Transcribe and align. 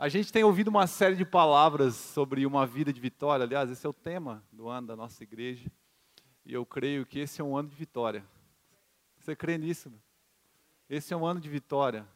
A 0.00 0.08
gente 0.08 0.32
tem 0.32 0.44
ouvido 0.44 0.68
uma 0.68 0.86
série 0.86 1.16
de 1.16 1.24
palavras 1.24 1.96
sobre 1.96 2.46
uma 2.46 2.64
vida 2.64 2.92
de 2.92 3.00
vitória. 3.00 3.42
Aliás, 3.42 3.68
esse 3.68 3.84
é 3.84 3.90
o 3.90 3.92
tema 3.92 4.44
do 4.52 4.68
ano 4.68 4.86
da 4.86 4.94
nossa 4.94 5.24
igreja. 5.24 5.68
E 6.46 6.54
eu 6.54 6.64
creio 6.64 7.04
que 7.04 7.18
esse 7.18 7.40
é 7.40 7.44
um 7.44 7.56
ano 7.56 7.68
de 7.68 7.74
vitória. 7.74 8.24
Você 9.18 9.34
crê 9.34 9.58
nisso? 9.58 9.92
Esse 10.88 11.12
é 11.12 11.16
um 11.16 11.26
ano 11.26 11.40
de 11.40 11.48
vitória. 11.48 12.06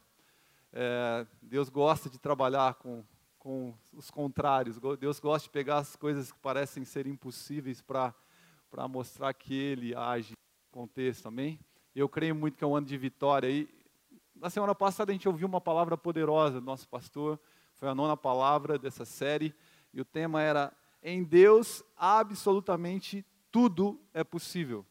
É, 0.71 1.27
Deus 1.41 1.67
gosta 1.67 2.09
de 2.09 2.17
trabalhar 2.17 2.75
com, 2.75 3.03
com 3.37 3.73
os 3.91 4.09
contrários. 4.09 4.79
Deus 4.97 5.19
gosta 5.19 5.45
de 5.45 5.51
pegar 5.51 5.79
as 5.79 5.97
coisas 5.97 6.31
que 6.31 6.39
parecem 6.39 6.85
ser 6.85 7.05
impossíveis 7.05 7.81
para 7.81 8.13
mostrar 8.87 9.33
que 9.33 9.53
Ele 9.53 9.93
age 9.93 10.31
no 10.31 10.71
contexto. 10.71 11.27
Amém? 11.27 11.59
Eu 11.93 12.07
creio 12.07 12.33
muito 12.33 12.57
que 12.57 12.63
é 12.63 12.67
um 12.67 12.77
ano 12.77 12.87
de 12.87 12.97
vitória. 12.97 13.49
E 13.49 13.67
na 14.33 14.49
semana 14.49 14.73
passada 14.73 15.11
a 15.11 15.13
gente 15.13 15.27
ouviu 15.27 15.49
uma 15.49 15.59
palavra 15.59 15.97
poderosa 15.97 16.61
do 16.61 16.65
nosso 16.65 16.87
pastor 16.87 17.37
foi 17.75 17.89
a 17.89 17.95
nona 17.95 18.15
palavra 18.15 18.77
dessa 18.77 19.05
série 19.05 19.53
e 19.93 20.01
o 20.01 20.05
tema 20.05 20.41
era 20.41 20.71
Em 21.01 21.23
Deus 21.23 21.83
absolutamente 21.95 23.25
tudo 23.51 24.01
é 24.13 24.23
possível. 24.23 24.85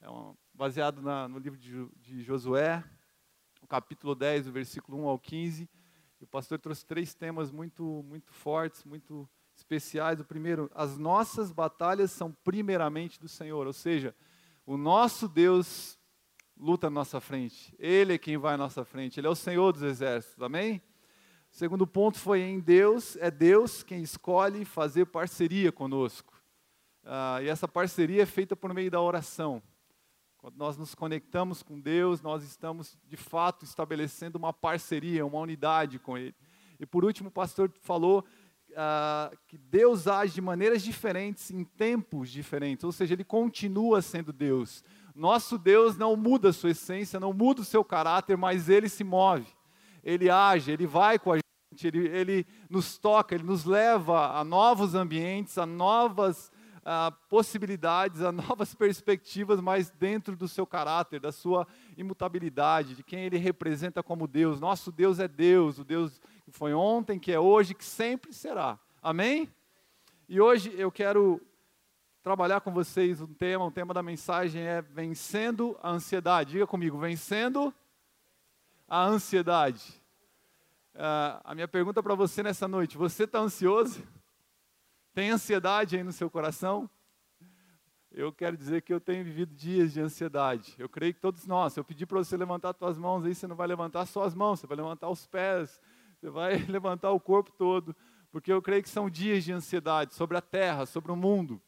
É 0.00 0.06
baseado 0.54 1.02
na, 1.02 1.28
no 1.28 1.38
livro 1.38 1.58
de, 1.58 1.86
de 1.96 2.22
Josué, 2.22 2.84
o 3.60 3.66
capítulo 3.66 4.14
10, 4.14 4.46
o 4.46 4.52
versículo 4.52 4.98
1 5.02 5.08
ao 5.08 5.18
15. 5.18 5.68
E 6.20 6.24
o 6.24 6.26
pastor 6.26 6.58
trouxe 6.58 6.84
três 6.84 7.14
temas 7.14 7.50
muito, 7.50 8.02
muito 8.06 8.32
fortes, 8.32 8.84
muito 8.84 9.28
especiais. 9.54 10.20
O 10.20 10.24
primeiro, 10.24 10.70
as 10.74 10.98
nossas 10.98 11.50
batalhas 11.52 12.10
são 12.10 12.32
primeiramente 12.44 13.20
do 13.20 13.28
Senhor, 13.28 13.66
ou 13.66 13.72
seja, 13.72 14.14
o 14.66 14.76
nosso 14.76 15.28
Deus 15.28 15.98
luta 16.56 16.88
à 16.88 16.90
nossa 16.90 17.20
frente. 17.20 17.74
Ele 17.78 18.14
é 18.14 18.18
quem 18.18 18.36
vai 18.36 18.54
à 18.54 18.58
nossa 18.58 18.84
frente. 18.84 19.18
Ele 19.18 19.26
é 19.26 19.30
o 19.30 19.34
Senhor 19.34 19.72
dos 19.72 19.82
exércitos. 19.82 20.42
Amém? 20.42 20.82
O 21.52 21.56
segundo 21.56 21.86
ponto 21.86 22.16
foi 22.16 22.42
em 22.42 22.60
Deus, 22.60 23.16
é 23.16 23.30
Deus 23.30 23.82
quem 23.82 24.02
escolhe 24.02 24.64
fazer 24.64 25.06
parceria 25.06 25.72
conosco. 25.72 26.32
Ah, 27.04 27.40
e 27.42 27.48
essa 27.48 27.66
parceria 27.66 28.22
é 28.22 28.26
feita 28.26 28.54
por 28.54 28.72
meio 28.72 28.90
da 28.90 29.00
oração. 29.00 29.60
Quando 30.38 30.56
nós 30.56 30.78
nos 30.78 30.94
conectamos 30.94 31.62
com 31.62 31.78
Deus, 31.78 32.22
nós 32.22 32.44
estamos 32.44 32.96
de 33.04 33.16
fato 33.16 33.64
estabelecendo 33.64 34.38
uma 34.38 34.52
parceria, 34.52 35.26
uma 35.26 35.40
unidade 35.40 35.98
com 35.98 36.16
Ele. 36.16 36.34
E 36.78 36.86
por 36.86 37.04
último, 37.04 37.28
o 37.28 37.32
pastor 37.32 37.70
falou 37.82 38.24
ah, 38.76 39.30
que 39.48 39.58
Deus 39.58 40.06
age 40.06 40.34
de 40.34 40.40
maneiras 40.40 40.82
diferentes, 40.82 41.50
em 41.50 41.64
tempos 41.64 42.30
diferentes, 42.30 42.84
ou 42.84 42.92
seja, 42.92 43.14
Ele 43.14 43.24
continua 43.24 44.00
sendo 44.00 44.32
Deus. 44.32 44.84
Nosso 45.16 45.58
Deus 45.58 45.96
não 45.96 46.14
muda 46.16 46.50
a 46.50 46.52
sua 46.52 46.70
essência, 46.70 47.18
não 47.18 47.32
muda 47.32 47.60
o 47.60 47.64
seu 47.64 47.84
caráter, 47.84 48.38
mas 48.38 48.68
Ele 48.68 48.88
se 48.88 49.02
move 49.02 49.46
ele 50.04 50.30
age, 50.30 50.70
ele 50.70 50.86
vai 50.86 51.18
com 51.18 51.32
a 51.32 51.36
gente, 51.36 51.86
ele, 51.86 52.08
ele 52.08 52.46
nos 52.68 52.98
toca, 52.98 53.34
ele 53.34 53.44
nos 53.44 53.64
leva 53.64 54.38
a 54.38 54.44
novos 54.44 54.94
ambientes, 54.94 55.58
a 55.58 55.66
novas 55.66 56.50
a 56.84 57.12
possibilidades, 57.28 58.22
a 58.22 58.32
novas 58.32 58.74
perspectivas, 58.74 59.60
mas 59.60 59.90
dentro 59.90 60.36
do 60.36 60.48
seu 60.48 60.66
caráter, 60.66 61.20
da 61.20 61.32
sua 61.32 61.66
imutabilidade, 61.96 62.94
de 62.94 63.02
quem 63.02 63.24
ele 63.24 63.36
representa 63.36 64.02
como 64.02 64.26
Deus. 64.26 64.60
Nosso 64.60 64.90
Deus 64.90 65.18
é 65.18 65.28
Deus, 65.28 65.78
o 65.78 65.84
Deus 65.84 66.20
que 66.44 66.50
foi 66.50 66.74
ontem, 66.74 67.18
que 67.18 67.32
é 67.32 67.38
hoje, 67.38 67.74
que 67.74 67.84
sempre 67.84 68.32
será. 68.32 68.78
Amém? 69.02 69.48
E 70.28 70.40
hoje 70.40 70.72
eu 70.76 70.90
quero 70.90 71.40
trabalhar 72.22 72.60
com 72.60 72.72
vocês 72.72 73.20
um 73.20 73.32
tema, 73.32 73.64
o 73.64 73.70
tema 73.70 73.94
da 73.94 74.02
mensagem 74.02 74.62
é 74.62 74.82
vencendo 74.82 75.78
a 75.82 75.90
ansiedade. 75.90 76.52
Diga 76.52 76.66
comigo, 76.66 76.98
vencendo 76.98 77.72
a 78.90 79.06
ansiedade. 79.06 80.02
Uh, 80.96 81.38
a 81.44 81.54
minha 81.54 81.68
pergunta 81.68 82.02
para 82.02 82.16
você 82.16 82.42
nessa 82.42 82.66
noite: 82.66 82.98
você 82.98 83.22
está 83.22 83.38
ansioso? 83.38 84.02
Tem 85.14 85.30
ansiedade 85.30 85.96
aí 85.96 86.02
no 86.02 86.12
seu 86.12 86.28
coração? 86.28 86.90
Eu 88.10 88.32
quero 88.32 88.56
dizer 88.56 88.82
que 88.82 88.92
eu 88.92 89.00
tenho 89.00 89.24
vivido 89.24 89.54
dias 89.54 89.92
de 89.92 90.00
ansiedade. 90.00 90.74
Eu 90.76 90.88
creio 90.88 91.14
que 91.14 91.20
todos 91.20 91.46
nós. 91.46 91.76
Eu 91.76 91.84
pedir 91.84 92.06
para 92.06 92.18
você 92.18 92.36
levantar 92.36 92.74
suas 92.74 92.98
mãos, 92.98 93.24
aí 93.24 93.32
você 93.32 93.46
não 93.46 93.54
vai 93.54 93.68
levantar 93.68 94.04
só 94.06 94.24
as 94.24 94.34
mãos, 94.34 94.58
você 94.58 94.66
vai 94.66 94.76
levantar 94.76 95.08
os 95.08 95.24
pés, 95.28 95.80
você 96.18 96.28
vai 96.28 96.56
levantar 96.66 97.12
o 97.12 97.20
corpo 97.20 97.52
todo, 97.52 97.94
porque 98.32 98.52
eu 98.52 98.60
creio 98.60 98.82
que 98.82 98.88
são 98.88 99.08
dias 99.08 99.44
de 99.44 99.52
ansiedade 99.52 100.12
sobre 100.14 100.36
a 100.36 100.40
terra, 100.40 100.86
sobre 100.86 101.12
o 101.12 101.16
mundo. 101.16 101.62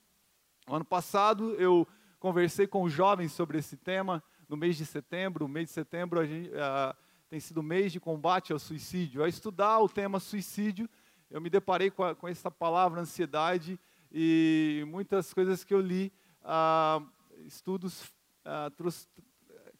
O 0.68 0.74
ano 0.74 0.84
passado 0.84 1.54
eu 1.54 1.86
conversei 2.18 2.66
com 2.66 2.88
jovens 2.88 3.30
sobre 3.32 3.58
esse 3.58 3.76
tema 3.76 4.22
no 4.48 4.56
mês 4.56 4.76
de 4.76 4.84
setembro. 4.84 5.44
O 5.44 5.48
mês 5.48 5.68
de 5.68 5.72
setembro 5.72 6.18
a 6.18 6.26
gente, 6.26 6.48
uh, 6.50 6.97
tem 7.32 7.41
sido 7.41 7.62
mês 7.62 7.91
de 7.91 7.98
combate 7.98 8.53
ao 8.53 8.59
suicídio. 8.59 9.22
Ao 9.22 9.26
estudar 9.26 9.78
o 9.78 9.88
tema 9.88 10.20
suicídio, 10.20 10.87
eu 11.31 11.41
me 11.41 11.48
deparei 11.48 11.91
com, 11.91 12.04
a, 12.04 12.15
com 12.15 12.28
essa 12.28 12.50
palavra 12.50 13.00
ansiedade 13.00 13.81
e 14.12 14.84
muitas 14.87 15.32
coisas 15.32 15.65
que 15.65 15.72
eu 15.72 15.81
li, 15.81 16.12
ah, 16.42 17.00
estudos 17.47 18.12
ah, 18.44 18.71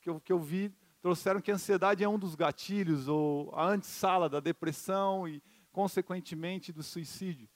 que, 0.01 0.09
eu, 0.09 0.19
que 0.19 0.33
eu 0.33 0.39
vi, 0.39 0.75
trouxeram 1.03 1.43
que 1.43 1.51
a 1.51 1.55
ansiedade 1.55 2.03
é 2.03 2.09
um 2.09 2.19
dos 2.19 2.35
gatilhos, 2.35 3.07
ou 3.07 3.55
a 3.55 3.67
antessala 3.67 4.31
da 4.31 4.41
depressão 4.41 5.29
e, 5.29 5.43
consequentemente, 5.71 6.73
do 6.73 6.83
suicídio. 6.83 7.47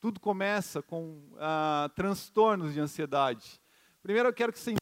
Tudo 0.00 0.18
começa 0.18 0.82
com 0.82 1.32
ah, 1.38 1.88
transtornos 1.94 2.74
de 2.74 2.80
ansiedade. 2.80 3.60
Primeiro, 4.02 4.30
eu 4.30 4.34
quero 4.34 4.52
que 4.52 4.58
você 4.58 4.74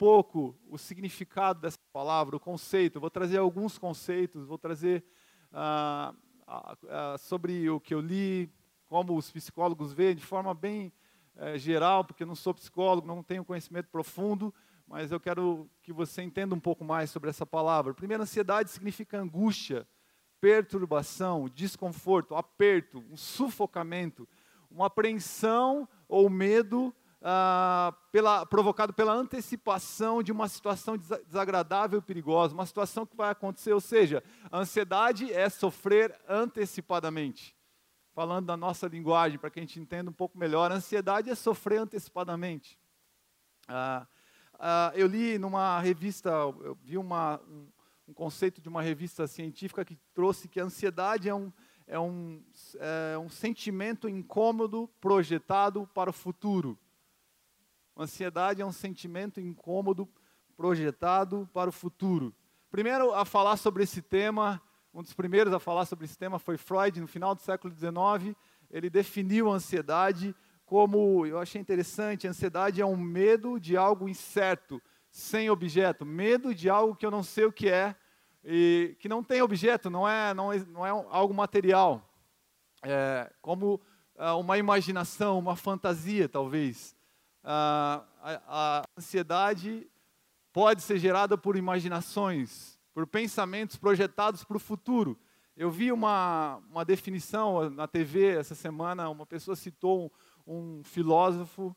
pouco 0.00 0.58
o 0.66 0.78
significado 0.78 1.60
dessa 1.60 1.76
palavra, 1.90 2.36
o 2.36 2.40
conceito. 2.40 3.00
vou 3.00 3.10
trazer 3.10 3.38
alguns 3.38 3.76
conceitos, 3.78 4.44
vou 4.44 4.58
trazer 4.58 5.04
ah, 5.52 6.14
ah, 6.46 7.16
sobre 7.18 7.68
o 7.68 7.80
que 7.80 7.94
eu 7.94 8.00
li, 8.00 8.50
como 8.86 9.16
os 9.16 9.30
psicólogos 9.30 9.92
veem, 9.92 10.16
de 10.16 10.24
forma 10.24 10.52
bem 10.52 10.92
eh, 11.36 11.56
geral, 11.56 12.04
porque 12.04 12.22
eu 12.22 12.26
não 12.26 12.34
sou 12.34 12.52
psicólogo, 12.52 13.06
não 13.06 13.22
tenho 13.22 13.44
conhecimento 13.44 13.88
profundo, 13.88 14.52
mas 14.86 15.12
eu 15.12 15.20
quero 15.20 15.70
que 15.82 15.92
você 15.92 16.22
entenda 16.22 16.54
um 16.54 16.60
pouco 16.60 16.84
mais 16.84 17.10
sobre 17.10 17.30
essa 17.30 17.46
palavra. 17.46 17.94
Primeiro, 17.94 18.24
ansiedade 18.24 18.70
significa 18.70 19.18
angústia, 19.18 19.86
perturbação, 20.40 21.48
desconforto, 21.48 22.34
aperto, 22.34 23.04
um 23.10 23.16
sufocamento, 23.16 24.28
uma 24.68 24.86
apreensão 24.86 25.88
ou 26.08 26.28
medo 26.28 26.92
ah, 27.22 27.94
pela, 28.10 28.46
provocado 28.46 28.92
pela 28.92 29.12
antecipação 29.12 30.22
de 30.22 30.32
uma 30.32 30.48
situação 30.48 30.96
desagradável 30.96 31.98
e 31.98 32.02
perigosa, 32.02 32.54
uma 32.54 32.66
situação 32.66 33.04
que 33.04 33.16
vai 33.16 33.30
acontecer. 33.30 33.72
Ou 33.72 33.80
seja, 33.80 34.22
a 34.50 34.58
ansiedade 34.58 35.32
é 35.32 35.48
sofrer 35.48 36.18
antecipadamente. 36.28 37.54
Falando 38.12 38.46
da 38.46 38.56
nossa 38.56 38.88
linguagem, 38.88 39.38
para 39.38 39.50
que 39.50 39.60
a 39.60 39.62
gente 39.62 39.78
entenda 39.78 40.10
um 40.10 40.14
pouco 40.14 40.38
melhor, 40.38 40.72
a 40.72 40.76
ansiedade 40.76 41.30
é 41.30 41.34
sofrer 41.34 41.78
antecipadamente. 41.80 42.78
Ah, 43.68 44.06
ah, 44.58 44.92
eu 44.94 45.06
li 45.06 45.38
numa 45.38 45.78
revista, 45.80 46.30
eu 46.30 46.76
vi 46.82 46.98
uma, 46.98 47.40
um, 47.48 47.68
um 48.08 48.12
conceito 48.12 48.60
de 48.60 48.68
uma 48.68 48.82
revista 48.82 49.26
científica 49.26 49.84
que 49.84 49.96
trouxe 50.12 50.48
que 50.48 50.58
a 50.58 50.64
ansiedade 50.64 51.28
é 51.28 51.34
um, 51.34 51.52
é 51.86 51.98
um, 51.98 52.42
é 52.78 53.18
um 53.18 53.28
sentimento 53.28 54.08
incômodo 54.08 54.88
projetado 55.00 55.86
para 55.94 56.10
o 56.10 56.12
futuro. 56.12 56.78
Ansiedade 58.00 58.62
é 58.62 58.64
um 58.64 58.72
sentimento 58.72 59.38
incômodo 59.42 60.08
projetado 60.56 61.46
para 61.52 61.68
o 61.68 61.72
futuro. 61.72 62.34
Primeiro 62.70 63.12
a 63.12 63.26
falar 63.26 63.58
sobre 63.58 63.82
esse 63.82 64.00
tema, 64.00 64.58
um 64.94 65.02
dos 65.02 65.12
primeiros 65.12 65.52
a 65.52 65.58
falar 65.58 65.84
sobre 65.84 66.06
esse 66.06 66.16
tema 66.16 66.38
foi 66.38 66.56
Freud, 66.56 66.98
no 66.98 67.06
final 67.06 67.34
do 67.34 67.42
século 67.42 67.74
XIX. 67.74 68.34
Ele 68.70 68.88
definiu 68.88 69.50
a 69.50 69.56
ansiedade 69.56 70.34
como, 70.64 71.26
eu 71.26 71.38
achei 71.38 71.60
interessante, 71.60 72.26
a 72.26 72.30
ansiedade 72.30 72.80
é 72.80 72.86
um 72.86 72.96
medo 72.96 73.60
de 73.60 73.76
algo 73.76 74.08
incerto, 74.08 74.80
sem 75.10 75.50
objeto, 75.50 76.06
medo 76.06 76.54
de 76.54 76.70
algo 76.70 76.96
que 76.96 77.04
eu 77.04 77.10
não 77.10 77.22
sei 77.22 77.44
o 77.44 77.52
que 77.52 77.68
é, 77.68 77.94
e 78.42 78.96
que 78.98 79.10
não 79.10 79.22
tem 79.22 79.42
objeto, 79.42 79.90
não 79.90 80.08
é, 80.08 80.32
não 80.32 80.50
é, 80.50 80.58
não 80.66 80.86
é 80.86 80.90
algo 80.90 81.34
material. 81.34 82.08
É, 82.82 83.30
como 83.42 83.78
uh, 84.16 84.38
uma 84.38 84.56
imaginação, 84.56 85.38
uma 85.38 85.54
fantasia, 85.54 86.28
talvez 86.28 86.96
a, 87.42 88.04
a 88.22 88.82
ansiedade 88.96 89.88
pode 90.52 90.82
ser 90.82 90.98
gerada 90.98 91.38
por 91.38 91.56
imaginações, 91.56 92.78
por 92.92 93.06
pensamentos 93.06 93.76
projetados 93.76 94.44
para 94.44 94.56
o 94.56 94.60
futuro. 94.60 95.18
Eu 95.56 95.70
vi 95.70 95.92
uma, 95.92 96.56
uma 96.70 96.84
definição 96.84 97.68
na 97.70 97.86
TV 97.86 98.36
essa 98.36 98.54
semana, 98.54 99.08
uma 99.10 99.26
pessoa 99.26 99.54
citou 99.54 100.12
um, 100.46 100.78
um 100.78 100.84
filósofo 100.84 101.74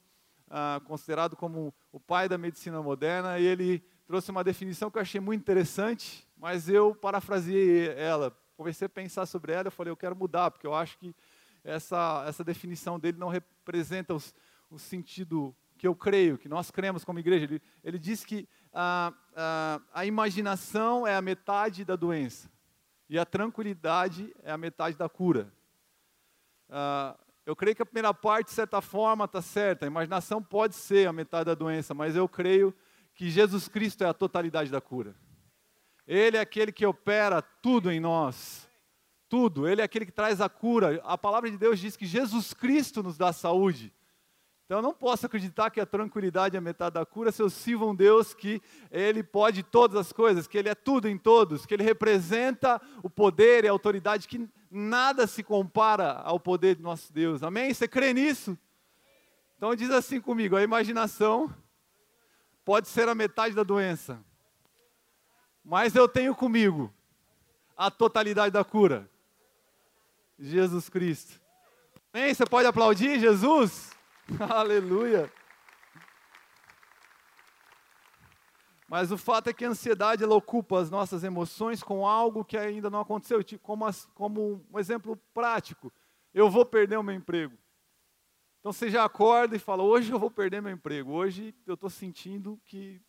ah, 0.49 0.81
considerado 0.85 1.35
como 1.35 1.73
o 1.91 1.99
pai 1.99 2.29
da 2.29 2.37
medicina 2.37 2.81
moderna, 2.81 3.39
e 3.39 3.45
ele 3.45 3.83
trouxe 4.05 4.31
uma 4.31 4.43
definição 4.43 4.91
que 4.91 4.97
eu 4.97 5.01
achei 5.01 5.19
muito 5.19 5.41
interessante, 5.41 6.27
mas 6.37 6.69
eu 6.69 6.93
parafraseei 6.93 7.89
ela. 7.89 8.35
Comecei 8.55 8.85
a 8.85 8.89
pensar 8.89 9.25
sobre 9.25 9.51
ela, 9.51 9.67
eu 9.67 9.71
falei, 9.71 9.91
eu 9.91 9.97
quero 9.97 10.15
mudar, 10.15 10.51
porque 10.51 10.67
eu 10.67 10.75
acho 10.75 10.97
que 10.97 11.15
essa, 11.63 12.23
essa 12.27 12.43
definição 12.43 12.99
dele 12.99 13.17
não 13.17 13.29
representa 13.29 14.13
os, 14.13 14.33
o 14.73 14.79
sentido 14.79 15.55
que 15.77 15.87
eu 15.87 15.95
creio, 15.95 16.37
que 16.37 16.49
nós 16.49 16.71
cremos 16.71 17.05
como 17.05 17.19
igreja. 17.19 17.45
Ele, 17.45 17.61
ele 17.83 17.99
diz 17.99 18.25
que 18.25 18.47
a, 18.73 19.13
a, 19.35 19.81
a 19.93 20.05
imaginação 20.05 21.05
é 21.05 21.15
a 21.15 21.21
metade 21.21 21.85
da 21.85 21.95
doença 21.95 22.49
e 23.07 23.19
a 23.19 23.25
tranquilidade 23.25 24.33
é 24.41 24.51
a 24.51 24.57
metade 24.57 24.97
da 24.97 25.07
cura. 25.07 25.53
Uh, 26.69 27.15
eu 27.45 27.55
creio 27.55 27.75
que 27.75 27.81
a 27.81 27.85
primeira 27.85 28.13
parte, 28.13 28.47
de 28.47 28.53
certa 28.53 28.81
forma, 28.81 29.25
está 29.25 29.41
certa. 29.41 29.85
A 29.85 29.87
imaginação 29.87 30.41
pode 30.41 30.73
ser 30.73 31.07
a 31.07 31.13
metade 31.13 31.45
da 31.45 31.53
doença, 31.53 31.93
mas 31.93 32.15
eu 32.15 32.27
creio 32.27 32.73
que 33.13 33.29
Jesus 33.29 33.67
Cristo 33.67 34.03
é 34.03 34.07
a 34.07 34.13
totalidade 34.13 34.71
da 34.71 34.81
cura. 34.81 35.13
Ele 36.07 36.37
é 36.37 36.39
aquele 36.39 36.71
que 36.71 36.85
opera 36.85 37.41
tudo 37.41 37.91
em 37.91 37.99
nós. 37.99 38.67
Tudo. 39.29 39.67
Ele 39.67 39.81
é 39.81 39.83
aquele 39.83 40.05
que 40.05 40.11
traz 40.11 40.41
a 40.41 40.49
cura. 40.49 40.99
A 41.03 41.17
palavra 41.17 41.51
de 41.51 41.57
Deus 41.57 41.79
diz 41.79 41.95
que 41.95 42.05
Jesus 42.05 42.53
Cristo 42.53 43.03
nos 43.03 43.17
dá 43.17 43.31
saúde. 43.31 43.93
Então 44.65 44.77
eu 44.77 44.81
não 44.81 44.93
posso 44.93 45.25
acreditar 45.25 45.69
que 45.69 45.81
a 45.81 45.85
tranquilidade 45.85 46.55
é 46.55 46.61
metade 46.61 46.93
da 46.93 47.05
cura 47.05 47.31
se 47.31 47.41
eu 47.41 47.49
sirvo 47.49 47.89
um 47.89 47.95
Deus 47.95 48.33
que 48.33 48.61
Ele 48.89 49.21
pode 49.21 49.61
todas 49.61 49.97
as 49.97 50.13
coisas, 50.13 50.47
que 50.47 50.57
Ele 50.57 50.69
é 50.69 50.75
tudo 50.75 51.09
em 51.09 51.17
todos, 51.17 51.65
que 51.65 51.73
Ele 51.73 51.83
representa 51.83 52.81
o 53.03 53.09
poder 53.09 53.65
e 53.65 53.67
a 53.67 53.71
autoridade, 53.71 54.27
que 54.27 54.49
nada 54.71 55.27
se 55.27 55.43
compara 55.43 56.13
ao 56.13 56.39
poder 56.39 56.75
de 56.75 56.81
nosso 56.81 57.11
Deus. 57.11 57.43
Amém? 57.43 57.73
Você 57.73 57.87
crê 57.87 58.13
nisso? 58.13 58.57
Então 59.57 59.75
diz 59.75 59.91
assim 59.91 60.21
comigo: 60.21 60.55
a 60.55 60.63
imaginação 60.63 61.53
pode 62.63 62.87
ser 62.87 63.09
a 63.09 63.15
metade 63.15 63.53
da 63.53 63.63
doença, 63.63 64.23
mas 65.63 65.93
eu 65.93 66.07
tenho 66.07 66.33
comigo 66.33 66.93
a 67.75 67.91
totalidade 67.91 68.53
da 68.53 68.63
cura. 68.63 69.09
Jesus 70.39 70.89
Cristo. 70.89 71.39
Amém? 72.13 72.33
Você 72.33 72.45
pode 72.45 72.67
aplaudir 72.67 73.19
Jesus? 73.19 73.91
Aleluia. 74.49 75.31
Mas 78.87 79.11
o 79.11 79.17
fato 79.17 79.49
é 79.49 79.53
que 79.53 79.65
a 79.65 79.69
ansiedade 79.69 80.23
ela 80.23 80.35
ocupa 80.35 80.79
as 80.79 80.89
nossas 80.89 81.23
emoções 81.23 81.81
com 81.81 82.07
algo 82.07 82.45
que 82.45 82.57
ainda 82.57 82.89
não 82.89 82.99
aconteceu, 82.99 83.43
tipo, 83.43 83.63
como, 83.63 83.85
como 84.13 84.65
um 84.71 84.79
exemplo 84.79 85.17
prático. 85.33 85.91
Eu 86.33 86.49
vou 86.49 86.65
perder 86.65 86.97
o 86.97 87.03
meu 87.03 87.15
emprego. 87.15 87.57
Então 88.59 88.71
você 88.71 88.89
já 88.89 89.03
acorda 89.03 89.55
e 89.55 89.59
fala: 89.59 89.83
hoje 89.83 90.11
eu 90.11 90.19
vou 90.19 90.31
perder 90.31 90.61
meu 90.61 90.71
emprego. 90.71 91.11
Hoje 91.11 91.55
eu 91.65 91.73
estou 91.73 91.89
sentindo 91.89 92.59
que, 92.65 93.01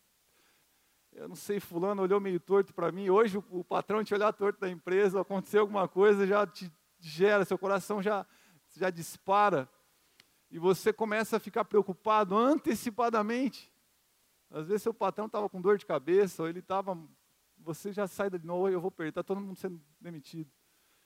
eu 1.12 1.28
não 1.28 1.36
sei, 1.36 1.60
fulano 1.60 2.02
olhou 2.02 2.18
meio 2.18 2.40
torto 2.40 2.74
para 2.74 2.90
mim. 2.90 3.10
Hoje 3.10 3.38
o, 3.38 3.44
o, 3.50 3.62
patrão 3.62 4.02
te 4.02 4.14
olhar 4.14 4.32
torto 4.32 4.58
da 4.60 4.68
empresa, 4.68 5.20
aconteceu 5.20 5.60
alguma 5.60 5.86
coisa, 5.86 6.26
já 6.26 6.46
te 6.46 6.72
gera, 6.98 7.44
seu 7.44 7.58
coração 7.58 8.02
já, 8.02 8.26
já 8.74 8.90
dispara 8.90 9.68
e 10.54 10.58
você 10.60 10.92
começa 10.92 11.36
a 11.36 11.40
ficar 11.40 11.64
preocupado 11.64 12.38
antecipadamente. 12.38 13.72
Às 14.48 14.68
vezes 14.68 14.84
seu 14.84 14.94
patrão 14.94 15.26
estava 15.26 15.48
com 15.48 15.60
dor 15.60 15.76
de 15.76 15.84
cabeça, 15.84 16.44
ou 16.44 16.48
ele 16.48 16.60
estava, 16.60 16.96
você 17.58 17.92
já 17.92 18.06
sai 18.06 18.30
de 18.30 18.38
novo, 18.46 18.68
eu 18.68 18.80
vou 18.80 18.92
perder, 18.92 19.08
está 19.08 19.22
todo 19.24 19.40
mundo 19.40 19.56
sendo 19.56 19.82
demitido. 20.00 20.48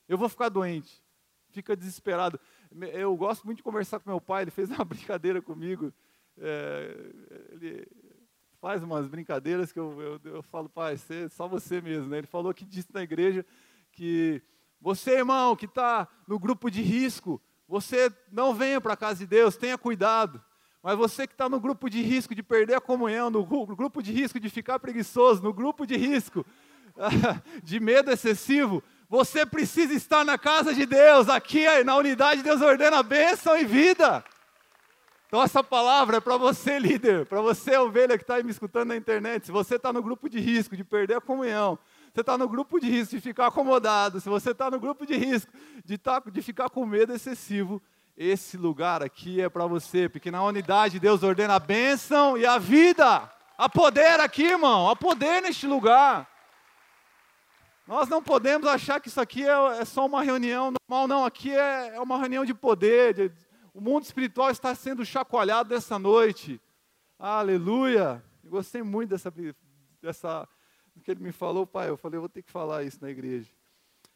Eu 0.06 0.18
vou 0.18 0.28
ficar 0.28 0.50
doente. 0.50 1.02
Fica 1.48 1.74
desesperado. 1.74 2.38
Eu 2.92 3.16
gosto 3.16 3.46
muito 3.46 3.56
de 3.56 3.62
conversar 3.62 4.00
com 4.00 4.10
meu 4.10 4.20
pai, 4.20 4.42
ele 4.42 4.50
fez 4.50 4.68
uma 4.70 4.84
brincadeira 4.84 5.40
comigo. 5.40 5.94
É, 6.36 7.12
ele 7.52 7.88
faz 8.60 8.82
umas 8.82 9.08
brincadeiras 9.08 9.72
que 9.72 9.80
eu, 9.80 9.98
eu, 9.98 10.20
eu 10.24 10.42
falo, 10.42 10.68
pai, 10.68 10.98
você, 10.98 11.26
só 11.30 11.48
você 11.48 11.80
mesmo. 11.80 12.10
Né? 12.10 12.18
Ele 12.18 12.26
falou 12.26 12.52
que 12.52 12.66
disse 12.66 12.92
na 12.92 13.02
igreja 13.02 13.46
que 13.92 14.42
você, 14.78 15.12
irmão, 15.12 15.56
que 15.56 15.64
está 15.64 16.06
no 16.26 16.38
grupo 16.38 16.70
de 16.70 16.82
risco, 16.82 17.40
você 17.68 18.10
não 18.32 18.54
venha 18.54 18.80
para 18.80 18.94
a 18.94 18.96
casa 18.96 19.20
de 19.20 19.26
Deus, 19.26 19.56
tenha 19.56 19.76
cuidado. 19.76 20.42
Mas 20.82 20.96
você 20.96 21.26
que 21.26 21.34
está 21.34 21.48
no 21.48 21.60
grupo 21.60 21.90
de 21.90 22.00
risco 22.00 22.34
de 22.34 22.42
perder 22.42 22.74
a 22.74 22.80
comunhão, 22.80 23.28
no 23.28 23.44
grupo 23.44 24.02
de 24.02 24.10
risco 24.12 24.40
de 24.40 24.48
ficar 24.48 24.78
preguiçoso, 24.78 25.42
no 25.42 25.52
grupo 25.52 25.86
de 25.86 25.96
risco 25.96 26.46
de 27.62 27.78
medo 27.78 28.10
excessivo, 28.10 28.82
você 29.08 29.44
precisa 29.44 29.92
estar 29.92 30.24
na 30.24 30.38
casa 30.38 30.72
de 30.72 30.86
Deus. 30.86 31.28
Aqui 31.28 31.66
na 31.84 31.96
unidade, 31.96 32.42
Deus 32.42 32.62
ordena 32.62 33.02
bênção 33.02 33.56
e 33.56 33.64
vida. 33.64 34.24
Então, 35.26 35.42
essa 35.42 35.62
palavra 35.62 36.16
é 36.16 36.20
para 36.20 36.38
você, 36.38 36.78
líder, 36.78 37.26
para 37.26 37.42
você, 37.42 37.76
ovelha 37.76 38.16
que 38.16 38.24
está 38.24 38.42
me 38.42 38.50
escutando 38.50 38.88
na 38.88 38.96
internet. 38.96 39.44
Se 39.44 39.52
você 39.52 39.76
está 39.76 39.92
no 39.92 40.02
grupo 40.02 40.26
de 40.26 40.40
risco 40.40 40.74
de 40.74 40.82
perder 40.82 41.18
a 41.18 41.20
comunhão, 41.20 41.78
você 42.18 42.22
está 42.22 42.36
no 42.36 42.48
grupo 42.48 42.80
de 42.80 42.90
risco 42.90 43.14
de 43.14 43.20
ficar 43.20 43.46
acomodado, 43.46 44.20
se 44.20 44.28
você 44.28 44.50
está 44.50 44.68
no 44.68 44.80
grupo 44.80 45.06
de 45.06 45.16
risco 45.16 45.52
de, 45.84 45.96
tá, 45.96 46.18
de 46.18 46.42
ficar 46.42 46.68
com 46.68 46.84
medo 46.84 47.12
excessivo, 47.12 47.80
esse 48.16 48.56
lugar 48.56 49.04
aqui 49.04 49.40
é 49.40 49.48
para 49.48 49.66
você, 49.66 50.08
porque 50.08 50.28
na 50.28 50.42
unidade 50.42 50.98
Deus 50.98 51.22
ordena 51.22 51.54
a 51.54 51.60
bênção 51.60 52.36
e 52.36 52.44
a 52.44 52.58
vida. 52.58 53.30
Há 53.56 53.68
poder 53.68 54.18
aqui, 54.18 54.46
irmão, 54.46 54.90
há 54.90 54.96
poder 54.96 55.42
neste 55.42 55.68
lugar. 55.68 56.28
Nós 57.86 58.08
não 58.08 58.20
podemos 58.20 58.66
achar 58.66 59.00
que 59.00 59.06
isso 59.06 59.20
aqui 59.20 59.48
é, 59.48 59.78
é 59.78 59.84
só 59.84 60.04
uma 60.04 60.20
reunião 60.20 60.72
normal, 60.72 61.06
não. 61.06 61.24
Aqui 61.24 61.52
é, 61.52 61.94
é 61.94 62.00
uma 62.00 62.18
reunião 62.18 62.44
de 62.44 62.52
poder. 62.52 63.14
De, 63.14 63.32
o 63.72 63.80
mundo 63.80 64.02
espiritual 64.02 64.50
está 64.50 64.74
sendo 64.74 65.06
chacoalhado 65.06 65.68
dessa 65.68 66.00
noite. 66.00 66.60
Aleluia. 67.16 68.20
Eu 68.42 68.50
gostei 68.50 68.82
muito 68.82 69.10
dessa, 69.10 69.32
dessa 70.02 70.48
que 71.00 71.10
ele 71.10 71.22
me 71.22 71.32
falou, 71.32 71.66
pai, 71.66 71.88
eu 71.88 71.96
falei, 71.96 72.16
eu 72.16 72.22
vou 72.22 72.28
ter 72.28 72.42
que 72.42 72.50
falar 72.50 72.84
isso 72.84 72.98
na 73.00 73.10
igreja. 73.10 73.50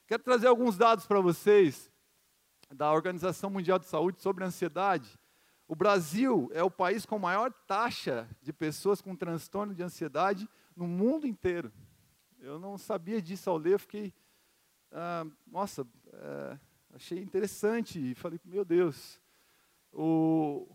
Quero 0.06 0.22
trazer 0.22 0.46
alguns 0.46 0.76
dados 0.76 1.06
para 1.06 1.20
vocês 1.20 1.90
da 2.74 2.92
Organização 2.92 3.50
Mundial 3.50 3.78
de 3.78 3.86
Saúde 3.86 4.20
sobre 4.20 4.44
ansiedade. 4.44 5.18
O 5.68 5.74
Brasil 5.74 6.50
é 6.52 6.62
o 6.62 6.70
país 6.70 7.06
com 7.06 7.18
maior 7.18 7.52
taxa 7.66 8.28
de 8.42 8.52
pessoas 8.52 9.00
com 9.00 9.16
transtorno 9.16 9.74
de 9.74 9.82
ansiedade 9.82 10.48
no 10.76 10.86
mundo 10.86 11.26
inteiro. 11.26 11.72
Eu 12.40 12.58
não 12.58 12.76
sabia 12.76 13.22
disso 13.22 13.48
ao 13.48 13.56
ler, 13.56 13.78
fiquei, 13.78 14.12
ah, 14.90 15.24
nossa, 15.46 15.86
é, 16.12 16.58
achei 16.94 17.22
interessante 17.22 17.98
e 17.98 18.14
falei, 18.14 18.38
meu 18.44 18.64
Deus. 18.64 19.20
O, 19.92 20.66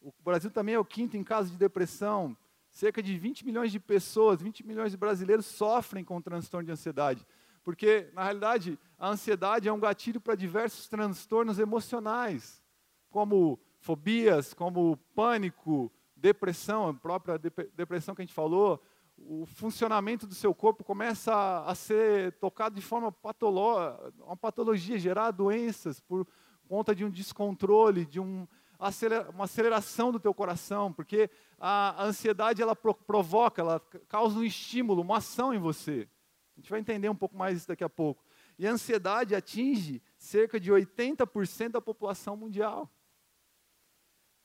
o 0.00 0.12
Brasil 0.22 0.50
também 0.50 0.74
é 0.74 0.78
o 0.78 0.84
quinto 0.84 1.16
em 1.16 1.24
casos 1.24 1.50
de 1.50 1.58
depressão, 1.58 2.36
cerca 2.76 3.02
de 3.02 3.16
20 3.16 3.46
milhões 3.46 3.72
de 3.72 3.80
pessoas, 3.80 4.42
20 4.42 4.66
milhões 4.66 4.92
de 4.92 4.98
brasileiros 4.98 5.46
sofrem 5.46 6.04
com 6.04 6.20
transtorno 6.20 6.66
de 6.66 6.72
ansiedade. 6.72 7.26
Porque, 7.64 8.10
na 8.12 8.22
realidade, 8.22 8.78
a 8.98 9.08
ansiedade 9.08 9.66
é 9.66 9.72
um 9.72 9.80
gatilho 9.80 10.20
para 10.20 10.34
diversos 10.34 10.86
transtornos 10.86 11.58
emocionais, 11.58 12.62
como 13.08 13.58
fobias, 13.78 14.52
como 14.52 14.98
pânico, 15.14 15.90
depressão, 16.14 16.88
a 16.88 16.92
própria 16.92 17.38
depressão 17.38 18.14
que 18.14 18.20
a 18.20 18.26
gente 18.26 18.34
falou, 18.34 18.82
o 19.16 19.46
funcionamento 19.46 20.26
do 20.26 20.34
seu 20.34 20.54
corpo 20.54 20.84
começa 20.84 21.64
a, 21.64 21.74
ser 21.74 22.32
tocado 22.32 22.74
de 22.74 22.82
forma 22.82 23.10
patológica, 23.10 24.12
uma 24.22 24.36
patologia, 24.36 24.98
gerar 24.98 25.30
doenças 25.30 25.98
por 25.98 26.26
conta 26.68 26.94
de 26.94 27.06
um 27.06 27.10
descontrole, 27.10 28.04
de 28.04 28.20
um, 28.20 28.46
uma 28.78 29.44
aceleração 29.44 30.12
do 30.12 30.20
teu 30.20 30.34
coração, 30.34 30.92
porque 30.92 31.30
a 31.58 32.04
ansiedade 32.04 32.60
ela 32.60 32.76
provoca, 32.76 33.62
ela 33.62 33.80
causa 34.08 34.38
um 34.38 34.44
estímulo, 34.44 35.02
uma 35.02 35.18
ação 35.18 35.54
em 35.54 35.58
você. 35.58 36.08
A 36.56 36.60
gente 36.60 36.70
vai 36.70 36.80
entender 36.80 37.08
um 37.08 37.16
pouco 37.16 37.36
mais 37.36 37.58
isso 37.58 37.68
daqui 37.68 37.84
a 37.84 37.88
pouco. 37.88 38.24
E 38.58 38.66
a 38.66 38.70
ansiedade 38.70 39.34
atinge 39.34 40.02
cerca 40.16 40.58
de 40.58 40.70
80% 40.72 41.70
da 41.70 41.80
população 41.80 42.36
mundial. 42.36 42.90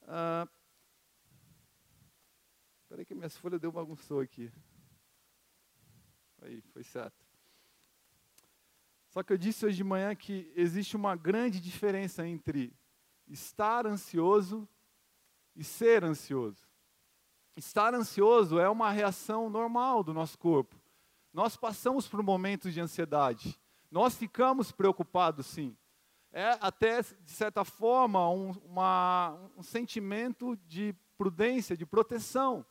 Ah, 0.06 0.46
aí 2.90 3.04
que 3.04 3.14
minhas 3.14 3.36
folhas 3.36 3.60
deu 3.60 3.72
bagunçou 3.72 4.20
aqui. 4.20 4.52
Aí, 6.42 6.60
foi 6.72 6.82
certo. 6.82 7.24
Só 9.08 9.22
que 9.22 9.32
eu 9.32 9.38
disse 9.38 9.64
hoje 9.64 9.76
de 9.76 9.84
manhã 9.84 10.14
que 10.14 10.52
existe 10.56 10.96
uma 10.96 11.14
grande 11.14 11.60
diferença 11.60 12.26
entre 12.26 12.74
estar 13.32 13.86
ansioso 13.86 14.68
e 15.56 15.64
ser 15.64 16.04
ansioso. 16.04 16.68
Estar 17.56 17.94
ansioso 17.94 18.58
é 18.58 18.68
uma 18.68 18.90
reação 18.90 19.48
normal 19.48 20.02
do 20.02 20.12
nosso 20.12 20.38
corpo. 20.38 20.76
Nós 21.32 21.56
passamos 21.56 22.06
por 22.06 22.22
momentos 22.22 22.74
de 22.74 22.80
ansiedade. 22.80 23.58
Nós 23.90 24.16
ficamos 24.16 24.70
preocupados, 24.70 25.46
sim. 25.46 25.76
É 26.30 26.56
até, 26.60 27.02
de 27.02 27.30
certa 27.30 27.64
forma, 27.64 28.30
um, 28.30 28.50
uma, 28.64 29.38
um 29.56 29.62
sentimento 29.62 30.56
de 30.66 30.94
prudência, 31.16 31.76
de 31.76 31.84
proteção. 31.84 32.64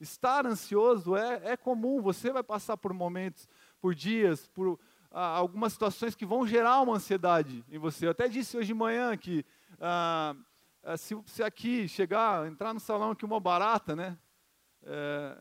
Estar 0.00 0.46
ansioso 0.46 1.16
é, 1.16 1.52
é 1.52 1.56
comum, 1.56 2.00
você 2.00 2.32
vai 2.32 2.42
passar 2.42 2.76
por 2.76 2.92
momentos, 2.92 3.48
por 3.80 3.94
dias, 3.94 4.48
por 4.48 4.78
ah, 5.10 5.36
algumas 5.36 5.72
situações 5.72 6.14
que 6.14 6.26
vão 6.26 6.46
gerar 6.46 6.80
uma 6.80 6.96
ansiedade 6.96 7.64
em 7.68 7.78
você. 7.78 8.06
Eu 8.06 8.10
até 8.10 8.28
disse 8.28 8.56
hoje 8.56 8.68
de 8.68 8.74
manhã 8.74 9.16
que 9.16 9.44
ah, 9.80 10.34
ah, 10.82 10.96
se, 10.96 11.16
se, 11.26 11.42
aqui 11.42 11.88
chegar, 11.88 12.46
entrar 12.46 12.74
no 12.74 12.80
salão 12.80 13.10
aqui 13.10 13.24
uma 13.24 13.40
barata, 13.40 13.94
né? 13.94 14.18
É, 14.82 15.38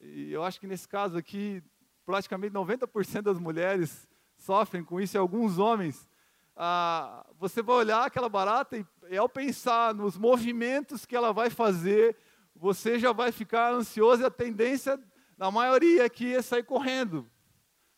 eu 0.00 0.42
acho 0.42 0.60
que 0.60 0.66
nesse 0.66 0.88
caso 0.88 1.16
aqui, 1.16 1.62
praticamente 2.04 2.54
90% 2.54 3.22
das 3.22 3.38
mulheres 3.38 4.08
sofrem 4.36 4.84
com 4.84 5.00
isso 5.00 5.16
e 5.16 5.18
alguns 5.18 5.58
homens. 5.58 6.08
Ah, 6.56 7.26
você 7.38 7.62
vai 7.62 7.76
olhar 7.76 8.04
aquela 8.04 8.28
barata 8.28 8.76
e, 8.76 8.86
e 9.10 9.16
ao 9.16 9.28
pensar 9.28 9.94
nos 9.94 10.16
movimentos 10.16 11.04
que 11.04 11.14
ela 11.14 11.32
vai 11.32 11.50
fazer, 11.50 12.16
você 12.54 12.98
já 12.98 13.12
vai 13.12 13.30
ficar 13.30 13.72
ansioso 13.72 14.22
e 14.22 14.26
a 14.26 14.30
tendência 14.30 14.98
da 15.36 15.50
maioria 15.50 16.04
aqui 16.04 16.34
é 16.34 16.40
sair 16.40 16.62
correndo. 16.62 17.28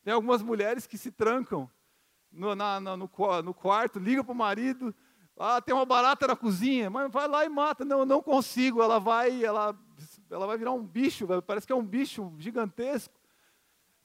Tem 0.02 0.12
algumas 0.12 0.42
mulheres 0.42 0.86
que 0.86 0.98
se 0.98 1.10
trancam 1.10 1.70
no, 2.32 2.54
na, 2.54 2.80
no, 2.80 2.96
no 2.96 3.54
quarto, 3.54 3.98
ligam 3.98 4.24
para 4.24 4.32
o 4.32 4.36
marido, 4.36 4.94
Ah, 5.38 5.60
tem 5.60 5.74
uma 5.74 5.86
barata 5.86 6.26
na 6.26 6.34
cozinha, 6.34 6.90
mas 6.90 7.10
vai 7.12 7.28
lá 7.28 7.44
e 7.44 7.48
mata. 7.48 7.84
Não, 7.84 8.04
não 8.04 8.20
consigo. 8.20 8.82
Ela 8.82 8.98
vai, 8.98 9.44
ela, 9.44 9.76
ela 10.30 10.46
vai 10.46 10.58
virar 10.58 10.72
um 10.72 10.84
bicho, 10.84 11.26
parece 11.46 11.66
que 11.66 11.72
é 11.72 11.76
um 11.76 11.84
bicho 11.84 12.32
gigantesco. 12.38 13.14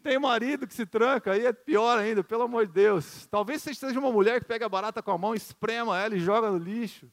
Tem 0.03 0.19
marido 0.19 0.67
que 0.67 0.73
se 0.73 0.85
tranca, 0.85 1.31
aí 1.31 1.45
é 1.45 1.53
pior 1.53 1.97
ainda, 1.97 2.23
pelo 2.23 2.43
amor 2.43 2.67
de 2.67 2.73
Deus. 2.73 3.25
Talvez 3.27 3.63
você 3.63 3.73
seja 3.73 3.97
uma 3.97 4.11
mulher 4.11 4.41
que 4.41 4.45
pega 4.45 4.65
a 4.65 4.69
barata 4.69 5.01
com 5.01 5.11
a 5.11 5.17
mão, 5.17 5.33
esprema 5.33 5.97
ela 5.97 6.15
e 6.15 6.19
joga 6.19 6.51
no 6.51 6.57
lixo. 6.57 7.09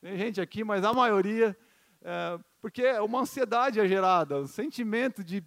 Tem 0.00 0.16
gente 0.16 0.40
aqui, 0.40 0.62
mas 0.62 0.84
a 0.84 0.92
maioria, 0.94 1.56
é, 2.02 2.38
porque 2.60 2.88
uma 3.00 3.20
ansiedade 3.20 3.80
é 3.80 3.86
gerada, 3.86 4.38
um 4.38 4.46
sentimento 4.46 5.24
de, 5.24 5.44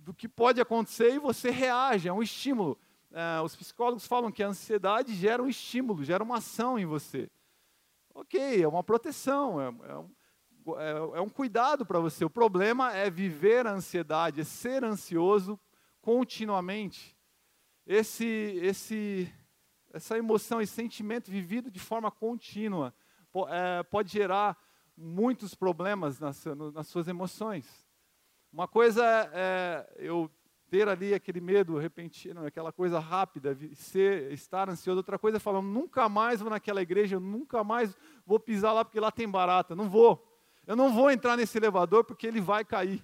do 0.00 0.14
que 0.14 0.26
pode 0.26 0.60
acontecer 0.62 1.14
e 1.14 1.18
você 1.18 1.50
reage, 1.50 2.08
é 2.08 2.12
um 2.12 2.22
estímulo. 2.22 2.78
É, 3.18 3.40
os 3.40 3.56
psicólogos 3.56 4.06
falam 4.06 4.30
que 4.30 4.44
a 4.44 4.46
ansiedade 4.46 5.12
gera 5.12 5.42
um 5.42 5.48
estímulo, 5.48 6.04
gera 6.04 6.22
uma 6.22 6.36
ação 6.36 6.78
em 6.78 6.86
você. 6.86 7.28
Ok, 8.14 8.62
é 8.62 8.68
uma 8.68 8.84
proteção, 8.84 9.60
é, 9.60 9.66
é 9.66 9.96
um, 9.96 10.10
é, 10.78 11.18
é 11.18 11.20
um 11.20 11.28
cuidado 11.28 11.84
para 11.84 11.98
você. 11.98 12.24
O 12.24 12.30
problema 12.30 12.92
é 12.92 13.10
viver 13.10 13.66
a 13.66 13.72
ansiedade, 13.72 14.40
é 14.40 14.44
ser 14.44 14.84
ansioso 14.84 15.58
continuamente. 16.00 17.16
Esse, 17.84 18.24
esse, 18.62 19.34
essa 19.92 20.16
emoção, 20.16 20.60
esse 20.60 20.74
sentimento 20.74 21.28
vivido 21.28 21.72
de 21.72 21.80
forma 21.80 22.12
contínua 22.12 22.94
é, 23.48 23.82
pode 23.82 24.12
gerar 24.12 24.56
muitos 24.96 25.56
problemas 25.56 26.20
nas, 26.20 26.44
nas, 26.72 26.86
suas 26.86 27.08
emoções. 27.08 27.84
Uma 28.52 28.68
coisa 28.68 29.04
é, 29.32 29.92
eu 29.96 30.30
ter 30.70 30.88
ali 30.88 31.14
aquele 31.14 31.40
medo 31.40 31.78
repentino, 31.78 32.44
aquela 32.46 32.72
coisa 32.72 32.98
rápida, 32.98 33.56
ser, 33.74 34.32
estar 34.32 34.68
ansioso. 34.68 34.98
Outra 34.98 35.18
coisa 35.18 35.38
é 35.38 35.40
falar, 35.40 35.62
nunca 35.62 36.08
mais 36.08 36.40
vou 36.40 36.50
naquela 36.50 36.82
igreja, 36.82 37.18
nunca 37.18 37.64
mais 37.64 37.96
vou 38.26 38.38
pisar 38.38 38.72
lá 38.72 38.84
porque 38.84 39.00
lá 39.00 39.10
tem 39.10 39.28
barata. 39.28 39.74
Não 39.74 39.88
vou. 39.88 40.24
Eu 40.66 40.76
não 40.76 40.92
vou 40.92 41.10
entrar 41.10 41.36
nesse 41.36 41.56
elevador 41.56 42.04
porque 42.04 42.26
ele 42.26 42.40
vai 42.40 42.64
cair. 42.64 43.02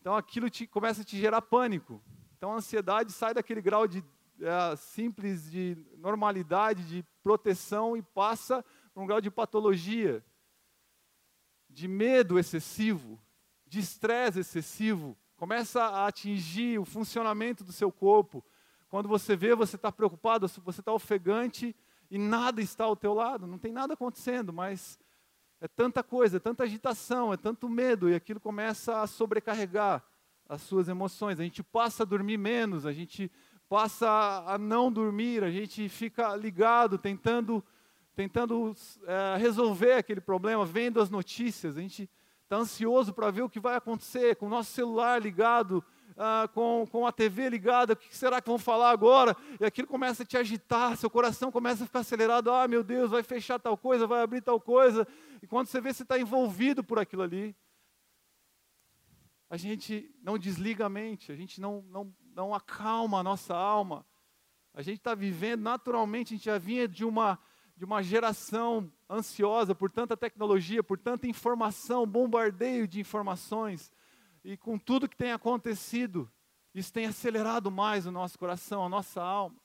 Então 0.00 0.14
aquilo 0.14 0.50
te, 0.50 0.66
começa 0.66 1.02
a 1.02 1.04
te 1.04 1.16
gerar 1.16 1.42
pânico. 1.42 2.02
Então 2.36 2.52
a 2.52 2.56
ansiedade 2.56 3.12
sai 3.12 3.32
daquele 3.32 3.60
grau 3.60 3.88
de 3.88 4.04
é, 4.40 4.76
simples 4.76 5.50
de 5.50 5.76
normalidade, 5.96 6.86
de 6.86 7.04
proteção 7.22 7.96
e 7.96 8.02
passa 8.02 8.64
para 8.92 9.02
um 9.02 9.06
grau 9.06 9.20
de 9.20 9.30
patologia, 9.30 10.24
de 11.68 11.88
medo 11.88 12.38
excessivo, 12.38 13.20
de 13.66 13.80
estresse 13.80 14.40
excessivo. 14.40 15.16
Começa 15.38 15.80
a 15.80 16.08
atingir 16.08 16.80
o 16.80 16.84
funcionamento 16.84 17.62
do 17.62 17.72
seu 17.72 17.92
corpo. 17.92 18.44
Quando 18.88 19.08
você 19.08 19.36
vê, 19.36 19.54
você 19.54 19.76
está 19.76 19.92
preocupado, 19.92 20.48
você 20.48 20.80
está 20.80 20.92
ofegante 20.92 21.76
e 22.10 22.18
nada 22.18 22.60
está 22.60 22.82
ao 22.82 22.96
teu 22.96 23.14
lado, 23.14 23.46
não 23.46 23.56
tem 23.56 23.70
nada 23.70 23.94
acontecendo, 23.94 24.52
mas 24.52 24.98
é 25.60 25.68
tanta 25.68 26.02
coisa, 26.02 26.38
é 26.38 26.40
tanta 26.40 26.64
agitação, 26.64 27.32
é 27.32 27.36
tanto 27.36 27.68
medo, 27.68 28.10
e 28.10 28.16
aquilo 28.16 28.40
começa 28.40 29.00
a 29.00 29.06
sobrecarregar 29.06 30.02
as 30.48 30.60
suas 30.62 30.88
emoções. 30.88 31.38
A 31.38 31.44
gente 31.44 31.62
passa 31.62 32.02
a 32.02 32.06
dormir 32.06 32.36
menos, 32.36 32.84
a 32.84 32.92
gente 32.92 33.30
passa 33.68 34.08
a 34.44 34.58
não 34.58 34.90
dormir, 34.90 35.44
a 35.44 35.52
gente 35.52 35.88
fica 35.88 36.34
ligado, 36.34 36.98
tentando, 36.98 37.62
tentando 38.12 38.74
é, 39.06 39.36
resolver 39.36 39.92
aquele 39.92 40.20
problema, 40.20 40.64
vendo 40.64 41.00
as 41.00 41.10
notícias, 41.10 41.76
a 41.76 41.80
gente 41.80 42.10
está 42.48 42.56
ansioso 42.56 43.12
para 43.12 43.30
ver 43.30 43.42
o 43.42 43.50
que 43.50 43.60
vai 43.60 43.76
acontecer, 43.76 44.34
com 44.36 44.46
o 44.46 44.48
nosso 44.48 44.72
celular 44.72 45.20
ligado, 45.20 45.84
ah, 46.16 46.48
com, 46.54 46.86
com 46.90 47.06
a 47.06 47.12
TV 47.12 47.50
ligada, 47.50 47.92
o 47.92 47.96
que 47.96 48.16
será 48.16 48.40
que 48.40 48.48
vão 48.48 48.58
falar 48.58 48.90
agora? 48.90 49.36
E 49.60 49.66
aquilo 49.66 49.86
começa 49.86 50.22
a 50.22 50.26
te 50.26 50.34
agitar, 50.34 50.96
seu 50.96 51.10
coração 51.10 51.52
começa 51.52 51.84
a 51.84 51.86
ficar 51.86 51.98
acelerado, 51.98 52.50
ah, 52.50 52.66
meu 52.66 52.82
Deus, 52.82 53.10
vai 53.10 53.22
fechar 53.22 53.58
tal 53.58 53.76
coisa, 53.76 54.06
vai 54.06 54.22
abrir 54.22 54.40
tal 54.40 54.58
coisa, 54.58 55.06
e 55.42 55.46
quando 55.46 55.66
você 55.66 55.78
vê, 55.78 55.92
você 55.92 56.04
está 56.04 56.18
envolvido 56.18 56.82
por 56.82 56.98
aquilo 56.98 57.22
ali. 57.22 57.54
A 59.50 59.58
gente 59.58 60.10
não 60.22 60.38
desliga 60.38 60.86
a 60.86 60.88
mente, 60.88 61.30
a 61.30 61.36
gente 61.36 61.60
não, 61.60 61.82
não, 61.82 62.14
não 62.34 62.54
acalma 62.54 63.20
a 63.20 63.22
nossa 63.22 63.54
alma. 63.54 64.06
A 64.72 64.80
gente 64.80 64.98
está 64.98 65.14
vivendo 65.14 65.60
naturalmente, 65.60 66.32
a 66.32 66.36
gente 66.36 66.46
já 66.46 66.56
vinha 66.56 66.88
de 66.88 67.04
uma, 67.04 67.38
de 67.76 67.84
uma 67.84 68.02
geração 68.02 68.90
ansiosa 69.08 69.74
por 69.74 69.90
tanta 69.90 70.16
tecnologia, 70.16 70.82
por 70.82 70.98
tanta 70.98 71.26
informação, 71.26 72.06
bombardeio 72.06 72.86
de 72.86 73.00
informações 73.00 73.90
e 74.44 74.56
com 74.56 74.78
tudo 74.78 75.08
que 75.08 75.16
tem 75.16 75.32
acontecido, 75.32 76.30
isso 76.74 76.92
tem 76.92 77.06
acelerado 77.06 77.70
mais 77.70 78.06
o 78.06 78.12
nosso 78.12 78.38
coração, 78.38 78.84
a 78.84 78.88
nossa 78.88 79.22
alma. 79.22 79.56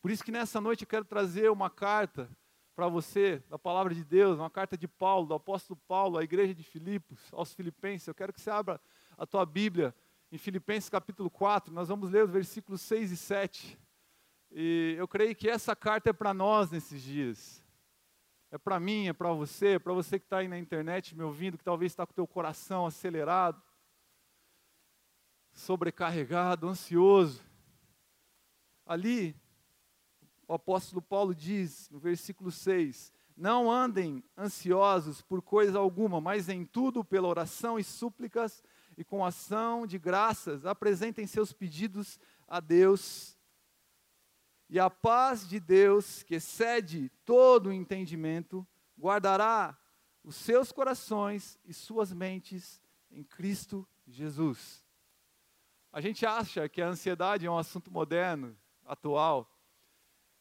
Por 0.00 0.10
isso 0.10 0.24
que 0.24 0.32
nessa 0.32 0.60
noite 0.60 0.82
eu 0.82 0.88
quero 0.88 1.04
trazer 1.04 1.50
uma 1.50 1.68
carta 1.68 2.30
para 2.74 2.88
você, 2.88 3.42
da 3.48 3.58
palavra 3.58 3.94
de 3.94 4.04
Deus, 4.04 4.38
uma 4.38 4.50
carta 4.50 4.76
de 4.76 4.86
Paulo, 4.86 5.26
do 5.26 5.34
apóstolo 5.34 5.80
Paulo, 5.88 6.18
à 6.18 6.22
igreja 6.22 6.54
de 6.54 6.62
Filipos, 6.62 7.18
aos 7.32 7.54
filipenses. 7.54 8.06
Eu 8.06 8.14
quero 8.14 8.32
que 8.32 8.40
você 8.40 8.50
abra 8.50 8.80
a 9.16 9.26
tua 9.26 9.46
Bíblia 9.46 9.94
em 10.30 10.38
Filipenses 10.38 10.90
capítulo 10.90 11.30
4, 11.30 11.72
nós 11.72 11.88
vamos 11.88 12.10
ler 12.10 12.24
os 12.24 12.30
versículos 12.30 12.80
6 12.82 13.12
e 13.12 13.16
7. 13.16 13.78
E 14.58 14.94
eu 14.96 15.06
creio 15.06 15.36
que 15.36 15.50
essa 15.50 15.76
carta 15.76 16.08
é 16.08 16.14
para 16.14 16.32
nós 16.32 16.70
nesses 16.70 17.02
dias. 17.02 17.62
É 18.50 18.56
para 18.56 18.80
mim, 18.80 19.06
é 19.06 19.12
para 19.12 19.30
você, 19.30 19.74
é 19.74 19.78
para 19.78 19.92
você 19.92 20.18
que 20.18 20.24
está 20.24 20.38
aí 20.38 20.48
na 20.48 20.58
internet 20.58 21.14
me 21.14 21.22
ouvindo, 21.22 21.58
que 21.58 21.62
talvez 21.62 21.92
está 21.92 22.06
com 22.06 22.12
o 22.12 22.14
teu 22.14 22.26
coração 22.26 22.86
acelerado, 22.86 23.62
sobrecarregado, 25.52 26.66
ansioso. 26.66 27.44
Ali, 28.86 29.36
o 30.48 30.54
apóstolo 30.54 31.02
Paulo 31.02 31.34
diz, 31.34 31.90
no 31.90 31.98
versículo 31.98 32.50
6, 32.50 33.12
não 33.36 33.70
andem 33.70 34.24
ansiosos 34.38 35.20
por 35.20 35.42
coisa 35.42 35.78
alguma, 35.78 36.18
mas 36.18 36.48
em 36.48 36.64
tudo, 36.64 37.04
pela 37.04 37.28
oração 37.28 37.78
e 37.78 37.84
súplicas 37.84 38.64
e 38.96 39.04
com 39.04 39.22
ação 39.22 39.86
de 39.86 39.98
graças, 39.98 40.64
apresentem 40.64 41.26
seus 41.26 41.52
pedidos 41.52 42.18
a 42.48 42.58
Deus 42.58 43.35
e 44.68 44.80
a 44.80 44.90
paz 44.90 45.48
de 45.48 45.60
Deus, 45.60 46.22
que 46.22 46.34
excede 46.36 47.10
todo 47.24 47.68
o 47.68 47.72
entendimento, 47.72 48.66
guardará 48.98 49.78
os 50.24 50.34
seus 50.34 50.72
corações 50.72 51.58
e 51.64 51.72
suas 51.72 52.12
mentes 52.12 52.82
em 53.10 53.22
Cristo 53.22 53.86
Jesus. 54.06 54.84
A 55.92 56.00
gente 56.00 56.26
acha 56.26 56.68
que 56.68 56.82
a 56.82 56.88
ansiedade 56.88 57.46
é 57.46 57.50
um 57.50 57.58
assunto 57.58 57.90
moderno, 57.90 58.56
atual, 58.84 59.50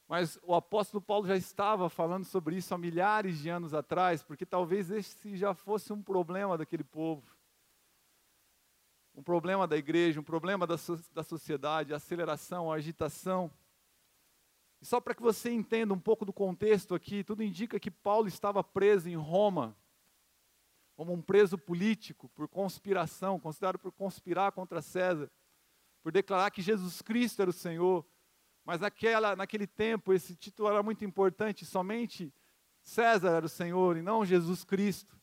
mas 0.07 0.37
o 0.43 0.53
apóstolo 0.53 1.01
Paulo 1.01 1.27
já 1.27 1.35
estava 1.35 1.89
falando 1.89 2.25
sobre 2.25 2.55
isso 2.55 2.73
há 2.73 2.77
milhares 2.77 3.39
de 3.39 3.49
anos 3.49 3.73
atrás, 3.73 4.21
porque 4.21 4.45
talvez 4.45 4.91
esse 4.91 5.35
já 5.35 5.53
fosse 5.53 5.91
um 5.91 6.01
problema 6.01 6.57
daquele 6.57 6.83
povo. 6.83 7.23
Um 9.15 9.23
problema 9.23 9.65
da 9.65 9.77
igreja, 9.77 10.19
um 10.19 10.23
problema 10.23 10.67
da, 10.67 10.77
so 10.77 10.99
da 11.13 11.23
sociedade, 11.23 11.93
a 11.93 11.97
aceleração, 11.97 12.71
a 12.71 12.75
agitação. 12.75 13.51
E 14.85 14.87
só 14.87 15.01
para 15.01 15.15
que 15.15 15.21
você 15.23 15.49
entenda 15.49 15.95
um 15.95 15.99
pouco 15.99 16.23
do 16.23 16.31
contexto 16.31 16.93
aqui, 16.93 17.23
tudo 17.23 17.41
indica 17.41 17.79
que 17.79 17.89
Paulo 17.89 18.27
estava 18.27 18.63
preso 18.63 19.09
em 19.09 19.15
Roma, 19.15 19.75
como 20.95 21.11
um 21.11 21.23
preso 21.23 21.57
político, 21.57 22.29
por 22.35 22.47
conspiração, 22.47 23.39
considerado 23.39 23.79
por 23.79 23.91
conspirar 23.91 24.51
contra 24.51 24.83
César, 24.83 25.31
por 26.03 26.11
declarar 26.11 26.51
que 26.51 26.61
Jesus 26.61 27.01
Cristo 27.01 27.41
era 27.41 27.49
o 27.49 27.53
Senhor. 27.53 28.05
Mas 28.63 28.79
naquela, 28.79 29.35
naquele 29.35 29.65
tempo, 29.65 30.13
esse 30.13 30.35
título 30.35 30.69
era 30.69 30.83
muito 30.83 31.03
importante, 31.03 31.65
somente 31.65 32.31
César 32.83 33.37
era 33.37 33.47
o 33.47 33.49
Senhor 33.49 33.97
e 33.97 34.03
não 34.03 34.23
Jesus 34.23 34.63
Cristo. 34.63 35.19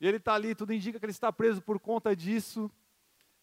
E 0.00 0.08
ele 0.08 0.16
está 0.16 0.32
ali, 0.32 0.54
tudo 0.54 0.72
indica 0.72 0.98
que 0.98 1.04
ele 1.04 1.12
está 1.12 1.30
preso 1.30 1.60
por 1.60 1.78
conta 1.78 2.16
disso. 2.16 2.70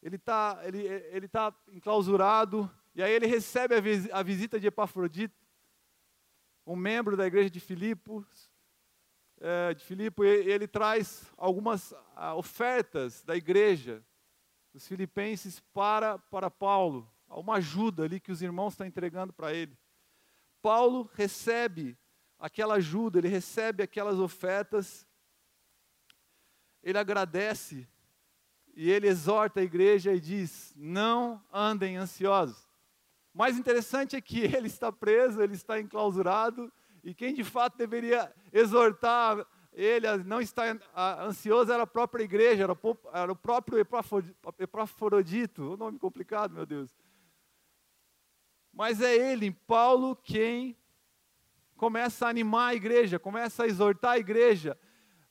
Ele 0.02 0.16
está 0.16 0.62
ele, 0.64 0.80
ele 0.88 1.28
tá 1.28 1.54
enclausurado, 1.72 2.68
e 2.96 3.04
aí 3.04 3.14
ele 3.14 3.28
recebe 3.28 3.76
a, 4.12 4.24
visita 4.24 4.60
de 4.60 4.66
Epafrodito, 4.66 5.39
um 6.70 6.76
membro 6.76 7.18
da 7.18 7.26
igreja 7.26 7.50
de 7.50 7.60
Filipos, 7.60 8.48
é, 9.42 9.74
de 9.74 9.84
Filipe, 9.84 10.22
ele 10.22 10.68
traz 10.68 11.24
algumas 11.36 11.96
ofertas 12.36 13.24
da 13.24 13.36
igreja 13.36 14.06
dos 14.72 14.88
filipenses 14.88 15.60
para, 15.74 16.20
para 16.20 16.52
Paulo, 16.52 17.12
uma 17.28 17.56
ajuda 17.56 18.04
ali 18.04 18.20
que 18.20 18.32
os 18.32 18.44
irmãos 18.44 18.74
estão 18.74 18.86
entregando 18.86 19.34
para 19.34 19.52
ele. 19.52 19.76
Paulo 20.62 21.10
recebe 21.16 21.98
aquela 22.38 22.76
ajuda, 22.76 23.18
ele 23.18 23.30
recebe 23.30 23.82
aquelas 23.82 24.20
ofertas, 24.20 25.08
ele 26.84 27.00
agradece 27.00 27.88
e 28.76 28.92
ele 28.92 29.08
exorta 29.08 29.60
a 29.60 29.64
igreja 29.64 30.14
e 30.14 30.20
diz: 30.20 30.72
Não 30.76 31.44
andem 31.52 31.98
ansiosos 31.98 32.69
mais 33.40 33.58
interessante 33.58 34.18
é 34.18 34.22
que 34.22 34.42
ele 34.54 34.68
está 34.68 34.92
preso, 34.92 35.42
ele 35.42 35.54
está 35.54 35.80
enclausurado, 35.80 36.70
e 37.02 37.14
quem 37.14 37.34
de 37.34 37.46
fato 37.46 37.78
deveria 37.78 38.30
exortar 38.52 39.48
ele 39.72 40.06
a 40.06 40.18
não 40.18 40.42
estar 40.42 40.78
ansioso 41.22 41.72
era 41.72 41.84
a 41.84 41.88
própria 41.88 42.24
igreja, 42.24 42.64
era 43.14 43.32
o 43.32 43.36
próprio 43.36 43.80
Epafrodito, 44.60 45.74
o 45.74 45.78
nome 45.78 45.98
complicado, 45.98 46.54
meu 46.54 46.66
Deus. 46.66 46.94
Mas 48.74 49.00
é 49.00 49.16
ele, 49.16 49.52
Paulo, 49.52 50.18
quem 50.18 50.76
começa 51.78 52.26
a 52.26 52.30
animar 52.30 52.72
a 52.72 52.76
igreja, 52.76 53.18
começa 53.18 53.64
a 53.64 53.68
exortar 53.68 54.12
a 54.14 54.20
igreja. 54.20 54.78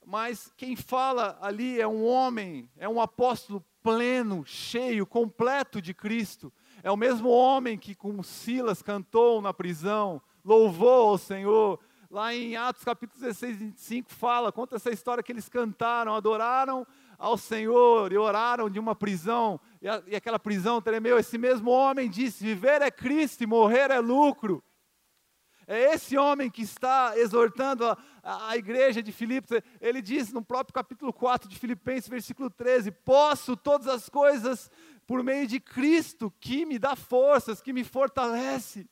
Mas 0.07 0.51
quem 0.57 0.75
fala 0.77 1.39
ali 1.43 1.79
é 1.79 1.87
um 1.87 2.07
homem, 2.07 2.71
é 2.79 2.89
um 2.89 3.03
apóstolo 3.03 3.63
pleno, 3.83 4.47
cheio, 4.47 5.07
completo 5.07 5.83
de 5.83 5.93
Cristo. 5.93 6.51
É 6.89 6.91
o 6.91 6.97
mesmo 6.97 7.29
homem 7.29 7.77
que 7.77 7.95
com 7.95 8.23
Silas 8.23 8.81
cantou 8.81 9.43
na 9.43 9.53
prisão, 9.53 10.23
louvou 10.43 11.11
ao 11.11 11.19
Senhor. 11.19 11.79
Lá 12.11 12.35
em 12.35 12.57
Atos 12.57 12.83
capítulo 12.83 13.21
16, 13.21 13.59
25 13.59 14.11
fala, 14.11 14.51
conta 14.51 14.77
essa 14.77 14.91
história 14.91 15.23
que 15.23 15.31
eles 15.31 15.51
cantaram, 15.51 16.15
adoraram 16.15 16.87
ao 17.19 17.37
Senhor 17.37 18.11
e 18.11 18.17
oraram 18.17 18.71
de 18.71 18.79
uma 18.79 18.95
prisão, 18.95 19.61
e, 19.83 19.87
a, 19.87 20.03
e 20.07 20.17
aquela 20.17 20.39
prisão 20.39 20.81
tremeu. 20.81 21.19
Esse 21.19 21.37
mesmo 21.37 21.71
homem 21.71 22.09
disse: 22.09 22.43
Viver 22.43 22.81
é 22.81 22.91
Cristo 22.91 23.45
e 23.45 23.47
morrer 23.47 23.91
é 23.91 23.99
lucro. 23.99 24.65
É 25.67 25.93
esse 25.93 26.17
homem 26.17 26.51
que 26.51 26.63
está 26.63 27.13
exortando 27.19 27.85
a, 27.85 27.99
a, 28.23 28.53
a, 28.53 28.57
igreja 28.57 29.03
de 29.03 29.13
Filipos. 29.13 29.51
Ele 29.79 30.01
diz 30.01 30.33
no 30.33 30.43
próprio 30.43 30.73
capítulo 30.73 31.13
4 31.13 31.47
de 31.47 31.59
Filipenses, 31.59 32.09
versículo 32.09 32.49
13: 32.49 32.91
Posso 32.91 33.55
todas 33.55 33.87
as 33.87 34.09
coisas 34.09 34.71
por 35.09 35.25
meio 35.25 35.47
de 35.47 35.59
Cristo 35.59 36.31
que 36.39 36.67
me 36.67 36.79
dá 36.79 36.95
forças, 36.95 37.63
que 37.63 37.73
me 37.73 37.83
fortalece. 37.83 38.87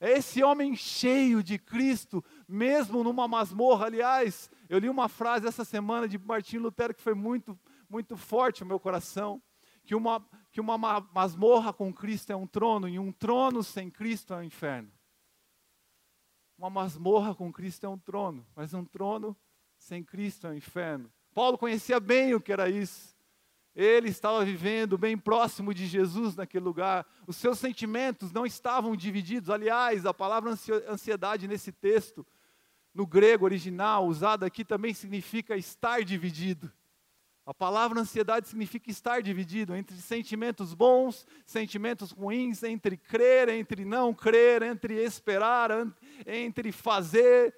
É 0.00 0.10
esse 0.10 0.42
homem 0.42 0.74
cheio 0.74 1.40
de 1.40 1.56
Cristo, 1.56 2.22
mesmo 2.48 3.04
numa 3.04 3.28
masmorra. 3.28 3.86
Aliás, 3.86 4.50
eu 4.68 4.76
li 4.80 4.88
uma 4.88 5.08
frase 5.08 5.46
essa 5.46 5.64
semana 5.64 6.08
de 6.08 6.18
Martim 6.18 6.58
Lutero 6.58 6.92
que 6.92 7.00
foi 7.00 7.14
muito, 7.14 7.56
muito 7.88 8.16
forte 8.16 8.62
no 8.62 8.66
meu 8.66 8.80
coração. 8.80 9.40
Que 9.84 9.94
uma, 9.94 10.26
que 10.50 10.60
uma 10.60 10.76
masmorra 10.76 11.72
com 11.72 11.94
Cristo 11.94 12.32
é 12.32 12.36
um 12.36 12.46
trono, 12.46 12.88
e 12.88 12.98
um 12.98 13.12
trono 13.12 13.62
sem 13.62 13.88
Cristo 13.88 14.34
é 14.34 14.38
um 14.38 14.42
inferno. 14.42 14.90
Uma 16.58 16.70
masmorra 16.70 17.36
com 17.36 17.52
Cristo 17.52 17.86
é 17.86 17.88
um 17.88 17.98
trono, 17.98 18.44
mas 18.56 18.74
um 18.74 18.84
trono 18.84 19.36
sem 19.76 20.02
Cristo 20.02 20.48
é 20.48 20.50
um 20.50 20.54
inferno. 20.54 21.12
Paulo 21.32 21.56
conhecia 21.56 22.00
bem 22.00 22.34
o 22.34 22.40
que 22.40 22.52
era 22.52 22.68
isso. 22.68 23.13
Ele 23.74 24.08
estava 24.08 24.44
vivendo 24.44 24.96
bem 24.96 25.18
próximo 25.18 25.74
de 25.74 25.86
Jesus 25.86 26.36
naquele 26.36 26.64
lugar. 26.64 27.04
Os 27.26 27.36
seus 27.36 27.58
sentimentos 27.58 28.30
não 28.32 28.46
estavam 28.46 28.94
divididos. 28.94 29.50
Aliás, 29.50 30.06
a 30.06 30.14
palavra 30.14 30.54
ansiedade 30.88 31.48
nesse 31.48 31.72
texto, 31.72 32.24
no 32.94 33.04
grego 33.04 33.44
original, 33.44 34.06
usada 34.06 34.46
aqui 34.46 34.64
também 34.64 34.94
significa 34.94 35.56
estar 35.56 36.04
dividido. 36.04 36.72
A 37.46 37.52
palavra 37.52 38.00
ansiedade 38.00 38.48
significa 38.48 38.90
estar 38.90 39.20
dividido 39.20 39.74
entre 39.74 39.96
sentimentos 39.96 40.72
bons, 40.72 41.26
sentimentos 41.44 42.10
ruins, 42.10 42.62
entre 42.62 42.96
crer, 42.96 43.50
entre 43.50 43.84
não 43.84 44.14
crer, 44.14 44.62
entre 44.62 44.94
esperar, 44.94 45.70
entre 46.26 46.72
fazer, 46.72 47.54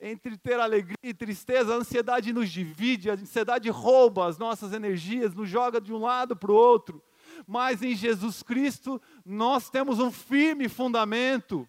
entre 0.00 0.36
ter 0.36 0.58
alegria 0.60 0.96
e 1.02 1.14
tristeza. 1.14 1.74
A 1.74 1.78
ansiedade 1.78 2.32
nos 2.32 2.50
divide, 2.50 3.10
a 3.10 3.14
ansiedade 3.14 3.68
rouba 3.70 4.26
as 4.26 4.38
nossas 4.38 4.72
energias, 4.72 5.34
nos 5.34 5.48
joga 5.48 5.80
de 5.80 5.92
um 5.92 5.98
lado 5.98 6.36
para 6.36 6.52
o 6.52 6.54
outro. 6.54 7.02
Mas 7.46 7.82
em 7.82 7.94
Jesus 7.94 8.42
Cristo 8.42 9.00
nós 9.24 9.68
temos 9.70 9.98
um 9.98 10.10
firme 10.10 10.68
fundamento. 10.68 11.68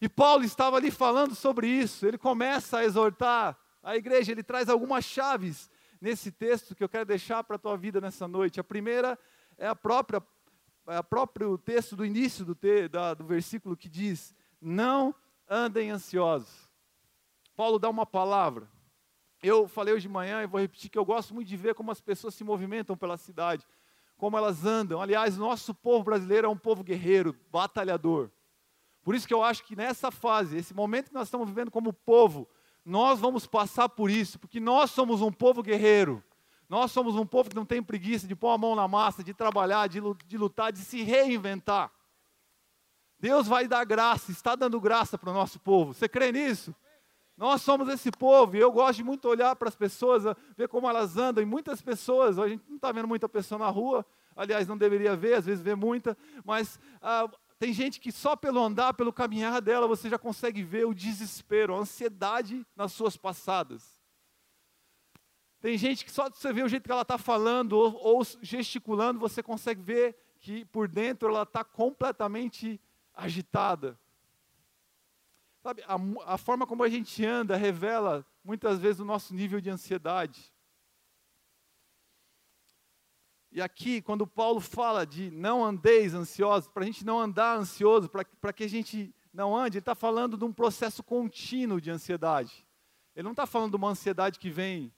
E 0.00 0.08
Paulo 0.08 0.44
estava 0.44 0.76
ali 0.76 0.90
falando 0.90 1.34
sobre 1.34 1.68
isso. 1.68 2.06
Ele 2.06 2.16
começa 2.16 2.78
a 2.78 2.84
exortar 2.84 3.58
a 3.82 3.96
igreja, 3.96 4.32
ele 4.32 4.42
traz 4.42 4.68
algumas 4.68 5.04
chaves 5.04 5.70
nesse 6.00 6.30
texto 6.30 6.74
que 6.74 6.82
eu 6.82 6.88
quero 6.88 7.04
deixar 7.04 7.44
para 7.44 7.56
a 7.56 7.58
tua 7.58 7.76
vida 7.76 8.00
nessa 8.00 8.26
noite. 8.26 8.60
A 8.60 8.64
primeira 8.64 9.18
é 9.58 9.66
a 9.66 9.76
própria 9.76 10.22
é 10.86 10.98
o 10.98 11.04
próprio 11.04 11.56
texto 11.58 11.94
do 11.94 12.04
início 12.04 12.44
do, 12.44 12.54
te, 12.54 12.88
da, 12.88 13.14
do 13.14 13.24
versículo 13.24 13.76
que 13.76 13.88
diz: 13.88 14.34
Não 14.60 15.14
andem 15.50 15.90
ansiosos. 15.90 16.70
Paulo 17.56 17.78
dá 17.78 17.90
uma 17.90 18.06
palavra. 18.06 18.70
Eu 19.42 19.66
falei 19.66 19.92
hoje 19.92 20.02
de 20.02 20.08
manhã 20.08 20.42
e 20.42 20.46
vou 20.46 20.60
repetir 20.60 20.88
que 20.88 20.98
eu 20.98 21.04
gosto 21.04 21.34
muito 21.34 21.48
de 21.48 21.56
ver 21.56 21.74
como 21.74 21.90
as 21.90 22.00
pessoas 22.00 22.34
se 22.34 22.44
movimentam 22.44 22.96
pela 22.96 23.16
cidade, 23.16 23.66
como 24.16 24.38
elas 24.38 24.64
andam. 24.64 25.02
Aliás, 25.02 25.36
nosso 25.36 25.74
povo 25.74 26.04
brasileiro 26.04 26.46
é 26.46 26.50
um 26.50 26.56
povo 26.56 26.84
guerreiro, 26.84 27.34
batalhador. 27.50 28.30
Por 29.02 29.14
isso 29.14 29.26
que 29.26 29.34
eu 29.34 29.42
acho 29.42 29.64
que 29.64 29.74
nessa 29.74 30.10
fase, 30.10 30.56
esse 30.56 30.72
momento 30.72 31.08
que 31.08 31.14
nós 31.14 31.26
estamos 31.26 31.48
vivendo 31.48 31.70
como 31.70 31.92
povo, 31.92 32.46
nós 32.84 33.18
vamos 33.18 33.46
passar 33.46 33.88
por 33.88 34.10
isso, 34.10 34.38
porque 34.38 34.60
nós 34.60 34.90
somos 34.90 35.20
um 35.20 35.32
povo 35.32 35.62
guerreiro. 35.62 36.22
Nós 36.68 36.92
somos 36.92 37.16
um 37.16 37.26
povo 37.26 37.50
que 37.50 37.56
não 37.56 37.64
tem 37.64 37.82
preguiça 37.82 38.28
de 38.28 38.36
pôr 38.36 38.50
a 38.50 38.58
mão 38.58 38.76
na 38.76 38.86
massa, 38.86 39.24
de 39.24 39.34
trabalhar, 39.34 39.88
de 39.88 40.38
lutar, 40.38 40.70
de 40.70 40.78
se 40.80 41.02
reinventar. 41.02 41.90
Deus 43.20 43.46
vai 43.46 43.68
dar 43.68 43.84
graça, 43.84 44.32
está 44.32 44.56
dando 44.56 44.80
graça 44.80 45.18
para 45.18 45.30
o 45.30 45.34
nosso 45.34 45.60
povo. 45.60 45.92
Você 45.92 46.08
crê 46.08 46.32
nisso? 46.32 46.74
Nós 47.36 47.62
somos 47.62 47.88
esse 47.88 48.10
povo, 48.10 48.56
e 48.56 48.60
eu 48.60 48.70
gosto 48.72 48.98
de 48.98 49.04
muito 49.04 49.28
olhar 49.28 49.54
para 49.56 49.68
as 49.68 49.76
pessoas, 49.76 50.24
ver 50.56 50.68
como 50.68 50.88
elas 50.88 51.16
andam, 51.16 51.42
e 51.42 51.46
muitas 51.46 51.80
pessoas, 51.80 52.38
a 52.38 52.48
gente 52.48 52.62
não 52.68 52.76
está 52.76 52.92
vendo 52.92 53.08
muita 53.08 53.28
pessoa 53.28 53.58
na 53.58 53.68
rua, 53.68 54.04
aliás, 54.36 54.68
não 54.68 54.76
deveria 54.76 55.16
ver, 55.16 55.34
às 55.34 55.46
vezes 55.46 55.62
vê 55.62 55.74
muita, 55.74 56.16
mas 56.44 56.78
ah, 57.00 57.30
tem 57.58 57.72
gente 57.72 57.98
que 58.00 58.12
só 58.12 58.36
pelo 58.36 58.62
andar, 58.62 58.94
pelo 58.94 59.12
caminhar 59.12 59.60
dela, 59.60 59.86
você 59.86 60.08
já 60.08 60.18
consegue 60.18 60.62
ver 60.62 60.86
o 60.86 60.94
desespero, 60.94 61.74
a 61.74 61.78
ansiedade 61.78 62.66
nas 62.76 62.92
suas 62.92 63.16
passadas. 63.16 63.98
Tem 65.60 65.76
gente 65.76 66.04
que 66.06 66.10
só 66.10 66.28
você 66.30 66.52
ver 66.52 66.64
o 66.64 66.68
jeito 66.68 66.84
que 66.84 66.92
ela 66.92 67.02
está 67.02 67.18
falando 67.18 67.72
ou, 67.74 67.94
ou, 68.02 68.22
gesticulando, 68.40 69.20
você 69.20 69.42
consegue 69.42 69.82
ver 69.82 70.16
que 70.40 70.64
por 70.66 70.88
dentro 70.88 71.28
ela 71.28 71.42
está 71.42 71.62
completamente 71.62 72.80
agitada. 73.20 73.98
Sabe, 75.62 75.82
a, 75.86 75.96
a 76.34 76.38
forma 76.38 76.66
como 76.66 76.82
a 76.82 76.88
gente 76.88 77.24
anda 77.24 77.56
revela 77.56 78.26
muitas 78.42 78.78
vezes 78.78 79.00
o 79.00 79.04
nosso 79.04 79.34
nível 79.34 79.60
de 79.60 79.68
ansiedade. 79.68 80.52
E 83.52 83.60
aqui, 83.60 84.00
quando 84.00 84.26
Paulo 84.26 84.60
fala 84.60 85.04
de 85.04 85.30
não 85.30 85.64
andeis 85.64 86.14
ansiosos, 86.14 86.68
para 86.68 86.84
a 86.84 86.86
gente 86.86 87.04
não 87.04 87.20
andar 87.20 87.58
ansioso, 87.58 88.08
para 88.08 88.52
que 88.52 88.64
a 88.64 88.68
gente 88.68 89.12
não 89.32 89.56
ande, 89.56 89.76
ele 89.76 89.82
está 89.82 89.94
falando 89.94 90.36
de 90.36 90.44
um 90.44 90.52
processo 90.52 91.02
contínuo 91.02 91.80
de 91.80 91.90
ansiedade. 91.90 92.64
Ele 93.14 93.24
não 93.24 93.32
está 93.32 93.46
falando 93.46 93.72
de 93.72 93.76
uma 93.76 93.90
ansiedade 93.90 94.38
que 94.38 94.50
vem 94.50 94.92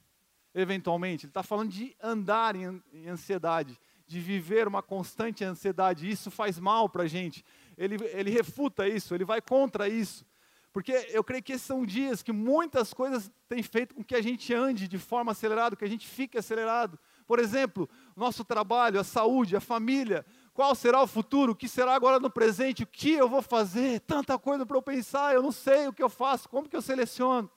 eventualmente, 0.54 1.24
ele 1.24 1.30
está 1.30 1.42
falando 1.42 1.70
de 1.70 1.96
andar 2.00 2.54
em, 2.54 2.82
em, 2.92 3.08
ansiedade, 3.08 3.78
de 4.06 4.20
viver 4.20 4.68
uma 4.68 4.82
constante 4.82 5.42
ansiedade. 5.42 6.08
Isso 6.08 6.30
faz 6.30 6.58
mal 6.58 6.90
para 6.90 7.04
a 7.04 7.08
gente. 7.08 7.42
Ele, 7.76 7.96
ele 8.12 8.30
refuta 8.30 8.86
isso, 8.86 9.14
ele 9.14 9.24
vai 9.24 9.40
contra 9.40 9.88
isso. 9.88 10.24
Porque 10.72 10.92
eu 11.10 11.22
creio 11.22 11.42
que 11.42 11.52
esses 11.52 11.66
são 11.66 11.84
dias 11.84 12.22
que 12.22 12.32
muitas 12.32 12.94
coisas 12.94 13.30
têm 13.46 13.62
feito 13.62 13.94
com 13.94 14.02
que 14.02 14.14
a 14.14 14.22
gente 14.22 14.54
ande 14.54 14.88
de 14.88 14.96
forma 14.96 15.32
acelerada, 15.32 15.76
que 15.76 15.84
a 15.84 15.88
gente 15.88 16.08
fique 16.08 16.38
acelerado. 16.38 16.98
Por 17.26 17.38
exemplo, 17.38 17.88
nosso 18.16 18.42
trabalho, 18.42 18.98
a 18.98 19.04
saúde, 19.04 19.54
a 19.54 19.60
família. 19.60 20.24
Qual 20.54 20.74
será 20.74 21.02
o 21.02 21.06
futuro? 21.06 21.52
O 21.52 21.56
que 21.56 21.68
será 21.68 21.94
agora 21.94 22.18
no 22.18 22.30
presente? 22.30 22.84
O 22.84 22.86
que 22.86 23.12
eu 23.12 23.28
vou 23.28 23.42
fazer? 23.42 24.00
Tanta 24.00 24.38
coisa 24.38 24.64
para 24.64 24.76
eu 24.76 24.82
pensar, 24.82 25.34
eu 25.34 25.42
não 25.42 25.52
sei 25.52 25.88
o 25.88 25.92
que 25.92 26.02
eu 26.02 26.08
faço, 26.08 26.48
como 26.48 26.68
que 26.68 26.76
eu 26.76 26.82
seleciono? 26.82 27.50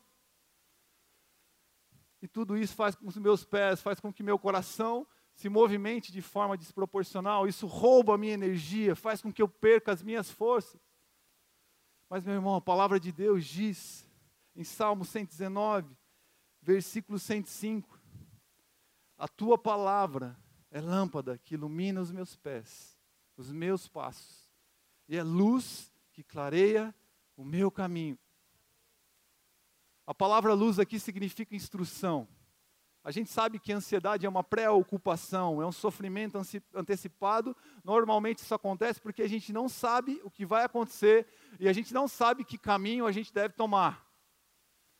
E 2.21 2.27
tudo 2.27 2.57
isso 2.57 2.75
faz 2.75 2.95
com 2.95 3.03
que 3.03 3.09
os 3.09 3.17
meus 3.17 3.45
pés, 3.45 3.81
faz 3.81 3.99
com 3.99 4.11
que 4.11 4.23
meu 4.23 4.37
coração 4.37 5.07
se 5.35 5.49
movimente 5.49 6.11
de 6.11 6.21
forma 6.21 6.57
desproporcional. 6.57 7.47
Isso 7.47 7.67
rouba 7.67 8.15
a 8.15 8.17
minha 8.17 8.33
energia, 8.33 8.95
faz 8.95 9.21
com 9.21 9.31
que 9.31 9.41
eu 9.41 9.47
perca 9.47 9.91
as 9.91 10.01
minhas 10.01 10.31
forças. 10.31 10.81
Mas, 12.09 12.23
meu 12.23 12.33
irmão, 12.33 12.55
a 12.55 12.61
palavra 12.61 12.99
de 12.99 13.11
Deus 13.11 13.45
diz 13.45 14.07
em 14.55 14.63
Salmo 14.63 15.03
119, 15.03 15.95
versículo 16.61 17.19
105: 17.19 17.99
a 19.17 19.27
tua 19.27 19.57
palavra 19.57 20.37
é 20.69 20.81
lâmpada 20.81 21.37
que 21.37 21.53
ilumina 21.53 22.01
os 22.01 22.11
meus 22.11 22.35
pés, 22.35 22.97
os 23.37 23.51
meus 23.51 23.87
passos, 23.87 24.49
e 25.07 25.15
é 25.15 25.23
luz 25.23 25.91
que 26.11 26.23
clareia 26.23 26.93
o 27.35 27.43
meu 27.43 27.71
caminho. 27.71 28.17
A 30.05 30.13
palavra 30.13 30.53
luz 30.53 30.79
aqui 30.79 30.99
significa 30.99 31.55
instrução. 31.55 32.27
A 33.05 33.11
gente 33.11 33.29
sabe 33.29 33.59
que 33.59 33.71
ansiedade 33.71 34.25
é 34.25 34.29
uma 34.29 34.43
preocupação, 34.43 35.61
é 35.61 35.65
um 35.65 35.71
sofrimento 35.71 36.41
antecipado. 36.73 37.55
Normalmente 37.83 38.39
isso 38.39 38.55
acontece 38.55 38.99
porque 38.99 39.21
a 39.21 39.29
gente 39.29 39.53
não 39.53 39.69
sabe 39.69 40.19
o 40.23 40.31
que 40.31 40.43
vai 40.43 40.63
acontecer 40.63 41.27
e 41.59 41.69
a 41.69 41.73
gente 41.73 41.93
não 41.93 42.07
sabe 42.07 42.43
que 42.43 42.57
caminho 42.57 43.05
a 43.05 43.11
gente 43.11 43.31
deve 43.31 43.53
tomar. 43.53 44.03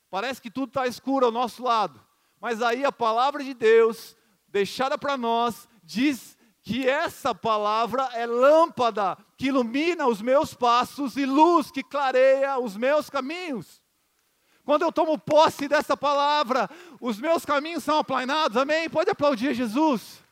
Parece 0.08 0.40
que 0.40 0.52
tudo 0.52 0.68
está 0.68 0.86
escuro 0.86 1.26
ao 1.26 1.32
nosso 1.32 1.64
lado. 1.64 2.00
Mas 2.40 2.62
aí 2.62 2.84
a 2.84 2.92
palavra 2.92 3.42
de 3.42 3.52
Deus, 3.52 4.16
deixada 4.46 4.96
para 4.96 5.16
nós, 5.16 5.68
diz 5.82 6.38
que 6.62 6.88
essa 6.88 7.34
palavra 7.34 8.04
é 8.12 8.24
lâmpada 8.24 9.18
que 9.36 9.48
ilumina 9.48 10.06
os 10.06 10.22
meus 10.22 10.54
passos 10.54 11.16
e 11.16 11.26
luz 11.26 11.72
que 11.72 11.82
clareia 11.82 12.56
os 12.60 12.76
meus 12.76 13.10
caminhos. 13.10 13.82
Quando 14.66 14.82
eu 14.82 14.90
tomo 14.92 15.16
posse 15.16 15.68
dessa 15.68 15.96
palavra, 15.96 16.68
os 17.00 17.20
meus 17.20 17.44
caminhos 17.44 17.84
são 17.84 18.00
aplanados, 18.00 18.56
amém? 18.56 18.90
Pode 18.90 19.08
aplaudir 19.08 19.54
Jesus. 19.54 20.26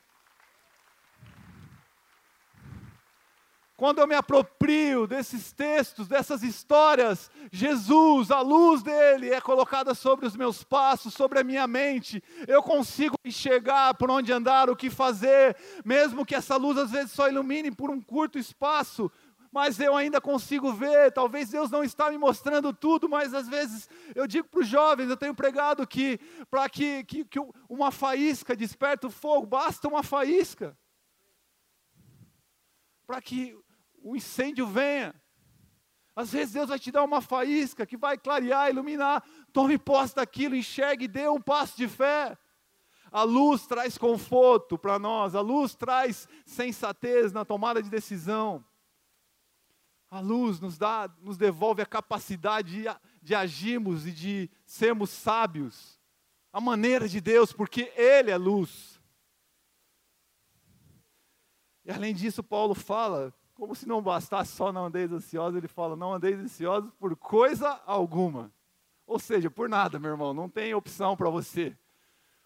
quando 3.84 3.98
eu 3.98 4.06
me 4.06 4.14
aproprio 4.14 5.06
desses 5.06 5.52
textos, 5.52 6.08
dessas 6.08 6.42
histórias, 6.42 7.30
Jesus, 7.52 8.30
a 8.30 8.40
luz 8.40 8.82
dele 8.82 9.30
é 9.30 9.40
colocada 9.42 9.94
sobre 9.94 10.24
os 10.24 10.36
meus 10.36 10.62
passos, 10.62 11.12
sobre 11.12 11.40
a 11.40 11.44
minha 11.44 11.66
mente. 11.66 12.22
Eu 12.46 12.62
consigo 12.62 13.14
enxergar 13.24 13.92
por 13.94 14.10
onde 14.10 14.32
andar, 14.32 14.70
o 14.70 14.76
que 14.76 14.88
fazer, 14.88 15.56
mesmo 15.84 16.24
que 16.24 16.34
essa 16.34 16.56
luz 16.56 16.78
às 16.78 16.92
vezes 16.92 17.12
só 17.12 17.28
ilumine 17.28 17.70
por 17.70 17.90
um 17.90 18.00
curto 18.00 18.38
espaço, 18.38 19.10
mas 19.54 19.78
eu 19.78 19.96
ainda 19.96 20.20
consigo 20.20 20.72
ver. 20.72 21.12
Talvez 21.12 21.48
Deus 21.48 21.70
não 21.70 21.84
está 21.84 22.10
me 22.10 22.18
mostrando 22.18 22.72
tudo, 22.72 23.08
mas 23.08 23.32
às 23.32 23.48
vezes 23.48 23.88
eu 24.12 24.26
digo 24.26 24.48
para 24.48 24.62
os 24.62 24.66
jovens, 24.66 25.08
eu 25.08 25.16
tenho 25.16 25.32
pregado 25.32 25.86
que 25.86 26.18
para 26.50 26.68
que, 26.68 27.04
que, 27.04 27.24
que 27.24 27.38
uma 27.68 27.92
faísca 27.92 28.56
desperta 28.56 29.06
o 29.06 29.10
fogo, 29.10 29.46
basta 29.46 29.86
uma 29.86 30.02
faísca. 30.02 30.76
Para 33.06 33.22
que 33.22 33.56
o 34.02 34.16
incêndio 34.16 34.66
venha. 34.66 35.14
Às 36.16 36.32
vezes 36.32 36.54
Deus 36.54 36.68
vai 36.68 36.78
te 36.80 36.90
dar 36.90 37.04
uma 37.04 37.20
faísca 37.20 37.86
que 37.86 37.96
vai 37.96 38.18
clarear, 38.18 38.70
iluminar. 38.70 39.22
Tome 39.52 39.78
posse 39.78 40.16
daquilo, 40.16 40.56
enxergue 40.56 41.04
e 41.04 41.08
dê 41.08 41.28
um 41.28 41.40
passo 41.40 41.76
de 41.76 41.86
fé. 41.86 42.36
A 43.12 43.22
luz 43.22 43.68
traz 43.68 43.96
conforto 43.96 44.76
para 44.76 44.98
nós, 44.98 45.36
a 45.36 45.40
luz 45.40 45.76
traz 45.76 46.28
sensatez 46.44 47.32
na 47.32 47.44
tomada 47.44 47.80
de 47.80 47.88
decisão. 47.88 48.64
A 50.14 50.20
luz 50.20 50.60
nos 50.60 50.78
dá, 50.78 51.10
nos 51.20 51.36
devolve 51.36 51.82
a 51.82 51.86
capacidade 51.86 52.82
de, 52.82 52.84
de 53.20 53.34
agirmos 53.34 54.06
e 54.06 54.12
de 54.12 54.48
sermos 54.64 55.10
sábios. 55.10 55.98
A 56.52 56.60
maneira 56.60 57.08
de 57.08 57.20
Deus, 57.20 57.52
porque 57.52 57.92
Ele 57.96 58.30
é 58.30 58.36
luz. 58.36 59.02
E 61.84 61.90
além 61.90 62.14
disso, 62.14 62.44
Paulo 62.44 62.76
fala 62.76 63.34
como 63.54 63.74
se 63.74 63.88
não 63.88 64.00
bastasse 64.00 64.52
só 64.52 64.70
não 64.70 64.86
andeis 64.86 65.10
ansiosos, 65.10 65.58
ele 65.58 65.66
fala: 65.66 65.96
não 65.96 66.14
andeis 66.14 66.38
ansiosos 66.38 66.92
por 66.94 67.16
coisa 67.16 67.80
alguma. 67.84 68.52
Ou 69.04 69.18
seja, 69.18 69.50
por 69.50 69.68
nada, 69.68 69.98
meu 69.98 70.12
irmão, 70.12 70.32
não 70.32 70.48
tem 70.48 70.72
opção 70.74 71.16
para 71.16 71.28
você. 71.28 71.76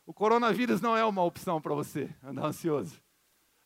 O 0.07 0.15
coronavírus 0.15 0.81
não 0.81 0.97
é 0.97 1.05
uma 1.05 1.23
opção 1.23 1.61
para 1.61 1.75
você 1.75 2.09
andar 2.25 2.47
ansioso. 2.47 2.99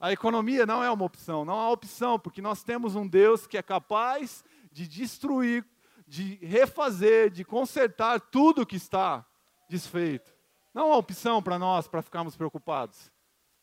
A 0.03 0.11
economia 0.11 0.67
não 0.67 0.83
é 0.83 0.91
uma 0.91 1.05
opção, 1.05 1.45
não 1.45 1.61
há 1.61 1.71
opção, 1.71 2.19
porque 2.19 2.43
nós 2.43 2.65
temos 2.65 2.97
um 2.97 3.07
Deus 3.07 3.47
que 3.47 3.57
é 3.57 3.63
capaz 3.63 4.45
de 4.73 4.89
destruir, 4.89 5.65
de 6.09 6.45
refazer, 6.45 7.31
de 7.31 7.45
consertar 7.45 8.21
tudo 8.21 8.67
que 8.67 8.75
está 8.75 9.25
desfeito. 9.69 10.35
Não 10.75 10.93
há 10.93 10.97
opção 10.97 11.41
para 11.41 11.57
nós 11.57 11.87
para 11.87 12.03
ficarmos 12.03 12.35
preocupados. 12.35 13.13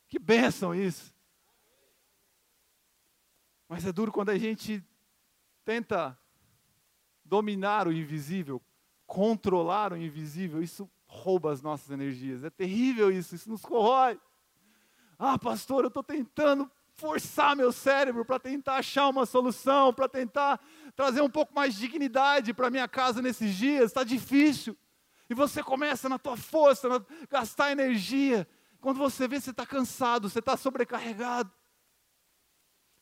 Que 0.07 0.17
bênção 0.17 0.73
isso! 0.73 1.13
Mas 3.67 3.85
é 3.85 3.91
duro 3.91 4.09
quando 4.09 4.29
a 4.29 4.37
gente 4.37 4.81
tenta 5.65 6.17
dominar 7.25 7.85
o 7.85 7.91
invisível, 7.91 8.61
controlar 9.05 9.91
o 9.91 9.97
invisível, 9.97 10.63
isso 10.63 10.89
rouba 11.05 11.51
as 11.51 11.61
nossas 11.61 11.91
energias. 11.91 12.45
É 12.45 12.49
terrível 12.49 13.11
isso, 13.11 13.35
isso 13.35 13.49
nos 13.49 13.61
corrói. 13.61 14.17
Ah, 15.21 15.37
pastor, 15.37 15.83
eu 15.83 15.89
estou 15.89 16.01
tentando 16.01 16.71
forçar 16.93 17.53
meu 17.53 17.73
cérebro 17.73 18.23
para 18.23 18.39
tentar 18.39 18.77
achar 18.77 19.09
uma 19.09 19.25
solução, 19.25 19.93
para 19.93 20.07
tentar 20.07 20.61
trazer 20.95 21.21
um 21.21 21.29
pouco 21.29 21.53
mais 21.53 21.73
de 21.73 21.81
dignidade 21.81 22.53
para 22.53 22.69
minha 22.69 22.87
casa 22.87 23.21
nesses 23.21 23.53
dias. 23.53 23.85
Está 23.85 24.05
difícil. 24.05 24.77
E 25.29 25.33
você 25.33 25.61
começa 25.61 26.07
na 26.07 26.17
tua 26.17 26.37
força, 26.37 26.87
a 26.87 27.01
gastar 27.29 27.71
energia. 27.71 28.47
Quando 28.79 28.97
você 28.97 29.27
vê, 29.27 29.41
você 29.41 29.51
está 29.51 29.65
cansado, 29.65 30.29
você 30.29 30.39
está 30.39 30.55
sobrecarregado. 30.55 31.51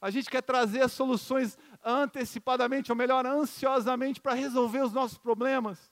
A 0.01 0.09
gente 0.09 0.29
quer 0.29 0.41
trazer 0.41 0.81
as 0.81 0.91
soluções 0.91 1.57
antecipadamente, 1.83 2.91
ou 2.91 2.95
melhor, 2.95 3.25
ansiosamente, 3.25 4.19
para 4.19 4.33
resolver 4.33 4.81
os 4.81 4.91
nossos 4.91 5.17
problemas. 5.17 5.91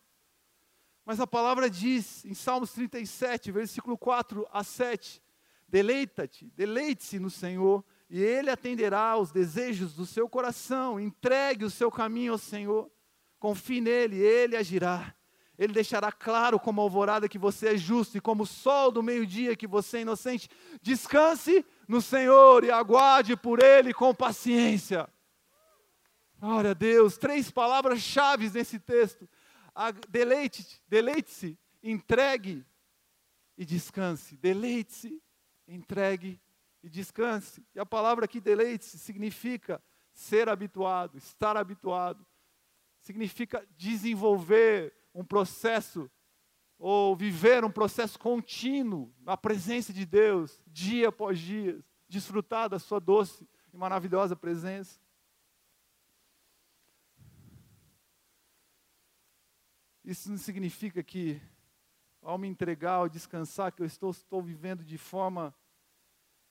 Mas 1.06 1.20
a 1.20 1.28
palavra 1.28 1.70
diz, 1.70 2.26
em 2.26 2.34
Salmos 2.34 2.72
37, 2.74 3.52
versículo 3.52 3.96
4 3.96 4.48
a 4.52 4.64
7, 4.64 5.22
Deleita-te, 5.76 6.50
deleite-se 6.56 7.20
no 7.20 7.30
Senhor, 7.30 7.84
e 8.10 8.22
Ele 8.22 8.50
atenderá 8.50 9.10
aos 9.10 9.30
desejos 9.30 9.94
do 9.94 10.06
seu 10.06 10.30
coração. 10.30 10.98
Entregue 10.98 11.66
o 11.66 11.70
seu 11.70 11.92
caminho 11.92 12.32
ao 12.32 12.38
Senhor, 12.38 12.90
confie 13.38 13.82
nele, 13.82 14.16
Ele 14.16 14.56
agirá. 14.56 15.14
Ele 15.58 15.74
deixará 15.74 16.14
claro 16.14 16.58
como 16.58 16.80
alvorada 16.80 17.28
que 17.28 17.38
você 17.38 17.74
é 17.74 17.78
justo, 17.78 18.18
e 18.18 18.22
como 18.22 18.44
o 18.44 18.48
sol 18.48 18.90
do 18.90 19.04
meio-dia 19.04 19.54
que 19.54 19.68
você 19.68 19.98
é 19.98 20.02
inocente. 20.04 20.48
Descanse 20.82 21.66
no 21.90 22.02
Senhor 22.02 22.64
e 22.64 22.72
aguarde 22.72 23.36
por 23.36 23.62
Ele 23.62 23.94
com 23.94 24.16
paciência. 24.16 25.10
Glória 26.40 26.72
a 26.72 26.74
Deus, 26.74 27.18
três 27.18 27.52
palavras-chave 27.52 28.50
nesse 28.50 28.80
texto. 28.80 29.28
Deleite-se, 30.08 30.80
deleite 30.88 31.60
entregue 31.84 32.66
e 33.58 33.66
descanse. 33.66 34.38
Deleite-se, 34.38 35.22
entregue 35.68 36.40
e 36.84 36.90
descanse. 36.90 37.66
E 37.74 37.80
a 37.80 37.86
palavra 37.86 38.26
aqui, 38.26 38.40
deleite-se, 38.40 39.00
significa 39.00 39.82
ser 40.12 40.48
habituado, 40.50 41.18
estar 41.18 41.58
habituado. 41.58 42.26
Significa 43.02 43.68
desenvolver 43.78 44.94
um 45.14 45.24
processo 45.24 46.10
ou 46.78 47.16
viver 47.16 47.64
um 47.64 47.72
processo 47.72 48.20
contínuo 48.20 49.14
na 49.22 49.38
presença 49.38 49.94
de 49.94 50.06
Deus, 50.06 50.62
dia 50.68 51.10
após 51.10 51.40
dia, 51.40 51.84
desfrutar 52.08 52.70
da 52.70 52.80
sua 52.80 53.00
doce 53.00 53.48
e 53.74 53.78
maravilhosa 53.78 54.36
presença. 54.36 55.00
Isso 60.04 60.30
não 60.30 60.38
significa 60.38 61.02
que, 61.02 61.42
ao 62.26 62.38
me 62.38 62.48
entregar, 62.48 62.96
ao 62.96 63.10
descansar, 63.10 63.72
que 63.72 63.82
eu 63.82 63.86
estou, 63.86 64.12
estou 64.12 64.42
vivendo 64.42 64.84
de 64.84 64.98
forma 64.98 65.56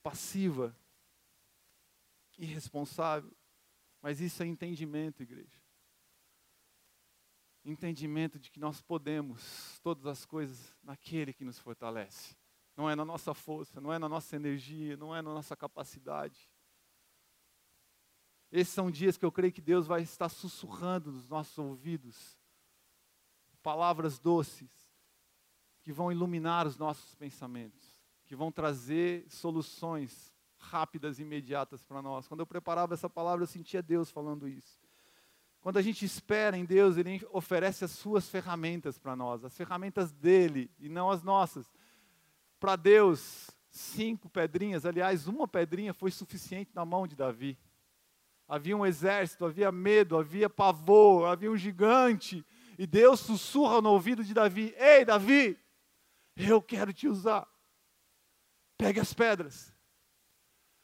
passiva, 0.01 0.75
irresponsável. 2.37 3.31
Mas 4.01 4.19
isso 4.21 4.41
é 4.41 4.45
entendimento, 4.45 5.21
igreja 5.21 5.65
entendimento 7.65 8.37
de 8.37 8.51
que 8.51 8.59
nós 8.59 8.81
podemos 8.81 9.79
todas 9.79 10.05
as 10.05 10.25
coisas 10.25 10.73
naquele 10.83 11.33
que 11.33 11.43
nos 11.43 11.59
fortalece. 11.59 12.35
Não 12.77 12.89
é 12.89 12.95
na 12.95 13.03
nossa 13.03 13.33
força, 13.33 13.81
não 13.81 13.91
é 13.91 13.97
na 13.97 14.07
nossa 14.07 14.35
energia, 14.35 14.95
não 14.95 15.15
é 15.15 15.21
na 15.21 15.33
nossa 15.33 15.55
capacidade. 15.55 16.49
Esses 18.51 18.73
são 18.73 18.91
dias 18.91 19.17
que 19.17 19.25
eu 19.25 19.31
creio 19.31 19.51
que 19.51 19.61
Deus 19.61 19.87
vai 19.87 20.01
estar 20.01 20.29
sussurrando 20.29 21.11
nos 21.11 21.27
nossos 21.27 21.57
ouvidos 21.57 22.37
palavras 23.63 24.19
doces 24.19 24.69
que 25.85 25.93
vão 25.93 26.11
iluminar 26.11 26.65
os 26.65 26.79
nossos 26.79 27.13
pensamentos, 27.13 28.01
que 28.25 28.35
vão 28.35 28.51
trazer 28.51 29.23
soluções 29.29 30.33
rápidas 30.57 31.19
e 31.19 31.21
imediatas 31.21 31.83
para 31.83 32.01
nós. 32.01 32.27
Quando 32.27 32.39
eu 32.39 32.47
preparava 32.47 32.95
essa 32.95 33.07
palavra, 33.07 33.43
eu 33.43 33.47
sentia 33.47 33.83
Deus 33.83 34.09
falando 34.09 34.47
isso. 34.47 34.81
Quando 35.61 35.77
a 35.77 35.83
gente 35.83 36.03
espera 36.03 36.57
em 36.57 36.65
Deus, 36.65 36.97
Ele 36.97 37.21
oferece 37.31 37.85
as 37.85 37.91
suas 37.91 38.27
ferramentas 38.27 38.97
para 38.97 39.15
nós, 39.15 39.45
as 39.45 39.55
ferramentas 39.55 40.11
dele 40.11 40.71
e 40.79 40.89
não 40.89 41.11
as 41.11 41.21
nossas. 41.21 41.71
Para 42.59 42.75
Deus, 42.75 43.51
cinco 43.69 44.27
pedrinhas, 44.27 44.87
aliás, 44.87 45.27
uma 45.27 45.47
pedrinha 45.47 45.93
foi 45.93 46.09
suficiente 46.09 46.71
na 46.73 46.83
mão 46.83 47.05
de 47.05 47.15
Davi. 47.15 47.59
Havia 48.47 48.75
um 48.75 48.87
exército, 48.87 49.45
havia 49.45 49.71
medo, 49.71 50.17
havia 50.17 50.49
pavor, 50.49 51.27
havia 51.27 51.51
um 51.51 51.57
gigante. 51.57 52.43
E 52.75 52.87
Deus 52.87 53.19
sussurra 53.19 53.81
no 53.81 53.91
ouvido 53.91 54.23
de 54.23 54.33
Davi: 54.33 54.73
Ei, 54.79 55.05
Davi, 55.05 55.59
eu 56.35 56.61
quero 56.61 56.91
te 56.91 57.07
usar. 57.07 57.47
Pegue 58.77 58.99
as 58.99 59.13
pedras 59.13 59.75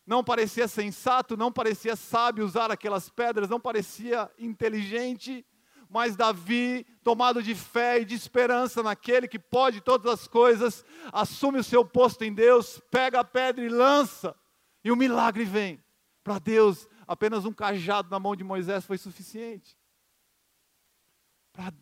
não 0.06 0.24
parecia 0.24 0.68
sensato, 0.68 1.38
não 1.38 1.52
parecia 1.52 1.96
sábio 1.96 2.46
usar 2.46 2.72
aquelas 2.72 3.10
pedras, 3.10 3.50
não 3.50 3.60
parecia 3.60 4.30
inteligente, 4.38 5.46
mas 5.90 6.18
Davi, 6.18 6.86
tomado 7.04 7.42
de 7.42 7.54
fé 7.54 8.02
e 8.02 8.06
de 8.06 8.16
esperança 8.16 8.82
naquele 8.82 9.28
que 9.28 9.40
pode 9.40 9.80
todas 9.80 10.12
as 10.12 10.28
coisas, 10.28 10.84
assume 11.14 11.60
o 11.60 11.64
seu 11.64 11.86
posto 11.86 12.24
em 12.24 12.34
Deus, 12.34 12.82
pega 12.92 13.20
a 13.20 13.24
pedra 13.24 13.64
e 13.64 13.70
lança, 13.70 14.36
e 14.84 14.92
o 14.92 14.98
milagre 14.98 15.46
vem. 15.46 15.82
Para 16.24 16.40
Deus, 16.40 16.88
apenas 17.08 17.46
um 17.46 17.54
cajado 17.54 18.10
na 18.10 18.20
mão 18.20 18.36
de 18.36 18.44
Moisés 18.44 18.86
foi 18.86 18.98
suficiente. 18.98 19.78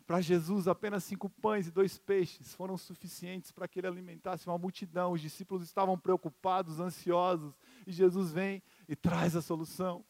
Para 0.06 0.20
Jesus, 0.20 0.66
apenas 0.66 1.04
cinco 1.04 1.30
pães 1.30 1.66
e 1.66 1.70
dois 1.70 1.96
peixes 1.96 2.54
foram 2.54 2.76
suficientes 2.76 3.50
para 3.50 3.68
que 3.68 3.78
ele 3.78 3.86
alimentasse 3.86 4.46
uma 4.46 4.58
multidão. 4.58 5.12
Os 5.12 5.20
discípulos 5.20 5.62
estavam 5.62 5.98
preocupados, 5.98 6.80
ansiosos, 6.80 7.54
e 7.86 7.92
Jesus 7.92 8.32
vem 8.32 8.62
e 8.88 8.96
traz 8.96 9.36
a 9.36 9.42
solução. 9.42 10.04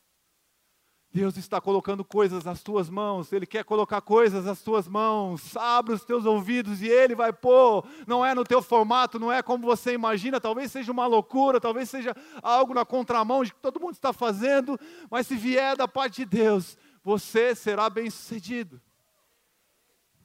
Deus 1.13 1.37
está 1.37 1.61
colocando 1.61 2.05
coisas 2.05 2.45
nas 2.45 2.63
tuas 2.63 2.89
mãos, 2.89 3.33
Ele 3.33 3.45
quer 3.45 3.65
colocar 3.65 4.01
coisas 4.01 4.45
nas 4.45 4.63
tuas 4.63 4.87
mãos. 4.87 5.57
Abre 5.57 5.93
os 5.93 6.05
teus 6.05 6.25
ouvidos 6.25 6.81
e 6.81 6.89
Ele 6.89 7.17
vai 7.17 7.33
pôr. 7.33 7.85
Não 8.07 8.25
é 8.25 8.33
no 8.33 8.45
teu 8.45 8.63
formato, 8.63 9.19
não 9.19 9.31
é 9.31 9.43
como 9.43 9.67
você 9.67 9.93
imagina. 9.93 10.41
Talvez 10.41 10.71
seja 10.71 10.93
uma 10.93 11.09
loucura, 11.09 11.61
talvez 11.61 11.91
seja 11.91 12.15
algo 12.41 12.73
na 12.73 12.85
contramão 12.85 13.43
de 13.43 13.53
que 13.53 13.59
todo 13.59 13.81
mundo 13.81 13.95
está 13.95 14.13
fazendo. 14.13 14.79
Mas 15.11 15.27
se 15.27 15.35
vier 15.35 15.77
da 15.77 15.89
parte 15.89 16.25
de 16.25 16.27
Deus, 16.27 16.79
você 17.03 17.57
será 17.57 17.91
bem 17.91 18.09
sucedido. 18.09 18.81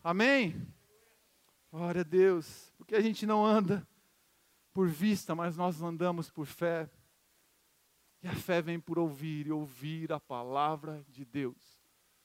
Amém? 0.05 0.55
Glória 1.71 2.01
a 2.01 2.03
Deus. 2.03 2.71
Porque 2.77 2.95
a 2.95 3.01
gente 3.01 3.25
não 3.25 3.43
anda 3.43 3.87
por 4.71 4.87
vista, 4.87 5.33
mas 5.33 5.57
nós 5.57 5.81
andamos 5.81 6.29
por 6.29 6.45
fé. 6.45 6.87
E 8.21 8.27
a 8.27 8.35
fé 8.35 8.61
vem 8.61 8.79
por 8.79 8.99
ouvir 8.99 9.47
e 9.47 9.51
ouvir 9.51 10.13
a 10.13 10.19
palavra 10.19 11.03
de 11.09 11.25
Deus. 11.25 11.57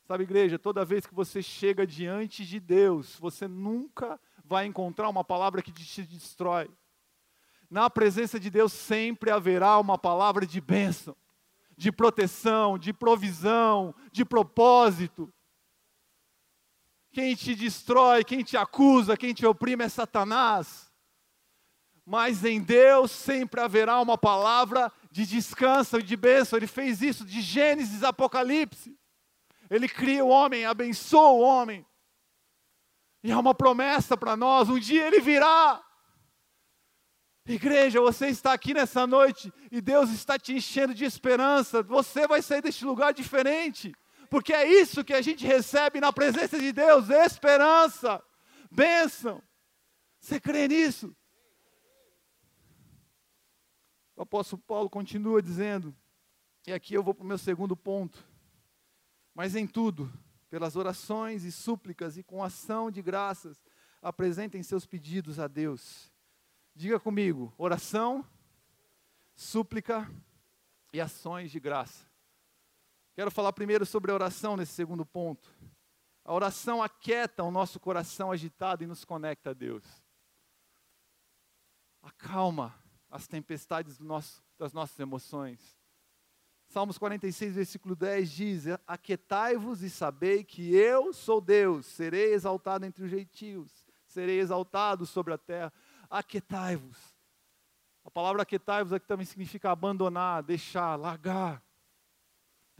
Sabe, 0.04 0.24
igreja, 0.24 0.58
toda 0.58 0.84
vez 0.84 1.06
que 1.06 1.14
você 1.14 1.40
chega 1.40 1.86
diante 1.86 2.44
de 2.44 2.60
Deus, 2.60 3.16
você 3.18 3.48
nunca 3.48 4.20
vai 4.44 4.66
encontrar 4.66 5.08
uma 5.08 5.24
palavra 5.24 5.62
que 5.62 5.72
te 5.72 6.02
destrói. 6.02 6.68
Na 7.70 7.88
presença 7.88 8.38
de 8.38 8.50
Deus 8.50 8.74
sempre 8.74 9.30
haverá 9.30 9.78
uma 9.78 9.96
palavra 9.96 10.46
de 10.46 10.60
bênção, 10.60 11.16
de 11.78 11.90
proteção, 11.90 12.76
de 12.76 12.92
provisão, 12.92 13.94
de 14.12 14.22
propósito. 14.22 15.32
Quem 17.12 17.34
te 17.34 17.54
destrói, 17.54 18.24
quem 18.24 18.42
te 18.42 18.56
acusa, 18.56 19.16
quem 19.16 19.34
te 19.34 19.44
oprime 19.44 19.84
é 19.84 19.88
Satanás. 19.88 20.90
Mas 22.04 22.44
em 22.44 22.60
Deus 22.60 23.10
sempre 23.10 23.60
haverá 23.60 24.00
uma 24.00 24.16
palavra 24.16 24.92
de 25.10 25.26
descanso 25.26 25.98
e 25.98 26.02
de 26.02 26.16
bênção. 26.16 26.56
Ele 26.56 26.66
fez 26.66 27.02
isso 27.02 27.24
de 27.24 27.40
Gênesis 27.40 28.02
Apocalipse. 28.02 28.98
Ele 29.68 29.88
cria 29.88 30.24
o 30.24 30.28
homem, 30.28 30.64
abençoa 30.64 31.30
o 31.30 31.40
homem. 31.40 31.86
E 33.22 33.30
há 33.30 33.38
uma 33.38 33.54
promessa 33.54 34.16
para 34.16 34.36
nós: 34.36 34.68
um 34.68 34.78
dia 34.78 35.06
ele 35.06 35.20
virá. 35.20 35.84
Igreja, 37.46 38.00
você 38.00 38.28
está 38.28 38.52
aqui 38.52 38.72
nessa 38.72 39.06
noite 39.06 39.52
e 39.72 39.80
Deus 39.80 40.10
está 40.10 40.38
te 40.38 40.52
enchendo 40.52 40.94
de 40.94 41.04
esperança. 41.04 41.82
Você 41.82 42.26
vai 42.26 42.42
sair 42.42 42.62
deste 42.62 42.84
lugar 42.84 43.12
diferente, 43.12 43.94
porque 44.30 44.52
é 44.52 44.64
isso 44.64 45.04
que 45.04 45.12
a 45.12 45.20
gente 45.20 45.44
recebe 45.44 46.00
na 46.00 46.12
presença 46.12 46.58
de 46.58 46.72
Deus: 46.72 47.10
esperança, 47.10 48.22
bênção. 48.70 49.42
Você 50.20 50.38
crê 50.38 50.68
nisso? 50.68 51.14
O 54.14 54.22
apóstolo 54.22 54.62
Paulo 54.62 54.88
continua 54.88 55.42
dizendo, 55.42 55.96
e 56.66 56.72
aqui 56.72 56.94
eu 56.94 57.02
vou 57.02 57.14
para 57.14 57.24
o 57.24 57.26
meu 57.26 57.38
segundo 57.38 57.76
ponto. 57.76 58.24
Mas 59.34 59.56
em 59.56 59.66
tudo, 59.66 60.12
pelas 60.48 60.76
orações 60.76 61.42
e 61.42 61.50
súplicas 61.50 62.16
e 62.16 62.22
com 62.22 62.44
ação 62.44 62.90
de 62.90 63.00
graças, 63.00 63.64
apresentem 64.02 64.62
seus 64.62 64.86
pedidos 64.86 65.40
a 65.40 65.48
Deus. 65.48 66.12
Diga 66.74 67.00
comigo: 67.00 67.52
oração, 67.58 68.24
súplica 69.34 70.08
e 70.92 71.00
ações 71.00 71.50
de 71.50 71.58
graça. 71.58 72.09
Quero 73.20 73.30
falar 73.30 73.52
primeiro 73.52 73.84
sobre 73.84 74.10
a 74.10 74.14
oração 74.14 74.56
nesse 74.56 74.72
segundo 74.72 75.04
ponto. 75.04 75.54
A 76.24 76.32
oração 76.32 76.82
aquieta 76.82 77.44
o 77.44 77.50
nosso 77.50 77.78
coração 77.78 78.32
agitado 78.32 78.82
e 78.82 78.86
nos 78.86 79.04
conecta 79.04 79.50
a 79.50 79.52
Deus. 79.52 79.84
Acalma 82.00 82.74
as 83.10 83.28
tempestades 83.28 83.98
nosso, 83.98 84.42
das 84.58 84.72
nossas 84.72 84.98
emoções. 84.98 85.76
Salmos 86.68 86.96
46, 86.96 87.56
versículo 87.56 87.94
10 87.94 88.30
diz: 88.30 88.64
Aquetai-vos 88.86 89.82
e 89.82 89.90
sabei 89.90 90.42
que 90.42 90.74
eu 90.74 91.12
sou 91.12 91.42
Deus, 91.42 91.84
serei 91.84 92.32
exaltado 92.32 92.86
entre 92.86 93.04
os 93.04 93.10
gentios, 93.10 93.70
serei 94.06 94.40
exaltado 94.40 95.04
sobre 95.04 95.34
a 95.34 95.38
terra. 95.38 95.70
Aquetai-vos. 96.08 96.96
A 98.02 98.10
palavra 98.10 98.40
aquetai-vos 98.40 98.94
aqui 98.94 99.06
também 99.06 99.26
significa 99.26 99.70
abandonar, 99.70 100.42
deixar, 100.42 100.96
largar. 100.96 101.62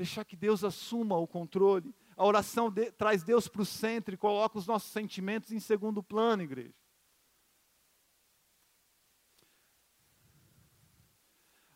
Deixar 0.01 0.25
que 0.25 0.35
Deus 0.35 0.65
assuma 0.65 1.19
o 1.19 1.27
controle. 1.29 1.95
A 2.17 2.25
oração 2.25 2.71
de, 2.71 2.91
traz 2.91 3.23
Deus 3.23 3.47
para 3.47 3.61
o 3.61 3.67
centro 3.67 4.15
e 4.15 4.17
coloca 4.17 4.57
os 4.57 4.67
nossos 4.67 4.91
sentimentos 4.91 5.53
em 5.53 5.61
segundo 5.61 6.03
plano, 6.03 6.43
igreja. 6.43 6.75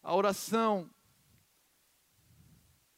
A 0.03 0.15
oração 0.15 0.91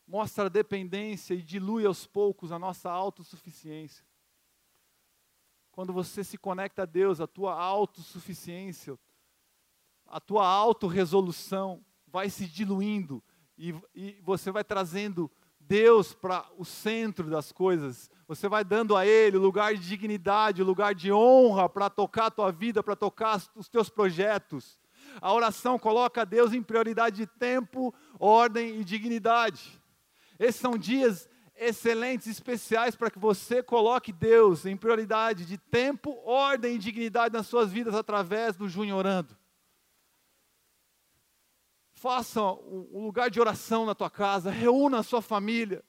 mostra 0.07 0.47
a 0.47 0.49
dependência 0.49 1.35
e 1.35 1.43
dilui 1.43 1.85
aos 1.85 2.07
poucos 2.07 2.53
a 2.53 2.59
nossa 2.61 2.89
autossuficiência. 2.89 4.07
Quando 5.73 5.93
você 5.93 6.23
se 6.23 6.39
conecta 6.39 6.83
a 6.85 6.87
Deus, 6.87 7.21
a 7.21 7.27
tua 7.27 7.53
autossuficiência, 7.53 8.97
a 10.07 10.21
tua 10.21 10.47
autorresolução 10.47 11.85
vai 12.07 12.31
se 12.31 12.47
diluindo 12.47 13.21
e, 13.57 13.75
e 13.95 14.21
você 14.23 14.51
vai 14.51 14.63
trazendo 14.63 15.31
Deus 15.61 16.15
para 16.15 16.47
o 16.57 16.65
centro 16.65 17.29
das 17.29 17.51
coisas. 17.53 18.11
Você 18.29 18.49
vai 18.49 18.65
dando 18.65 18.97
a 18.97 19.07
Ele 19.07 19.37
lugar 19.37 19.75
de 19.75 19.87
dignidade, 19.87 20.63
lugar 20.63 20.95
de 20.95 21.13
honra 21.13 21.69
para 21.69 21.91
tocar 21.91 22.27
a 22.27 22.31
tua 22.31 22.53
vida, 22.53 22.83
para 22.83 22.97
tocar 22.97 23.43
os 23.55 23.69
teus 23.69 23.89
projetos. 23.89 24.79
A 25.21 25.33
oração 25.33 25.79
coloca 25.79 26.27
Deus 26.27 26.53
em 26.53 26.63
prioridade 26.63 27.17
de 27.17 27.27
tempo, 27.27 27.95
ordem 28.19 28.81
e 28.81 28.85
dignidade. 28.85 29.81
Esses 30.39 30.61
são 30.61 30.77
dias 30.77 31.29
excelentes, 31.57 32.27
especiais 32.27 32.95
para 32.95 33.11
que 33.11 33.19
você 33.19 33.63
coloque 33.63 34.13
Deus 34.13 34.67
em 34.67 34.77
prioridade 34.77 35.47
de 35.47 35.57
tempo, 35.57 36.19
ordem 36.25 36.75
e 36.75 36.79
dignidade 36.79 37.33
nas 37.33 37.47
suas 37.47 37.73
vidas 37.73 37.95
através 37.95 38.57
do 38.57 38.69
Junho 38.69 38.95
Orando. 38.95 39.35
Faça 42.07 42.41
um 42.41 43.03
lugar 43.03 43.29
de 43.29 43.41
oração 43.41 43.85
na 43.85 43.93
tua 43.93 44.09
casa, 44.09 44.49
reúna 44.49 45.01
a 45.01 45.03
sua 45.03 45.21
família. 45.21 45.85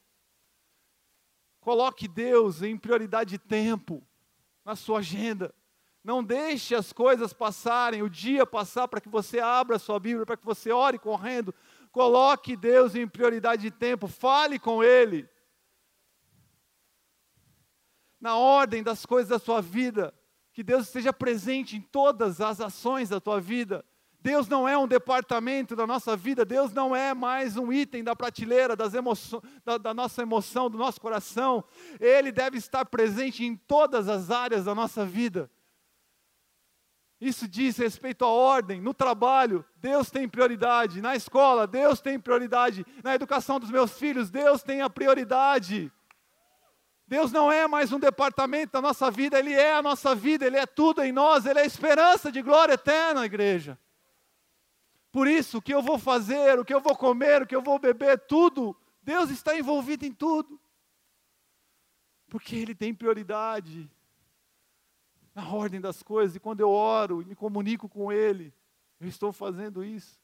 Coloque 1.60 2.08
Deus 2.08 2.64
em 2.64 2.76
prioridade 2.76 3.30
de 3.30 3.38
tempo 3.38 4.02
na 4.66 4.76
sua 4.76 4.98
agenda. 4.98 5.54
Não 6.04 6.24
deixe 6.24 6.74
as 6.74 6.92
coisas 6.92 7.34
passarem, 7.34 8.02
o 8.02 8.10
dia 8.10 8.48
passar 8.48 8.88
para 8.88 9.00
que 9.00 9.08
você 9.08 9.40
abra 9.40 9.76
a 9.76 9.80
sua 9.80 10.00
Bíblia, 10.00 10.26
para 10.26 10.38
que 10.38 10.44
você 10.44 10.72
ore 10.72 10.98
correndo. 10.98 11.54
Coloque 11.92 12.58
Deus 12.58 12.96
em 12.96 13.08
prioridade 13.08 13.62
de 13.62 13.70
tempo, 13.70 14.08
fale 14.08 14.58
com 14.58 14.84
Ele. 14.84 15.30
Na 18.20 18.38
ordem 18.38 18.82
das 18.82 19.06
coisas 19.06 19.30
da 19.30 19.38
sua 19.38 19.62
vida, 19.62 20.12
que 20.52 20.64
Deus 20.64 20.88
esteja 20.88 21.14
presente 21.14 21.78
em 21.78 21.82
todas 21.82 22.42
as 22.42 22.60
ações 22.60 23.10
da 23.10 23.22
tua 23.22 23.40
vida. 23.40 23.86
Deus 24.28 24.50
não 24.50 24.68
é 24.68 24.78
um 24.78 24.86
departamento 24.86 25.74
da 25.74 25.88
nossa 25.88 26.18
vida, 26.18 26.44
Deus 26.44 26.74
não 26.74 26.94
é 26.94 27.14
mais 27.14 27.56
um 27.56 27.72
item 27.72 28.04
da 28.04 28.14
prateleira 28.14 28.76
das 28.76 28.94
emoções, 28.94 29.42
da, 29.64 29.78
da 29.78 29.94
nossa 29.94 30.22
emoção, 30.22 30.70
do 30.70 30.78
nosso 30.78 31.00
coração. 31.00 31.64
Ele 31.98 32.30
deve 32.30 32.58
estar 32.58 32.84
presente 32.84 33.46
em 33.46 33.56
todas 33.56 34.10
as 34.10 34.30
áreas 34.30 34.66
da 34.66 34.76
nossa 34.76 35.06
vida. 35.06 35.50
Isso 37.22 37.48
diz 37.48 37.78
respeito 37.78 38.26
à 38.26 38.28
ordem, 38.28 38.82
no 38.82 38.94
trabalho, 38.94 39.64
Deus 39.78 40.12
tem 40.12 40.28
prioridade, 40.28 41.02
na 41.02 41.16
escola, 41.16 41.66
Deus 41.66 42.02
tem 42.02 42.20
prioridade, 42.20 42.86
na 43.02 43.16
educação 43.16 43.62
dos 43.62 43.72
meus 43.72 43.98
filhos, 43.98 44.30
Deus 44.30 44.62
tem 44.62 44.82
a 44.82 44.90
prioridade. 44.90 45.90
Deus 47.08 47.32
não 47.32 47.50
é 47.50 47.66
mais 47.66 47.94
um 47.94 48.00
departamento 48.00 48.74
da 48.74 48.82
nossa 48.82 49.10
vida, 49.10 49.40
Ele 49.40 49.54
é 49.54 49.72
a 49.72 49.82
nossa 49.82 50.14
vida, 50.14 50.46
Ele 50.46 50.58
é 50.58 50.66
tudo 50.66 51.02
em 51.02 51.14
nós, 51.14 51.46
Ele 51.46 51.60
é 51.60 51.62
a 51.62 51.66
esperança 51.66 52.30
de 52.30 52.42
glória 52.42 52.74
eterna, 52.74 53.26
igreja. 53.26 53.80
Por 55.18 55.28
isso, 55.28 55.58
o 55.58 55.62
que 55.64 55.74
eu 55.74 55.82
vou 55.82 55.98
fazer, 55.98 56.60
o 56.60 56.64
que 56.64 56.72
eu 56.72 56.80
vou 56.80 56.96
comer, 56.96 57.42
o 57.42 57.48
que 57.48 57.56
eu 57.56 57.62
vou 57.64 57.80
beber, 57.80 58.20
tudo, 58.28 58.80
Deus 59.02 59.32
está 59.32 59.58
envolvido 59.58 60.06
em 60.06 60.14
tudo. 60.14 60.62
Porque 62.28 62.56
Ele 62.56 62.76
tem 62.76 62.94
prioridade 62.94 63.90
na 65.34 65.52
ordem 65.52 65.82
das 65.82 66.04
coisas, 66.04 66.36
e 66.36 66.40
quando 66.40 66.60
eu 66.60 66.70
oro 66.70 67.24
e 67.24 67.26
me 67.26 67.36
comunico 67.36 67.90
com 67.90 68.12
Ele, 68.12 68.54
eu 69.00 69.08
estou 69.08 69.34
fazendo 69.34 69.84
isso. 69.84 70.22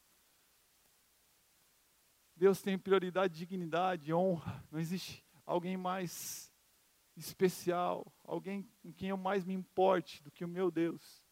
Deus 2.35 2.61
tem 2.61 2.77
prioridade, 2.77 3.33
dignidade, 3.33 4.13
honra. 4.13 4.63
Não 4.69 4.79
existe 4.79 5.25
alguém 5.43 5.75
mais 5.75 6.53
especial, 7.17 8.13
alguém 8.23 8.69
com 8.83 8.93
quem 8.93 9.09
eu 9.09 9.17
mais 9.17 9.43
me 9.43 9.55
importe 9.55 10.21
do 10.21 10.29
que 10.29 10.45
o 10.45 10.47
meu 10.47 10.69
Deus. 10.69 11.22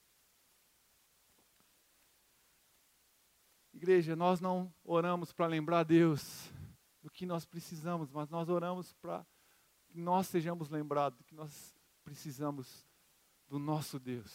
Igreja, 3.73 4.15
nós 4.15 4.41
não 4.41 4.73
oramos 4.84 5.31
para 5.31 5.47
lembrar 5.47 5.84
Deus 5.84 6.51
do 7.01 7.10
que 7.10 7.25
nós 7.25 7.45
precisamos, 7.45 8.12
mas 8.12 8.29
nós 8.29 8.49
oramos 8.49 8.93
para 8.93 9.25
que 9.88 9.97
nós 9.97 10.27
sejamos 10.27 10.69
lembrados 10.69 11.17
do 11.17 11.23
que 11.23 11.34
nós 11.34 11.75
precisamos 12.03 12.86
do 13.47 13.57
nosso 13.57 13.99
Deus. 13.99 14.34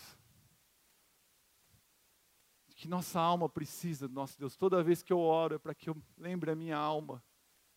Que 2.76 2.88
nossa 2.88 3.18
alma 3.18 3.48
precisa 3.48 4.06
do 4.06 4.12
nosso 4.12 4.38
Deus. 4.38 4.54
Toda 4.54 4.82
vez 4.82 5.02
que 5.02 5.12
eu 5.12 5.18
oro 5.18 5.54
é 5.54 5.58
para 5.58 5.74
que 5.74 5.88
eu 5.88 5.96
lembre 6.18 6.50
a 6.50 6.54
minha 6.54 6.76
alma. 6.76 7.24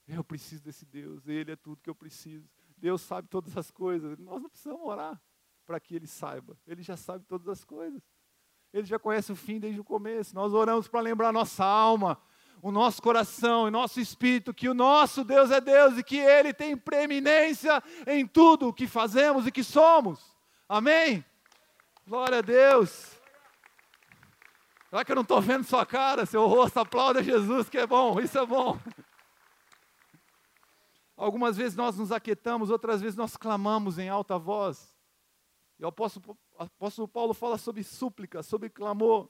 Eu 0.05 0.23
preciso 0.23 0.63
desse 0.63 0.85
Deus, 0.85 1.27
Ele 1.27 1.51
é 1.51 1.55
tudo 1.55 1.81
que 1.81 1.89
eu 1.89 1.95
preciso. 1.95 2.49
Deus 2.75 3.01
sabe 3.01 3.27
todas 3.27 3.55
as 3.55 3.71
coisas. 3.71 4.17
Nós 4.17 4.41
não 4.41 4.49
precisamos 4.49 4.81
orar 4.81 5.21
para 5.65 5.79
que 5.79 5.95
Ele 5.95 6.07
saiba. 6.07 6.57
Ele 6.65 6.81
já 6.81 6.97
sabe 6.97 7.23
todas 7.25 7.47
as 7.47 7.63
coisas. 7.63 8.01
Ele 8.73 8.85
já 8.85 8.99
conhece 8.99 9.31
o 9.31 9.35
fim 9.35 9.59
desde 9.59 9.79
o 9.79 9.83
começo. 9.83 10.35
Nós 10.35 10.53
oramos 10.53 10.87
para 10.87 11.01
lembrar 11.01 11.31
nossa 11.31 11.65
alma, 11.65 12.21
o 12.61 12.71
nosso 12.71 13.01
coração 13.01 13.67
e 13.67 13.71
nosso 13.71 13.99
espírito 13.99 14.53
que 14.53 14.69
o 14.69 14.73
nosso 14.73 15.23
Deus 15.23 15.49
é 15.49 15.59
Deus 15.59 15.97
e 15.97 16.03
que 16.03 16.17
Ele 16.17 16.53
tem 16.53 16.77
preeminência 16.77 17.81
em 18.05 18.27
tudo 18.27 18.67
o 18.67 18.73
que 18.73 18.87
fazemos 18.87 19.47
e 19.47 19.51
que 19.51 19.63
somos. 19.63 20.35
Amém? 20.67 21.25
Glória 22.07 22.39
a 22.39 22.41
Deus. 22.41 23.17
Será 24.89 25.05
que 25.05 25.11
eu 25.11 25.15
não 25.15 25.21
estou 25.21 25.39
vendo 25.39 25.63
sua 25.63 25.85
cara, 25.85 26.25
seu 26.25 26.47
rosto? 26.47 26.79
Aplauda 26.79 27.23
Jesus, 27.23 27.69
que 27.69 27.77
é 27.77 27.85
bom, 27.85 28.19
isso 28.19 28.37
é 28.37 28.45
bom. 28.45 28.79
Algumas 31.15 31.57
vezes 31.57 31.75
nós 31.75 31.97
nos 31.97 32.11
aquietamos, 32.11 32.69
outras 32.69 33.01
vezes 33.01 33.15
nós 33.15 33.35
clamamos 33.35 33.99
em 33.99 34.09
alta 34.09 34.37
voz. 34.39 34.95
E 35.77 35.83
o 35.83 35.87
apóstolo, 35.87 36.37
o 36.59 36.63
apóstolo 36.63 37.07
Paulo 37.07 37.33
fala 37.33 37.57
sobre 37.57 37.83
súplica, 37.83 38.43
sobre 38.43 38.69
clamor. 38.69 39.29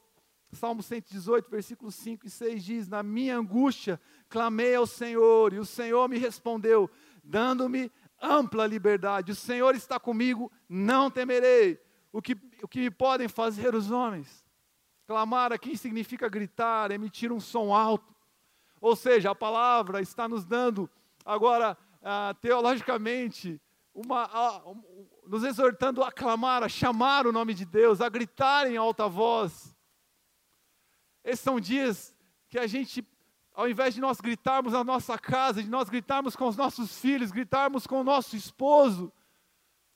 Salmo 0.51 0.81
118, 0.81 1.47
versículos 1.47 1.93
5 1.93 2.25
e 2.25 2.29
6 2.29 2.63
diz: 2.63 2.87
Na 2.87 3.03
minha 3.03 3.37
angústia 3.37 4.01
clamei 4.27 4.73
ao 4.73 4.87
Senhor, 4.87 5.53
e 5.53 5.59
o 5.59 5.65
Senhor 5.65 6.09
me 6.09 6.17
respondeu, 6.17 6.89
dando-me 7.23 7.91
ampla 8.19 8.65
liberdade. 8.65 9.31
O 9.31 9.35
Senhor 9.35 9.75
está 9.75 9.99
comigo, 9.99 10.51
não 10.67 11.11
temerei. 11.11 11.79
O 12.11 12.19
que, 12.19 12.35
o 12.63 12.67
que 12.67 12.79
me 12.79 12.89
podem 12.89 13.27
fazer 13.27 13.75
os 13.75 13.91
homens? 13.91 14.43
Clamar 15.05 15.53
aqui 15.53 15.77
significa 15.77 16.27
gritar, 16.27 16.89
emitir 16.89 17.31
um 17.31 17.39
som 17.39 17.71
alto. 17.71 18.15
Ou 18.81 18.95
seja, 18.95 19.29
a 19.29 19.35
palavra 19.35 20.01
está 20.01 20.27
nos 20.27 20.45
dando, 20.45 20.89
agora, 21.23 21.77
ah, 22.01 22.35
teologicamente, 22.41 23.61
uma, 23.93 24.23
ah, 24.31 24.63
nos 25.29 25.43
exortando 25.43 26.03
a 26.03 26.11
clamar, 26.11 26.63
a 26.63 26.67
chamar 26.67 27.27
o 27.27 27.31
nome 27.31 27.53
de 27.53 27.63
Deus, 27.63 28.01
a 28.01 28.09
gritar 28.09 28.65
em 28.65 28.77
alta 28.77 29.07
voz. 29.07 29.75
Esses 31.23 31.41
são 31.41 31.59
dias 31.59 32.15
que 32.49 32.57
a 32.57 32.65
gente, 32.65 33.07
ao 33.53 33.69
invés 33.69 33.93
de 33.93 34.01
nós 34.01 34.19
gritarmos 34.19 34.73
na 34.73 34.83
nossa 34.83 35.19
casa, 35.19 35.61
de 35.61 35.69
nós 35.69 35.87
gritarmos 35.87 36.35
com 36.35 36.47
os 36.47 36.57
nossos 36.57 36.99
filhos, 36.99 37.29
gritarmos 37.29 37.85
com 37.85 38.01
o 38.01 38.03
nosso 38.03 38.35
esposo, 38.35 39.13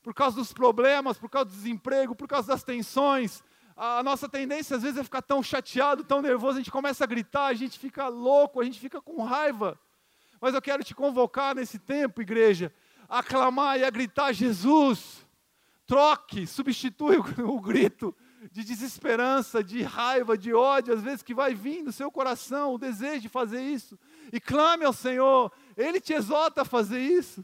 por 0.03 0.13
causa 0.13 0.35
dos 0.35 0.53
problemas, 0.53 1.17
por 1.17 1.31
causa 1.31 1.49
do 1.49 1.55
desemprego, 1.55 2.15
por 2.15 2.27
causa 2.27 2.49
das 2.49 2.63
tensões, 2.63 3.41
a 3.75 4.03
nossa 4.03 4.29
tendência 4.29 4.77
às 4.77 4.83
vezes 4.83 4.99
é 4.99 5.03
ficar 5.03 5.23
tão 5.23 5.41
chateado, 5.41 6.03
tão 6.03 6.21
nervoso, 6.21 6.57
a 6.57 6.61
gente 6.61 6.69
começa 6.69 7.05
a 7.05 7.07
gritar, 7.07 7.47
a 7.47 7.53
gente 7.55 7.79
fica 7.79 8.07
louco, 8.07 8.61
a 8.61 8.63
gente 8.63 8.79
fica 8.79 9.01
com 9.01 9.23
raiva. 9.23 9.79
Mas 10.39 10.53
eu 10.53 10.61
quero 10.61 10.83
te 10.83 10.93
convocar 10.93 11.55
nesse 11.55 11.79
tempo, 11.79 12.21
igreja, 12.21 12.71
a 13.09 13.23
clamar 13.23 13.79
e 13.79 13.83
a 13.83 13.89
gritar: 13.89 14.31
Jesus, 14.31 15.22
troque, 15.85 16.47
substitui 16.47 17.17
o, 17.43 17.59
grito 17.59 18.15
de 18.51 18.63
desesperança, 18.63 19.63
de 19.63 19.81
raiva, 19.81 20.37
de 20.37 20.53
ódio, 20.53 20.93
às 20.93 21.01
vezes 21.01 21.23
que 21.23 21.33
vai 21.33 21.53
vir 21.53 21.81
no 21.83 21.91
seu 21.91 22.11
coração 22.11 22.73
o 22.73 22.77
desejo 22.77 23.21
de 23.21 23.29
fazer 23.29 23.61
isso, 23.61 23.97
e 24.31 24.39
clame 24.39 24.85
ao 24.85 24.93
Senhor, 24.93 25.51
Ele 25.77 25.99
te 25.99 26.13
exorta 26.13 26.61
a 26.61 26.65
fazer 26.65 26.99
isso. 26.99 27.43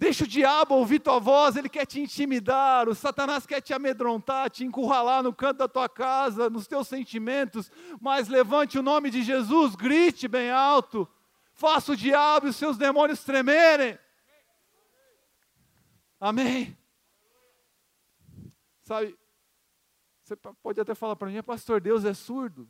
Deixa 0.00 0.24
o 0.24 0.26
diabo 0.26 0.76
ouvir 0.76 0.98
tua 0.98 1.18
voz, 1.18 1.56
ele 1.56 1.68
quer 1.68 1.84
te 1.84 2.00
intimidar, 2.00 2.88
o 2.88 2.94
Satanás 2.94 3.44
quer 3.44 3.60
te 3.60 3.74
amedrontar, 3.74 4.48
te 4.48 4.64
encurralar 4.64 5.22
no 5.22 5.30
canto 5.30 5.58
da 5.58 5.68
tua 5.68 5.90
casa, 5.90 6.48
nos 6.48 6.66
teus 6.66 6.88
sentimentos, 6.88 7.70
mas 8.00 8.26
levante 8.26 8.78
o 8.78 8.82
nome 8.82 9.10
de 9.10 9.22
Jesus, 9.22 9.74
grite 9.74 10.26
bem 10.26 10.50
alto, 10.50 11.06
faça 11.52 11.92
o 11.92 11.96
diabo 11.96 12.46
e 12.46 12.48
os 12.48 12.56
seus 12.56 12.78
demônios 12.78 13.22
tremerem. 13.22 13.98
Amém? 16.18 16.79
Sabe, 18.90 19.16
você 20.20 20.34
pode 20.34 20.80
até 20.80 20.96
falar 20.96 21.14
para 21.14 21.28
mim, 21.28 21.40
pastor, 21.44 21.80
Deus 21.80 22.04
é 22.04 22.12
surdo. 22.12 22.68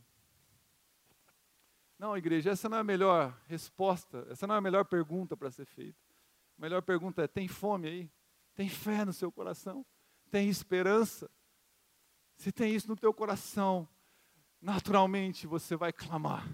Não, 1.99 2.15
igreja, 2.15 2.51
essa 2.51 2.69
não 2.69 2.77
é 2.77 2.81
a 2.81 2.85
melhor 2.85 3.35
resposta, 3.47 4.27
essa 4.29 4.47
não 4.47 4.55
é 4.55 4.59
a 4.59 4.61
melhor 4.61 4.85
pergunta 4.85 5.35
para 5.35 5.51
ser 5.51 5.65
feita. 5.65 5.99
A 6.59 6.61
melhor 6.61 6.83
pergunta 6.83 7.23
é: 7.23 7.27
tem 7.27 7.49
fome 7.49 7.89
aí? 7.89 8.11
Tem 8.55 8.69
fé 8.69 9.03
no 9.03 9.15
seu 9.15 9.33
coração? 9.33 9.83
Tem 10.31 10.47
esperança? 10.47 11.31
Se 12.37 12.53
tem 12.53 12.75
isso 12.75 12.87
no 12.87 12.97
teu 12.97 13.15
coração, 13.15 13.89
naturalmente 14.61 15.47
você 15.47 15.75
vai 15.75 15.91
clamar. 15.91 16.47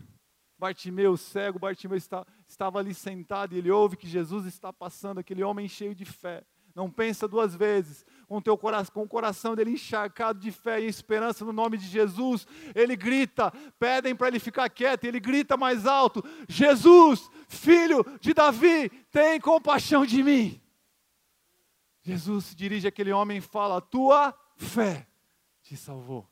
Bartimeu, 0.56 1.16
cego, 1.16 1.58
Bartimeu 1.58 1.98
está, 1.98 2.24
estava 2.46 2.78
ali 2.78 2.94
sentado 2.94 3.52
e 3.52 3.58
ele 3.58 3.72
ouve 3.72 3.96
que 3.96 4.06
Jesus 4.06 4.46
está 4.46 4.72
passando, 4.72 5.18
aquele 5.18 5.42
homem 5.42 5.66
cheio 5.66 5.92
de 5.92 6.04
fé 6.04 6.46
não 6.76 6.90
pensa 6.90 7.26
duas 7.26 7.56
vezes, 7.56 8.04
com, 8.28 8.38
teu 8.38 8.56
coração, 8.58 8.92
com 8.92 9.02
o 9.02 9.08
coração 9.08 9.56
dele 9.56 9.70
encharcado 9.70 10.38
de 10.38 10.52
fé 10.52 10.78
e 10.78 10.86
esperança 10.86 11.42
no 11.42 11.52
nome 11.52 11.78
de 11.78 11.86
Jesus, 11.86 12.46
ele 12.74 12.94
grita, 12.94 13.50
pedem 13.78 14.14
para 14.14 14.28
ele 14.28 14.38
ficar 14.38 14.68
quieto, 14.68 15.04
ele 15.04 15.18
grita 15.18 15.56
mais 15.56 15.86
alto: 15.86 16.22
Jesus, 16.46 17.30
filho 17.48 18.04
de 18.20 18.34
Davi, 18.34 18.90
tem 19.10 19.40
compaixão 19.40 20.04
de 20.04 20.22
mim. 20.22 20.60
Jesus 22.02 22.44
se 22.44 22.54
dirige 22.54 22.86
àquele 22.86 23.10
homem 23.10 23.38
e 23.38 23.40
fala: 23.40 23.80
Tua 23.80 24.38
fé 24.54 25.08
te 25.62 25.78
salvou. 25.78 26.28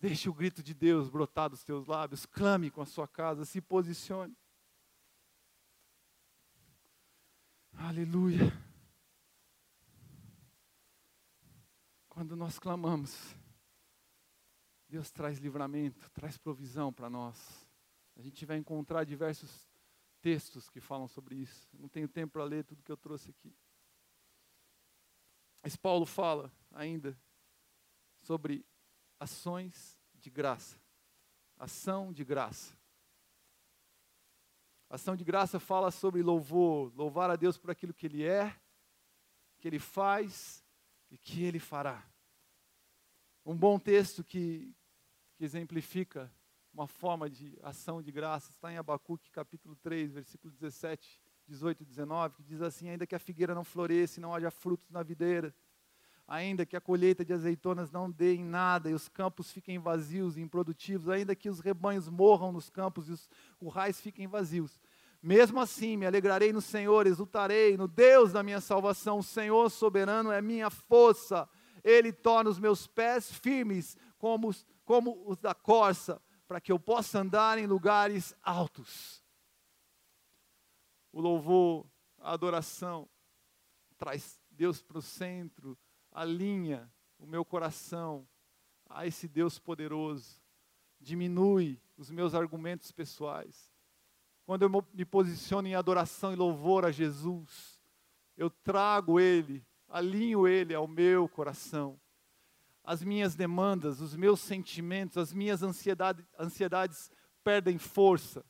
Deixe 0.00 0.30
o 0.30 0.34
grito 0.34 0.62
de 0.62 0.72
Deus 0.72 1.10
brotar 1.10 1.50
dos 1.50 1.62
teus 1.62 1.86
lábios, 1.86 2.24
clame 2.24 2.70
com 2.70 2.80
a 2.80 2.86
sua 2.86 3.06
casa, 3.06 3.44
se 3.44 3.60
posicione. 3.60 4.34
Aleluia. 7.76 8.52
Quando 12.08 12.36
nós 12.36 12.58
clamamos, 12.58 13.34
Deus 14.88 15.10
traz 15.10 15.38
livramento, 15.38 16.10
traz 16.10 16.38
provisão 16.38 16.92
para 16.92 17.10
nós. 17.10 17.66
A 18.16 18.22
gente 18.22 18.46
vai 18.46 18.56
encontrar 18.56 19.04
diversos 19.04 19.68
textos 20.20 20.70
que 20.70 20.80
falam 20.80 21.08
sobre 21.08 21.34
isso. 21.34 21.68
Não 21.74 21.88
tenho 21.88 22.08
tempo 22.08 22.34
para 22.34 22.44
ler 22.44 22.64
tudo 22.64 22.82
que 22.82 22.92
eu 22.92 22.96
trouxe 22.96 23.30
aqui. 23.30 23.54
Mas 25.62 25.76
Paulo 25.76 26.06
fala 26.06 26.52
ainda 26.70 27.18
sobre 28.20 28.64
ações 29.18 29.98
de 30.14 30.30
graça. 30.30 30.80
Ação 31.56 32.12
de 32.12 32.24
graça. 32.24 32.76
Ação 34.94 35.16
de 35.16 35.24
graça 35.24 35.58
fala 35.58 35.90
sobre 35.90 36.22
louvor, 36.22 36.92
louvar 36.94 37.28
a 37.28 37.34
Deus 37.34 37.58
por 37.58 37.68
aquilo 37.68 37.92
que 37.92 38.06
Ele 38.06 38.22
é, 38.22 38.56
que 39.58 39.66
Ele 39.66 39.80
faz 39.80 40.64
e 41.10 41.18
que 41.18 41.42
Ele 41.42 41.58
fará. 41.58 42.06
Um 43.44 43.56
bom 43.56 43.76
texto 43.76 44.22
que, 44.22 44.72
que 45.34 45.44
exemplifica 45.44 46.32
uma 46.72 46.86
forma 46.86 47.28
de 47.28 47.58
ação 47.60 48.00
de 48.00 48.12
graça 48.12 48.52
está 48.52 48.72
em 48.72 48.78
Abacuque 48.78 49.32
capítulo 49.32 49.74
3, 49.74 50.12
versículo 50.12 50.52
17, 50.52 51.20
18 51.48 51.82
e 51.82 51.86
19, 51.86 52.36
que 52.36 52.44
diz 52.44 52.62
assim: 52.62 52.88
Ainda 52.88 53.04
que 53.04 53.16
a 53.16 53.18
figueira 53.18 53.52
não 53.52 53.64
floresça 53.64 54.20
e 54.20 54.22
não 54.22 54.32
haja 54.32 54.48
frutos 54.48 54.92
na 54.92 55.02
videira, 55.02 55.52
ainda 56.26 56.64
que 56.64 56.76
a 56.76 56.80
colheita 56.80 57.24
de 57.24 57.32
azeitonas 57.32 57.90
não 57.90 58.10
dê 58.10 58.34
em 58.34 58.44
nada 58.44 58.90
e 58.90 58.94
os 58.94 59.08
campos 59.08 59.52
fiquem 59.52 59.78
vazios 59.78 60.36
e 60.36 60.40
improdutivos, 60.40 61.08
ainda 61.08 61.34
que 61.34 61.48
os 61.48 61.60
rebanhos 61.60 62.08
morram 62.08 62.50
nos 62.50 62.70
campos 62.70 63.08
e 63.08 63.12
os 63.12 63.28
currais 63.58 64.00
fiquem 64.00 64.26
vazios. 64.26 64.80
Mesmo 65.22 65.58
assim, 65.58 65.96
me 65.96 66.06
alegrarei 66.06 66.52
no 66.52 66.60
Senhor, 66.60 67.06
exultarei 67.06 67.76
no 67.76 67.88
Deus 67.88 68.32
da 68.32 68.42
minha 68.42 68.60
salvação. 68.60 69.20
O 69.20 69.22
Senhor 69.22 69.70
soberano 69.70 70.30
é 70.30 70.42
minha 70.42 70.68
força. 70.68 71.48
Ele 71.82 72.12
torna 72.12 72.50
os 72.50 72.58
meus 72.58 72.86
pés 72.86 73.32
firmes 73.32 73.96
como, 74.18 74.54
como 74.84 75.22
os 75.26 75.38
da 75.38 75.54
corça, 75.54 76.20
para 76.46 76.60
que 76.60 76.70
eu 76.70 76.78
possa 76.78 77.20
andar 77.20 77.56
em 77.58 77.66
lugares 77.66 78.34
altos. 78.42 79.24
O 81.10 81.22
louvor, 81.22 81.86
a 82.18 82.32
adoração, 82.32 83.08
traz 83.96 84.38
Deus 84.50 84.82
para 84.82 84.98
o 84.98 85.02
centro, 85.02 85.78
alinha 86.14 86.88
o 87.18 87.26
meu 87.26 87.44
coração 87.44 88.26
a 88.88 89.06
esse 89.06 89.26
Deus 89.26 89.58
poderoso, 89.58 90.40
diminui 91.00 91.80
os 91.96 92.10
meus 92.10 92.34
argumentos 92.34 92.92
pessoais. 92.92 93.72
Quando 94.46 94.62
eu 94.62 94.86
me 94.92 95.04
posiciono 95.04 95.66
em 95.66 95.74
adoração 95.74 96.32
e 96.32 96.36
louvor 96.36 96.84
a 96.84 96.92
Jesus, 96.92 97.80
eu 98.36 98.48
trago 98.48 99.18
Ele, 99.18 99.66
alinho 99.88 100.46
Ele 100.46 100.74
ao 100.74 100.86
meu 100.86 101.28
coração. 101.28 101.98
As 102.84 103.02
minhas 103.02 103.34
demandas, 103.34 104.00
os 104.00 104.14
meus 104.14 104.40
sentimentos, 104.40 105.16
as 105.16 105.32
minhas 105.32 105.62
ansiedade, 105.62 106.24
ansiedades 106.38 107.10
perdem 107.42 107.78
força. 107.78 108.44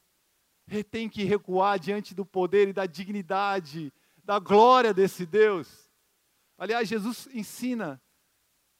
Tem 0.91 1.09
que 1.09 1.25
recuar 1.25 1.79
diante 1.79 2.15
do 2.15 2.27
poder 2.27 2.69
e 2.69 2.73
da 2.73 2.87
dignidade, 2.87 3.93
da 4.25 4.39
glória 4.39 4.93
desse 4.93 5.25
Deus. 5.25 5.84
Aliás, 6.57 6.89
Jesus 6.89 7.29
ensina 7.33 8.01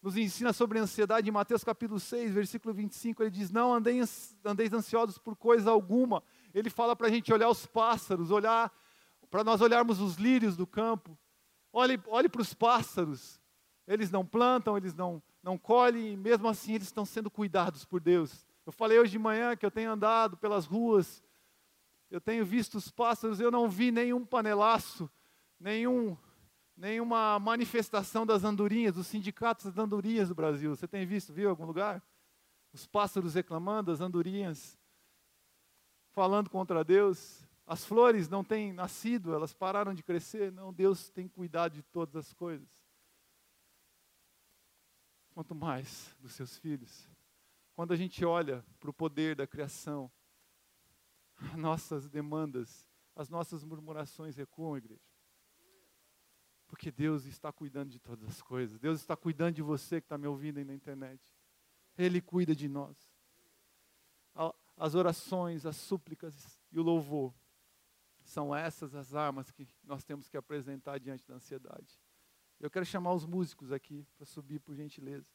nos 0.05 0.19
ensina 0.19 0.53
sobre 0.53 0.79
ansiedade 0.79 1.31
em 1.31 1.33
Mateus 1.33 1.65
capítulo 1.65 1.99
6, 1.99 2.35
versículo 2.35 2.75
25, 2.75 3.23
ele 3.23 3.31
diz: 3.31 3.51
Não 3.51 3.73
andeis 3.73 4.71
ansiosos 4.75 5.17
por 5.17 5.35
coisa 5.35 5.71
alguma. 5.71 6.23
Ele 6.53 6.69
fala 6.69 6.95
para 6.95 7.07
a 7.07 7.11
gente 7.11 7.33
olhar 7.33 7.49
os 7.49 7.65
pássaros, 7.65 8.31
olhar, 8.31 8.71
para 9.31 9.43
nós 9.43 9.63
olharmos 9.63 10.01
os 10.03 10.17
lírios 10.17 10.59
do 10.59 10.67
campo. 10.67 11.19
Olhe, 11.73 11.99
olhe 12.07 12.29
para 12.29 12.43
os 12.43 12.53
pássaros. 12.53 13.41
Eles 13.87 14.11
não 14.11 14.27
plantam, 14.27 14.77
eles 14.77 14.93
não, 14.93 15.23
não 15.43 15.57
colhem, 15.57 16.13
e 16.13 16.17
mesmo 16.19 16.49
assim 16.49 16.75
eles 16.75 16.89
estão 16.89 17.07
sendo 17.07 17.31
cuidados 17.31 17.87
por 17.87 17.99
Deus. 17.99 18.47
Eu 18.67 18.73
falei 18.73 18.99
hoje 18.99 19.13
de 19.13 19.19
manhã 19.19 19.57
que 19.57 19.65
eu 19.65 19.71
tenho 19.71 19.91
andado 19.91 20.37
pelas 20.37 20.67
ruas, 20.67 21.23
eu 22.11 22.21
tenho 22.21 22.45
visto 22.45 22.75
os 22.75 22.91
pássaros, 22.91 23.41
eu 23.41 23.51
não 23.51 23.71
vi 23.71 23.91
nenhum 23.91 24.23
panelaço, 24.23 25.11
nenhum 25.59 26.15
nenhuma 26.77 27.39
manifestação 27.39 28.27
das 28.27 28.45
andorinhas, 28.45 28.95
dos 28.95 29.07
sindicatos 29.07 29.67
das 29.67 29.79
andorinhas 29.79 30.29
do 30.29 30.35
Brasil. 30.35 30.75
Você 30.75 30.89
tem 30.89 31.07
visto, 31.07 31.33
viu, 31.33 31.47
em 31.47 31.51
algum 31.51 31.67
lugar? 31.67 32.03
Os 32.73 32.87
pássaros 32.87 33.35
reclamando, 33.35 33.93
as 33.93 34.01
andorinhas 34.01 34.79
falando 36.13 36.51
contra 36.51 36.85
Deus. 36.85 37.43
As 37.67 37.85
flores 37.85 38.29
não 38.29 38.45
têm 38.45 38.73
nascido, 38.73 39.35
elas 39.35 39.55
pararam 39.55 39.95
de 39.95 40.03
crescer. 40.03 40.53
Não, 40.53 40.73
Deus 40.73 41.09
tem 41.11 41.29
cuidado 41.29 41.75
de 41.75 41.83
todas 41.83 42.17
as 42.17 42.33
coisas. 42.33 42.69
Quanto 45.33 45.55
mais 45.55 46.15
dos 46.21 46.33
seus 46.33 46.59
filhos. 46.59 47.09
Quando 47.75 47.93
a 47.93 47.97
gente 47.97 48.25
olha 48.25 48.65
para 48.79 48.91
o 48.91 48.95
poder 48.95 49.35
da 49.35 49.47
criação, 49.47 50.11
nossas 51.57 52.09
demandas, 52.09 52.87
as 53.17 53.29
nossas 53.29 53.65
murmurações 53.65 54.37
recuam, 54.37 54.77
igreja. 54.77 55.14
Porque 56.67 56.91
Deus 56.91 57.27
está 57.27 57.53
cuidando 57.53 57.91
de 57.91 57.99
todas 57.99 58.29
as 58.29 58.43
coisas. 58.43 58.79
Deus 58.79 59.01
está 59.01 59.17
cuidando 59.17 59.55
de 59.55 59.63
você 59.63 60.01
que 60.01 60.07
está 60.07 60.19
me 60.19 60.27
ouvindo 60.27 60.59
aí 60.59 60.65
na 60.65 60.75
internet. 60.75 61.21
Ele 61.97 62.21
cuida 62.21 62.55
de 62.55 62.69
nós. 62.69 62.97
As 64.77 64.95
orações, 64.95 65.65
as 65.65 65.77
súplicas 65.77 66.61
e 66.73 66.79
o 66.81 66.83
louvor 66.83 67.33
são 68.25 68.55
essas 68.55 68.95
as 68.95 69.15
armas 69.15 69.51
que 69.51 69.69
nós 69.85 70.03
temos 70.03 70.29
que 70.29 70.37
apresentar 70.37 70.99
diante 70.99 71.27
da 71.27 71.35
ansiedade. 71.35 72.01
Eu 72.59 72.71
quero 72.71 72.85
chamar 72.85 73.13
os 73.13 73.27
músicos 73.27 73.71
aqui 73.71 74.07
para 74.17 74.25
subir, 74.25 74.59
por 74.59 74.75
gentileza. 74.75 75.29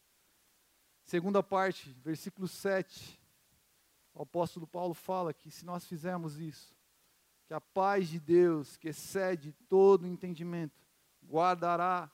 Segunda 1.03 1.41
parte, 1.41 1.91
versículo 2.03 2.47
7. 2.47 3.19
O 4.13 4.23
apóstolo 4.23 4.67
Paulo 4.67 4.93
fala 4.93 5.33
que 5.33 5.49
se 5.51 5.65
nós 5.65 5.85
fizermos 5.85 6.39
isso, 6.39 6.75
que 7.45 7.53
a 7.53 7.61
paz 7.61 8.09
de 8.09 8.19
Deus, 8.19 8.75
que 8.77 8.89
excede 8.89 9.53
todo 9.67 10.07
entendimento, 10.07 10.88
guardará 11.29 12.11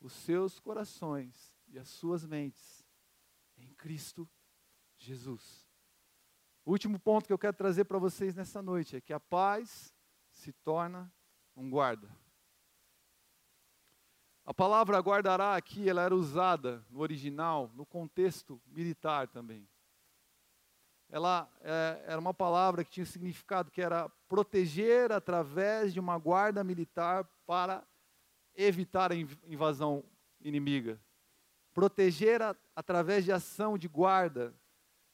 os 0.00 0.12
seus 0.12 0.58
corações 0.58 1.54
e 1.68 1.78
as 1.78 1.88
suas 1.88 2.24
mentes 2.24 2.84
em 3.58 3.72
Cristo 3.74 4.28
Jesus. 4.96 5.68
O 6.64 6.70
último 6.70 6.98
ponto 6.98 7.26
que 7.26 7.32
eu 7.32 7.38
quero 7.38 7.56
trazer 7.56 7.84
para 7.84 7.98
vocês 7.98 8.34
nessa 8.34 8.62
noite 8.62 8.96
é 8.96 9.00
que 9.00 9.12
a 9.12 9.20
paz 9.20 9.94
se 10.30 10.52
torna 10.52 11.12
um 11.54 11.68
guarda. 11.68 12.08
A 14.46 14.52
palavra 14.52 14.98
guardará 14.98 15.56
aqui, 15.56 15.88
ela 15.88 16.02
era 16.02 16.14
usada 16.14 16.84
no 16.90 17.00
original, 17.00 17.70
no 17.74 17.84
contexto 17.86 18.60
militar 18.66 19.28
também. 19.28 19.68
Ela 21.08 21.50
é, 21.60 22.02
era 22.06 22.20
uma 22.20 22.34
palavra 22.34 22.84
que 22.84 22.90
tinha 22.90 23.06
significado 23.06 23.70
que 23.70 23.80
era 23.80 24.08
proteger 24.28 25.12
através 25.12 25.92
de 25.92 26.00
uma 26.00 26.18
guarda 26.18 26.64
militar 26.64 27.24
para 27.46 27.86
evitar 28.56 29.12
a 29.12 29.16
invasão 29.16 30.04
inimiga. 30.40 31.00
Proteger 31.72 32.42
a, 32.42 32.56
através 32.74 33.24
de 33.24 33.32
ação 33.32 33.76
de 33.76 33.88
guarda, 33.88 34.54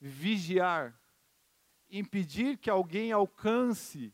vigiar, 0.00 0.98
impedir 1.90 2.56
que 2.58 2.70
alguém 2.70 3.12
alcance 3.12 4.12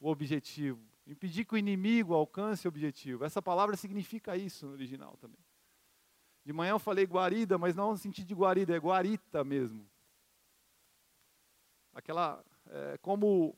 o 0.00 0.08
objetivo, 0.08 0.82
impedir 1.06 1.44
que 1.44 1.54
o 1.54 1.58
inimigo 1.58 2.14
alcance 2.14 2.66
o 2.66 2.70
objetivo. 2.70 3.24
Essa 3.24 3.40
palavra 3.40 3.76
significa 3.76 4.36
isso 4.36 4.66
no 4.66 4.72
original 4.72 5.16
também. 5.16 5.38
De 6.44 6.52
manhã 6.52 6.72
eu 6.72 6.78
falei 6.78 7.06
guarida, 7.06 7.56
mas 7.56 7.74
não 7.74 7.92
no 7.92 7.96
sentido 7.96 8.26
de 8.26 8.34
guarida, 8.34 8.74
é 8.74 8.78
guarita 8.78 9.42
mesmo. 9.42 9.88
Aquela, 11.94 12.44
é, 12.66 12.98
como 12.98 13.56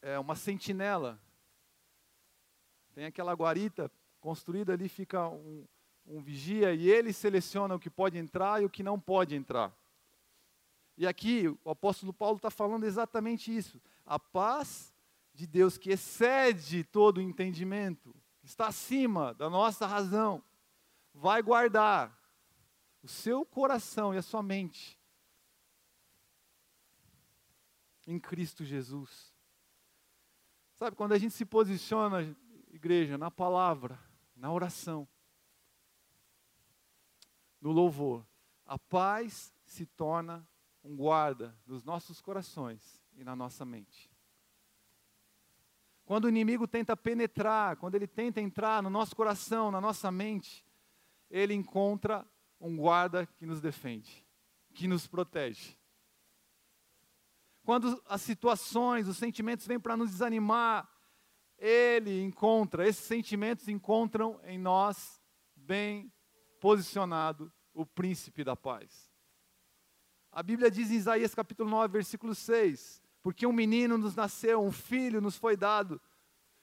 é, 0.00 0.18
uma 0.18 0.34
sentinela 0.34 1.20
tem 3.00 3.06
aquela 3.06 3.32
guarita 3.32 3.90
construída 4.20 4.74
ali, 4.74 4.86
fica 4.86 5.26
um, 5.26 5.66
um 6.04 6.20
vigia 6.20 6.74
e 6.74 6.86
ele 6.86 7.14
seleciona 7.14 7.74
o 7.74 7.80
que 7.80 7.88
pode 7.88 8.18
entrar 8.18 8.60
e 8.60 8.66
o 8.66 8.68
que 8.68 8.82
não 8.82 9.00
pode 9.00 9.34
entrar. 9.34 9.74
E 10.98 11.06
aqui 11.06 11.48
o 11.64 11.70
apóstolo 11.70 12.12
Paulo 12.12 12.36
está 12.36 12.50
falando 12.50 12.84
exatamente 12.84 13.56
isso. 13.56 13.80
A 14.04 14.18
paz 14.18 14.94
de 15.32 15.46
Deus 15.46 15.78
que 15.78 15.92
excede 15.92 16.84
todo 16.84 17.16
o 17.16 17.22
entendimento, 17.22 18.14
está 18.42 18.66
acima 18.66 19.32
da 19.32 19.48
nossa 19.48 19.86
razão, 19.86 20.44
vai 21.14 21.40
guardar 21.40 22.14
o 23.02 23.08
seu 23.08 23.46
coração 23.46 24.14
e 24.14 24.18
a 24.18 24.22
sua 24.22 24.42
mente 24.42 25.00
em 28.06 28.20
Cristo 28.20 28.62
Jesus. 28.62 29.32
Sabe, 30.74 30.96
quando 30.96 31.12
a 31.12 31.18
gente 31.18 31.32
se 31.32 31.46
posiciona 31.46 32.36
igreja, 32.80 33.18
na 33.18 33.30
palavra, 33.30 34.00
na 34.34 34.50
oração, 34.50 35.06
no 37.60 37.70
louvor, 37.72 38.26
a 38.64 38.78
paz 38.78 39.54
se 39.66 39.84
torna 39.84 40.48
um 40.82 40.96
guarda 40.96 41.54
nos 41.66 41.84
nossos 41.84 42.22
corações 42.22 43.04
e 43.14 43.22
na 43.22 43.36
nossa 43.36 43.66
mente. 43.66 44.10
Quando 46.06 46.24
o 46.24 46.28
inimigo 46.30 46.66
tenta 46.66 46.96
penetrar, 46.96 47.76
quando 47.76 47.96
ele 47.96 48.06
tenta 48.06 48.40
entrar 48.40 48.82
no 48.82 48.88
nosso 48.88 49.14
coração, 49.14 49.70
na 49.70 49.80
nossa 49.80 50.10
mente, 50.10 50.64
ele 51.30 51.52
encontra 51.52 52.26
um 52.58 52.78
guarda 52.78 53.26
que 53.26 53.44
nos 53.44 53.60
defende, 53.60 54.26
que 54.72 54.88
nos 54.88 55.06
protege. 55.06 55.76
Quando 57.62 58.02
as 58.06 58.22
situações, 58.22 59.06
os 59.06 59.18
sentimentos 59.18 59.66
vêm 59.66 59.78
para 59.78 59.98
nos 59.98 60.10
desanimar, 60.10 60.88
ele 61.60 62.22
encontra, 62.22 62.88
esses 62.88 63.04
sentimentos 63.04 63.68
encontram 63.68 64.40
em 64.44 64.58
nós, 64.58 65.20
bem 65.54 66.10
posicionado, 66.58 67.52
o 67.74 67.84
príncipe 67.84 68.42
da 68.42 68.56
paz. 68.56 69.10
A 70.32 70.42
Bíblia 70.42 70.70
diz 70.70 70.90
em 70.90 70.94
Isaías 70.94 71.34
capítulo 71.34 71.68
9, 71.68 71.92
versículo 71.92 72.34
6: 72.34 73.02
Porque 73.22 73.46
um 73.46 73.52
menino 73.52 73.98
nos 73.98 74.16
nasceu, 74.16 74.62
um 74.62 74.72
filho 74.72 75.20
nos 75.20 75.36
foi 75.36 75.54
dado, 75.54 76.00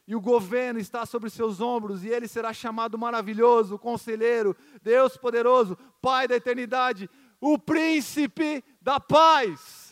e 0.08 0.16
o 0.16 0.22
governo 0.22 0.80
está 0.80 1.06
sobre 1.06 1.30
seus 1.30 1.62
ombros, 1.62 2.04
e 2.04 2.08
ele 2.08 2.28
será 2.28 2.52
chamado 2.52 2.98
maravilhoso, 2.98 3.78
conselheiro, 3.78 4.56
Deus 4.82 5.16
poderoso, 5.16 5.78
Pai 6.02 6.28
da 6.28 6.36
eternidade, 6.36 7.08
o 7.40 7.60
príncipe 7.60 8.64
da 8.82 9.00
paz. 9.00 9.87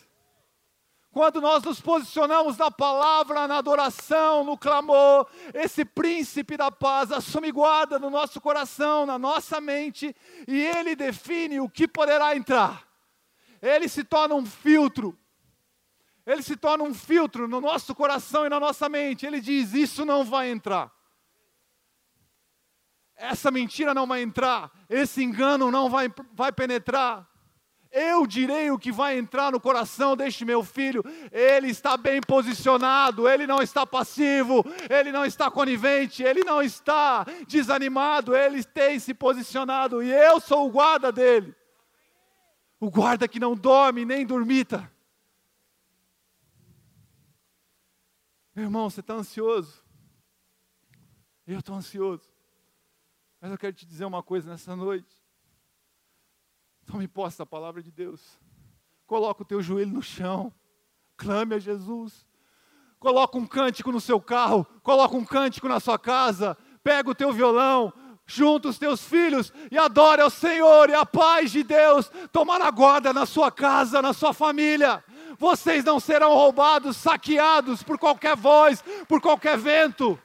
Quando 1.16 1.40
nós 1.40 1.62
nos 1.62 1.80
posicionamos 1.80 2.58
na 2.58 2.70
palavra, 2.70 3.48
na 3.48 3.56
adoração, 3.56 4.44
no 4.44 4.58
clamor, 4.58 5.26
esse 5.54 5.82
príncipe 5.82 6.58
da 6.58 6.70
paz 6.70 7.10
assume 7.10 7.50
guarda 7.50 7.98
no 7.98 8.10
nosso 8.10 8.38
coração, 8.38 9.06
na 9.06 9.18
nossa 9.18 9.58
mente, 9.58 10.14
e 10.46 10.60
ele 10.60 10.94
define 10.94 11.58
o 11.58 11.70
que 11.70 11.88
poderá 11.88 12.36
entrar. 12.36 12.86
Ele 13.62 13.88
se 13.88 14.04
torna 14.04 14.34
um 14.34 14.44
filtro. 14.44 15.18
Ele 16.26 16.42
se 16.42 16.54
torna 16.54 16.84
um 16.84 16.92
filtro 16.92 17.48
no 17.48 17.62
nosso 17.62 17.94
coração 17.94 18.44
e 18.44 18.50
na 18.50 18.60
nossa 18.60 18.86
mente. 18.86 19.24
Ele 19.24 19.40
diz: 19.40 19.72
Isso 19.72 20.04
não 20.04 20.22
vai 20.22 20.50
entrar. 20.50 20.92
Essa 23.16 23.50
mentira 23.50 23.94
não 23.94 24.06
vai 24.06 24.20
entrar. 24.20 24.70
Esse 24.86 25.22
engano 25.22 25.70
não 25.70 25.88
vai, 25.88 26.12
vai 26.34 26.52
penetrar 26.52 27.26
eu 27.90 28.26
direi 28.26 28.70
o 28.70 28.78
que 28.78 28.92
vai 28.92 29.18
entrar 29.18 29.52
no 29.52 29.60
coração 29.60 30.16
deste 30.16 30.44
meu 30.44 30.62
filho. 30.62 31.02
Ele 31.32 31.68
está 31.68 31.96
bem 31.96 32.20
posicionado, 32.20 33.28
ele 33.28 33.46
não 33.46 33.62
está 33.62 33.86
passivo, 33.86 34.64
ele 34.90 35.10
não 35.10 35.24
está 35.24 35.50
conivente, 35.50 36.22
ele 36.22 36.44
não 36.44 36.62
está 36.62 37.24
desanimado, 37.46 38.36
ele 38.36 38.62
tem 38.62 38.98
se 38.98 39.14
posicionado 39.14 40.02
e 40.02 40.10
eu 40.10 40.40
sou 40.40 40.66
o 40.66 40.70
guarda 40.70 41.10
dele. 41.10 41.54
O 42.78 42.90
guarda 42.90 43.26
que 43.26 43.40
não 43.40 43.54
dorme 43.54 44.04
nem 44.04 44.26
dormita. 44.26 44.90
Meu 48.54 48.64
irmão, 48.64 48.90
você 48.90 49.00
está 49.00 49.14
ansioso? 49.14 49.84
Eu 51.46 51.60
estou 51.60 51.74
ansioso. 51.74 52.28
Mas 53.40 53.50
eu 53.50 53.58
quero 53.58 53.72
te 53.72 53.86
dizer 53.86 54.04
uma 54.04 54.22
coisa 54.22 54.50
nessa 54.50 54.74
noite. 54.74 55.15
Tome 56.86 57.08
posse 57.08 57.36
da 57.36 57.44
palavra 57.44 57.82
de 57.82 57.90
Deus. 57.90 58.38
Coloca 59.06 59.42
o 59.42 59.44
teu 59.44 59.60
joelho 59.60 59.92
no 59.92 60.02
chão. 60.02 60.52
Clame 61.16 61.56
a 61.56 61.58
Jesus. 61.58 62.26
Coloca 62.98 63.36
um 63.36 63.46
cântico 63.46 63.90
no 63.92 64.00
seu 64.00 64.20
carro. 64.20 64.64
Coloca 64.82 65.16
um 65.16 65.24
cântico 65.24 65.68
na 65.68 65.80
sua 65.80 65.98
casa. 65.98 66.56
Pega 66.82 67.10
o 67.10 67.14
teu 67.14 67.32
violão. 67.32 67.92
junta 68.26 68.68
os 68.68 68.78
teus 68.78 69.04
filhos 69.04 69.52
e 69.70 69.78
adore 69.78 70.20
ao 70.20 70.28
Senhor, 70.28 70.90
e 70.90 70.94
a 70.94 71.06
paz 71.06 71.52
de 71.52 71.62
Deus 71.62 72.10
tomará 72.32 72.70
guarda 72.70 73.12
na 73.12 73.24
sua 73.24 73.52
casa, 73.52 74.02
na 74.02 74.12
sua 74.12 74.34
família. 74.34 75.02
Vocês 75.38 75.84
não 75.84 76.00
serão 76.00 76.34
roubados, 76.34 76.96
saqueados 76.96 77.82
por 77.82 77.98
qualquer 77.98 78.36
voz, 78.36 78.82
por 79.06 79.20
qualquer 79.20 79.56
vento. 79.56 80.18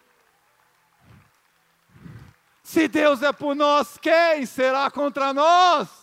Se 2.63 2.87
Deus 2.87 3.21
é 3.21 3.31
por 3.31 3.55
nós, 3.55 3.97
quem 3.97 4.45
será 4.45 4.89
contra 4.89 5.33
nós? 5.33 6.00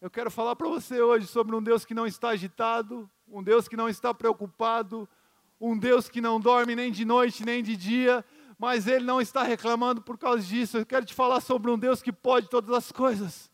Eu 0.00 0.10
quero 0.10 0.30
falar 0.30 0.56
para 0.56 0.66
você 0.66 1.02
hoje 1.02 1.26
sobre 1.26 1.54
um 1.54 1.62
Deus 1.62 1.84
que 1.84 1.92
não 1.92 2.06
está 2.06 2.30
agitado, 2.30 3.08
um 3.28 3.42
Deus 3.42 3.68
que 3.68 3.76
não 3.76 3.86
está 3.86 4.14
preocupado, 4.14 5.06
um 5.60 5.78
Deus 5.78 6.08
que 6.08 6.22
não 6.22 6.40
dorme 6.40 6.74
nem 6.74 6.90
de 6.90 7.04
noite 7.04 7.44
nem 7.44 7.62
de 7.62 7.76
dia, 7.76 8.24
mas 8.58 8.86
Ele 8.86 9.04
não 9.04 9.20
está 9.20 9.42
reclamando 9.42 10.00
por 10.00 10.16
causa 10.16 10.42
disso. 10.42 10.78
Eu 10.78 10.86
quero 10.86 11.04
te 11.04 11.12
falar 11.12 11.42
sobre 11.42 11.70
um 11.70 11.78
Deus 11.78 12.00
que 12.00 12.10
pode 12.10 12.48
todas 12.48 12.70
as 12.74 12.90
coisas. 12.90 13.50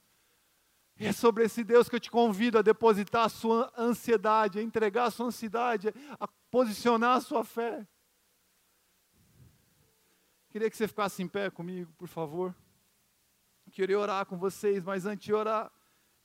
E 0.97 1.05
é 1.05 1.13
sobre 1.13 1.45
esse 1.45 1.65
Deus 1.65 1.89
que 1.89 1.97
eu 1.97 2.01
te 2.01 2.13
convido 2.13 2.59
a 2.59 2.63
depositar 2.63 3.25
a 3.25 3.29
sua 3.29 3.73
ansiedade, 3.77 4.61
a 4.61 4.63
entregar 4.63 5.07
a 5.07 5.11
sua 5.11 5.27
ansiedade, 5.27 5.93
a 6.19 6.29
posicionar 6.49 7.17
a 7.17 7.21
sua 7.21 7.45
fé. 7.45 7.85
Queria 10.49 10.71
que 10.71 10.77
você 10.77 10.87
ficasse 10.87 11.25
em 11.25 11.29
pé 11.29 11.51
comigo, 11.51 11.93
por 11.99 12.07
favor. 12.07 12.55
Queria 13.73 13.99
orar 13.99 14.25
com 14.27 14.39
vocês, 14.39 14.83
mas 14.85 15.07
antes 15.07 15.27
de 15.27 15.35
orar, 15.35 15.71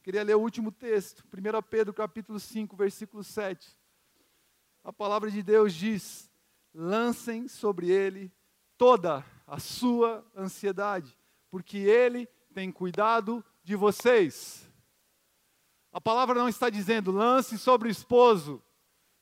queria 0.04 0.24
ler 0.24 0.36
o 0.36 0.42
último 0.42 0.72
texto, 0.72 1.24
1 1.34 1.62
Pedro 1.70 1.94
capítulo 1.94 2.40
5, 2.40 2.76
versículo 2.76 3.24
7 3.24 3.82
a 4.84 4.92
palavra 4.92 5.30
de 5.30 5.44
Deus 5.44 5.74
diz: 5.74 6.32
lancem 6.74 7.48
sobre 7.48 7.90
ele 7.90 8.32
toda 8.78 9.24
a 9.46 9.60
sua 9.60 10.26
ansiedade, 10.36 11.18
porque 11.50 11.78
ele 11.78 12.28
tem 12.54 12.72
cuidado 12.72 13.44
de 13.64 13.76
vocês. 13.76 14.68
A 15.92 16.02
palavra 16.02 16.40
não 16.40 16.50
está 16.50 16.70
dizendo 16.70 17.12
lance 17.12 17.58
sobre 17.58 17.90
o 17.90 17.92
esposo, 17.92 18.64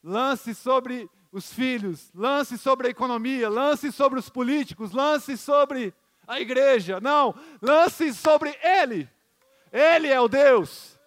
lance 0.03 0.55
sobre 0.55 1.09
os 1.31 1.51
filhos, 1.51 2.11
lance 2.13 2.57
sobre 2.57 2.87
a 2.87 2.91
economia, 2.91 3.49
lance 3.49 3.91
sobre 3.91 4.17
os 4.17 4.29
políticos, 4.29 4.91
lance 4.91 5.37
sobre 5.37 5.93
a 6.25 6.39
igreja. 6.39 6.99
Não, 7.01 7.35
lance 7.61 8.13
sobre 8.13 8.57
ele. 8.63 9.09
Ele 9.71 10.07
é 10.07 10.19
o 10.19 10.27
Deus. 10.27 10.99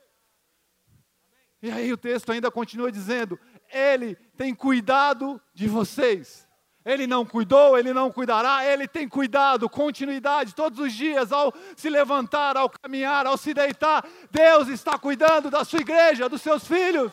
E 1.62 1.70
aí 1.70 1.92
o 1.92 1.96
texto 1.96 2.32
ainda 2.32 2.50
continua 2.50 2.90
dizendo: 2.90 3.38
ele 3.72 4.14
tem 4.36 4.54
cuidado 4.54 5.40
de 5.54 5.68
vocês. 5.68 6.48
Ele 6.84 7.06
não 7.06 7.24
cuidou, 7.24 7.78
ele 7.78 7.92
não 7.92 8.10
cuidará, 8.10 8.64
ele 8.64 8.88
tem 8.88 9.08
cuidado, 9.08 9.70
continuidade, 9.70 10.52
todos 10.52 10.80
os 10.80 10.92
dias, 10.92 11.30
ao 11.30 11.54
se 11.76 11.88
levantar, 11.88 12.56
ao 12.56 12.68
caminhar, 12.68 13.24
ao 13.24 13.36
se 13.36 13.54
deitar. 13.54 14.04
Deus 14.32 14.66
está 14.66 14.98
cuidando 14.98 15.48
da 15.48 15.64
sua 15.64 15.80
igreja, 15.80 16.28
dos 16.28 16.42
seus 16.42 16.66
filhos. 16.66 17.12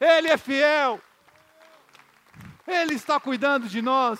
Ele 0.00 0.28
é 0.28 0.38
fiel. 0.38 0.98
Ele 2.66 2.94
está 2.94 3.20
cuidando 3.20 3.68
de 3.68 3.82
nós. 3.82 4.18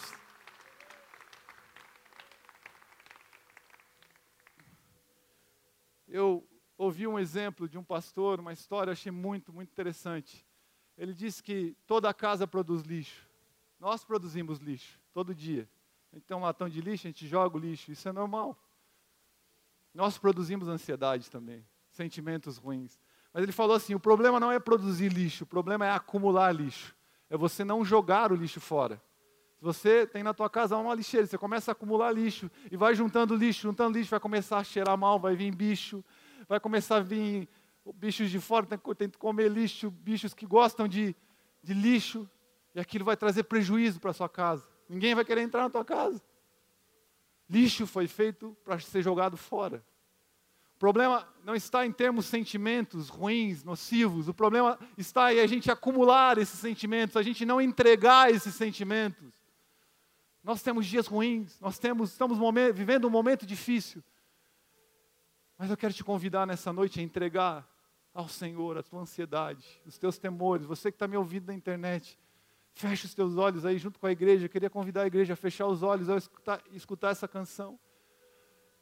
Eu 6.13 6.49
ouvi 6.79 7.07
um 7.07 7.19
exemplo 7.19 7.69
de 7.69 7.77
um 7.77 7.83
pastor, 7.83 8.39
uma 8.39 8.53
história, 8.53 8.93
achei 8.93 9.11
muito, 9.11 9.53
muito 9.53 9.71
interessante 9.71 10.47
ele 10.97 11.15
disse 11.15 11.43
que 11.43 11.77
toda 11.87 12.13
casa 12.13 12.47
produz 12.47 12.83
lixo. 12.83 13.27
Nós 13.81 14.05
produzimos 14.05 14.59
lixo 14.59 15.01
todo 15.13 15.35
dia. 15.35 15.69
A 16.13 16.17
gente 16.17 16.25
tem 16.27 16.37
um 16.37 16.41
latão 16.41 16.69
de 16.69 16.81
lixo, 16.81 17.07
a 17.07 17.11
gente 17.11 17.27
joga 17.27 17.57
o 17.57 17.61
lixo, 17.61 17.91
isso 17.91 18.09
é 18.09 18.13
normal. 18.13 18.57
Nós 19.95 20.19
produzimos 20.19 20.69
ansiedade 20.69 21.31
também, 21.31 21.67
sentimentos 21.91 22.57
ruins. 22.57 22.99
Mas 23.33 23.43
ele 23.43 23.53
falou 23.53 23.75
assim: 23.75 23.95
o 23.95 24.01
problema 24.01 24.39
não 24.39 24.53
é 24.53 24.61
produzir 24.61 25.09
lixo, 25.09 25.45
o 25.45 25.47
problema 25.47 25.87
é 25.87 25.91
acumular 25.91 26.53
lixo. 26.53 26.95
É 27.29 27.37
você 27.37 27.65
não 27.65 27.85
jogar 27.85 28.31
o 28.31 28.37
lixo 28.37 28.61
fora. 28.61 29.03
Se 29.63 29.65
você 29.65 30.07
tem 30.09 30.25
na 30.25 30.35
tua 30.35 30.51
casa 30.51 30.77
uma 30.77 30.93
lixeira, 30.93 31.25
você 31.25 31.39
começa 31.39 31.71
a 31.71 31.73
acumular 31.73 32.11
lixo 32.11 32.51
e 32.69 32.77
vai 32.77 32.97
juntando 32.97 33.37
lixo, 33.37 33.63
juntando 33.63 33.97
lixo, 33.97 34.11
vai 34.11 34.19
começar 34.19 34.59
a 34.59 34.65
cheirar 34.65 34.99
mal, 34.99 35.21
vai 35.21 35.37
vir 35.37 35.55
bicho, 35.55 36.05
vai 36.49 36.59
começar 36.59 36.97
a 36.97 37.01
vir 37.01 37.49
bichos 37.95 38.29
de 38.29 38.41
fora 38.41 38.67
tem 38.67 39.09
que 39.09 39.17
comer 39.19 39.49
lixo, 39.49 39.89
bichos 39.89 40.35
que 40.35 40.45
gostam 40.47 40.89
de, 40.89 41.15
de 41.63 41.75
lixo, 41.75 42.29
e 42.75 42.81
aquilo 42.81 43.05
vai 43.05 43.17
trazer 43.17 43.45
prejuízo 43.45 44.01
para 44.01 44.11
a 44.11 44.15
sua 44.15 44.29
casa. 44.29 44.67
Ninguém 44.89 45.15
vai 45.15 45.25
querer 45.25 45.43
entrar 45.43 45.63
na 45.63 45.71
tua 45.71 45.85
casa. 45.85 46.21
Lixo 47.49 47.87
foi 47.87 48.09
feito 48.09 48.57
para 48.65 48.81
ser 48.81 49.01
jogado 49.01 49.37
fora. 49.37 49.81
O 50.75 50.79
problema 50.81 51.25
não 51.45 51.55
está 51.55 51.87
em 51.87 51.93
termos 51.93 52.27
sentimentos 52.27 53.09
ruins, 53.09 53.63
nocivos. 53.63 54.27
O 54.27 54.35
problema 54.35 54.77
está 54.99 55.33
em 55.33 55.39
a 55.39 55.47
gente 55.47 55.71
acumular 55.71 56.37
esses 56.37 56.59
sentimentos, 56.59 57.17
a 57.17 57.23
gente 57.23 57.47
não 57.47 57.61
entregar 57.61 58.29
esses 58.29 58.57
sentimentos. 58.57 59.41
Nós 60.43 60.63
temos 60.63 60.87
dias 60.87 61.07
ruins, 61.07 61.61
nós 61.61 61.79
temos, 61.79 62.11
estamos 62.11 62.39
vivendo 62.75 63.07
um 63.07 63.11
momento 63.11 63.47
difícil. 63.47 64.03
Mas 65.57 65.71
eu 65.71 65.77
quero 65.77 65.95
te 65.95 66.03
convidar 66.03 66.47
nessa 66.47 66.73
noite 66.73 66.99
a 66.99 67.03
entregar 67.03 67.69
ao 68.13 68.29
Senhor 68.29 68.77
a 68.77 68.83
tua 68.83 69.01
ansiedade, 69.01 69.81
os 69.87 69.97
teus 69.97 70.19
temores. 70.19 70.67
Você 70.67 70.91
que 70.91 70.97
está 70.97 71.07
me 71.07 71.17
ouvindo 71.17 71.47
na 71.47 71.55
internet, 71.55 72.19
feche 72.75 73.07
os 73.07 73.15
teus 73.15 73.37
olhos 73.37 73.65
aí 73.65 73.79
junto 73.79 74.01
com 74.01 74.07
a 74.07 74.13
igreja. 74.13 74.47
Eu 74.47 74.49
queria 74.49 74.69
convidar 74.69 75.03
a 75.03 75.07
igreja 75.07 75.35
a 75.35 75.37
fechar 75.37 75.67
os 75.67 75.83
olhos 75.83 76.09
ao 76.09 76.19
escutar, 76.19 76.61
escutar 76.73 77.11
essa 77.11 77.29
canção. 77.29 77.79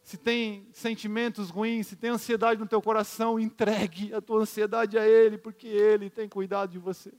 Se 0.01 0.17
tem 0.17 0.67
sentimentos 0.73 1.51
ruins, 1.51 1.85
se 1.85 1.95
tem 1.95 2.09
ansiedade 2.09 2.59
no 2.59 2.67
teu 2.67 2.81
coração, 2.81 3.39
entregue 3.39 4.11
a 4.15 4.19
tua 4.19 4.41
ansiedade 4.41 4.97
a 4.97 5.07
Ele, 5.07 5.37
porque 5.37 5.67
Ele 5.67 6.09
tem 6.09 6.27
cuidado 6.27 6.71
de 6.71 6.79
você. 6.79 7.13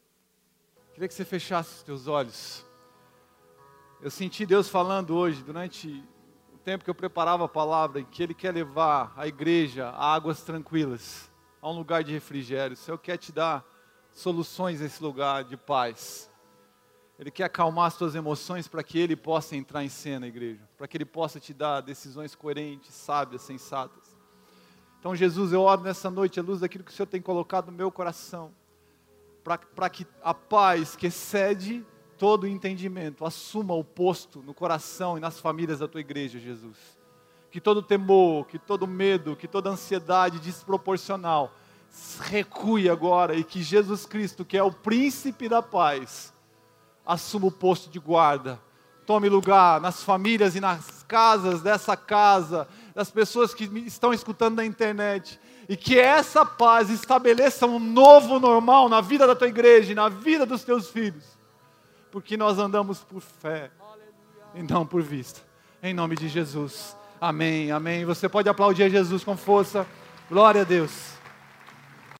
Queria 0.92 1.06
que 1.06 1.14
você 1.14 1.24
fechasse 1.24 1.76
os 1.76 1.82
teus 1.84 2.08
olhos. 2.08 2.71
Eu 4.02 4.10
senti 4.10 4.44
Deus 4.44 4.68
falando 4.68 5.14
hoje, 5.14 5.44
durante 5.44 6.04
o 6.52 6.58
tempo 6.58 6.82
que 6.82 6.90
eu 6.90 6.94
preparava 6.94 7.44
a 7.44 7.48
palavra, 7.48 8.02
que 8.02 8.20
Ele 8.20 8.34
quer 8.34 8.52
levar 8.52 9.12
a 9.16 9.28
igreja 9.28 9.90
a 9.90 10.12
águas 10.12 10.42
tranquilas 10.42 11.30
a 11.60 11.70
um 11.70 11.76
lugar 11.76 12.02
de 12.02 12.10
refrigério. 12.12 12.74
O 12.74 12.76
Senhor 12.76 12.98
quer 12.98 13.16
te 13.16 13.30
dar 13.30 13.64
soluções 14.10 14.80
nesse 14.80 15.00
lugar 15.00 15.44
de 15.44 15.56
paz. 15.56 16.28
Ele 17.16 17.30
quer 17.30 17.44
acalmar 17.44 17.86
as 17.86 17.96
tuas 17.96 18.16
emoções 18.16 18.66
para 18.66 18.82
que 18.82 18.98
Ele 18.98 19.14
possa 19.14 19.54
entrar 19.54 19.84
em 19.84 19.88
cena, 19.88 20.26
igreja. 20.26 20.68
Para 20.76 20.88
que 20.88 20.96
Ele 20.96 21.04
possa 21.04 21.38
te 21.38 21.54
dar 21.54 21.80
decisões 21.80 22.34
coerentes, 22.34 22.92
sábias, 22.92 23.42
sensatas. 23.42 24.16
Então, 24.98 25.14
Jesus, 25.14 25.52
eu 25.52 25.60
oro 25.60 25.82
nessa 25.82 26.10
noite, 26.10 26.40
à 26.40 26.42
luz 26.42 26.58
daquilo 26.58 26.82
que 26.82 26.90
o 26.90 26.94
Senhor 26.94 27.06
tem 27.06 27.22
colocado 27.22 27.66
no 27.66 27.72
meu 27.72 27.92
coração, 27.92 28.52
para 29.44 29.88
que 29.88 30.04
a 30.24 30.34
paz 30.34 30.96
que 30.96 31.06
excede 31.06 31.86
todo 32.22 32.44
o 32.44 32.46
entendimento 32.46 33.24
assuma 33.24 33.74
o 33.74 33.82
posto 33.82 34.40
no 34.46 34.54
coração 34.54 35.18
e 35.18 35.20
nas 35.20 35.40
famílias 35.40 35.80
da 35.80 35.88
tua 35.88 36.00
igreja, 36.00 36.38
Jesus 36.38 37.02
que 37.52 37.60
todo 37.60 37.82
temor, 37.82 38.46
que 38.46 38.58
todo 38.58 38.86
medo, 38.86 39.36
que 39.36 39.46
toda 39.46 39.68
ansiedade 39.68 40.40
desproporcional 40.40 41.52
recue 42.18 42.88
agora 42.88 43.34
e 43.34 43.44
que 43.44 43.62
Jesus 43.62 44.06
Cristo, 44.06 44.42
que 44.42 44.56
é 44.56 44.62
o 44.62 44.72
príncipe 44.72 45.50
da 45.50 45.60
paz, 45.60 46.32
assuma 47.04 47.48
o 47.48 47.52
posto 47.52 47.90
de 47.90 47.98
guarda. 47.98 48.58
Tome 49.04 49.28
lugar 49.28 49.82
nas 49.82 50.02
famílias 50.02 50.56
e 50.56 50.60
nas 50.60 51.02
casas 51.06 51.60
dessa 51.60 51.94
casa, 51.94 52.66
das 52.94 53.10
pessoas 53.10 53.52
que 53.52 53.64
estão 53.84 54.14
escutando 54.14 54.56
na 54.56 54.64
internet, 54.64 55.38
e 55.68 55.76
que 55.76 55.98
essa 55.98 56.46
paz 56.46 56.88
estabeleça 56.88 57.66
um 57.66 57.78
novo 57.78 58.40
normal 58.40 58.88
na 58.88 59.02
vida 59.02 59.26
da 59.26 59.36
tua 59.36 59.48
igreja 59.48 59.92
e 59.92 59.94
na 59.94 60.08
vida 60.08 60.46
dos 60.46 60.64
teus 60.64 60.88
filhos, 60.88 61.24
porque 62.12 62.36
nós 62.36 62.58
andamos 62.58 62.98
por 63.00 63.22
fé 63.22 63.70
e 64.54 64.62
não 64.62 64.86
por 64.86 65.00
vista. 65.02 65.40
Em 65.82 65.94
nome 65.94 66.14
de 66.14 66.28
Jesus. 66.28 66.94
Amém, 67.18 67.72
amém. 67.72 68.04
Você 68.04 68.28
pode 68.28 68.50
aplaudir 68.50 68.82
a 68.82 68.88
Jesus 68.88 69.24
com 69.24 69.34
força. 69.34 69.86
Glória 70.28 70.60
a 70.60 70.64
Deus. 70.64 71.11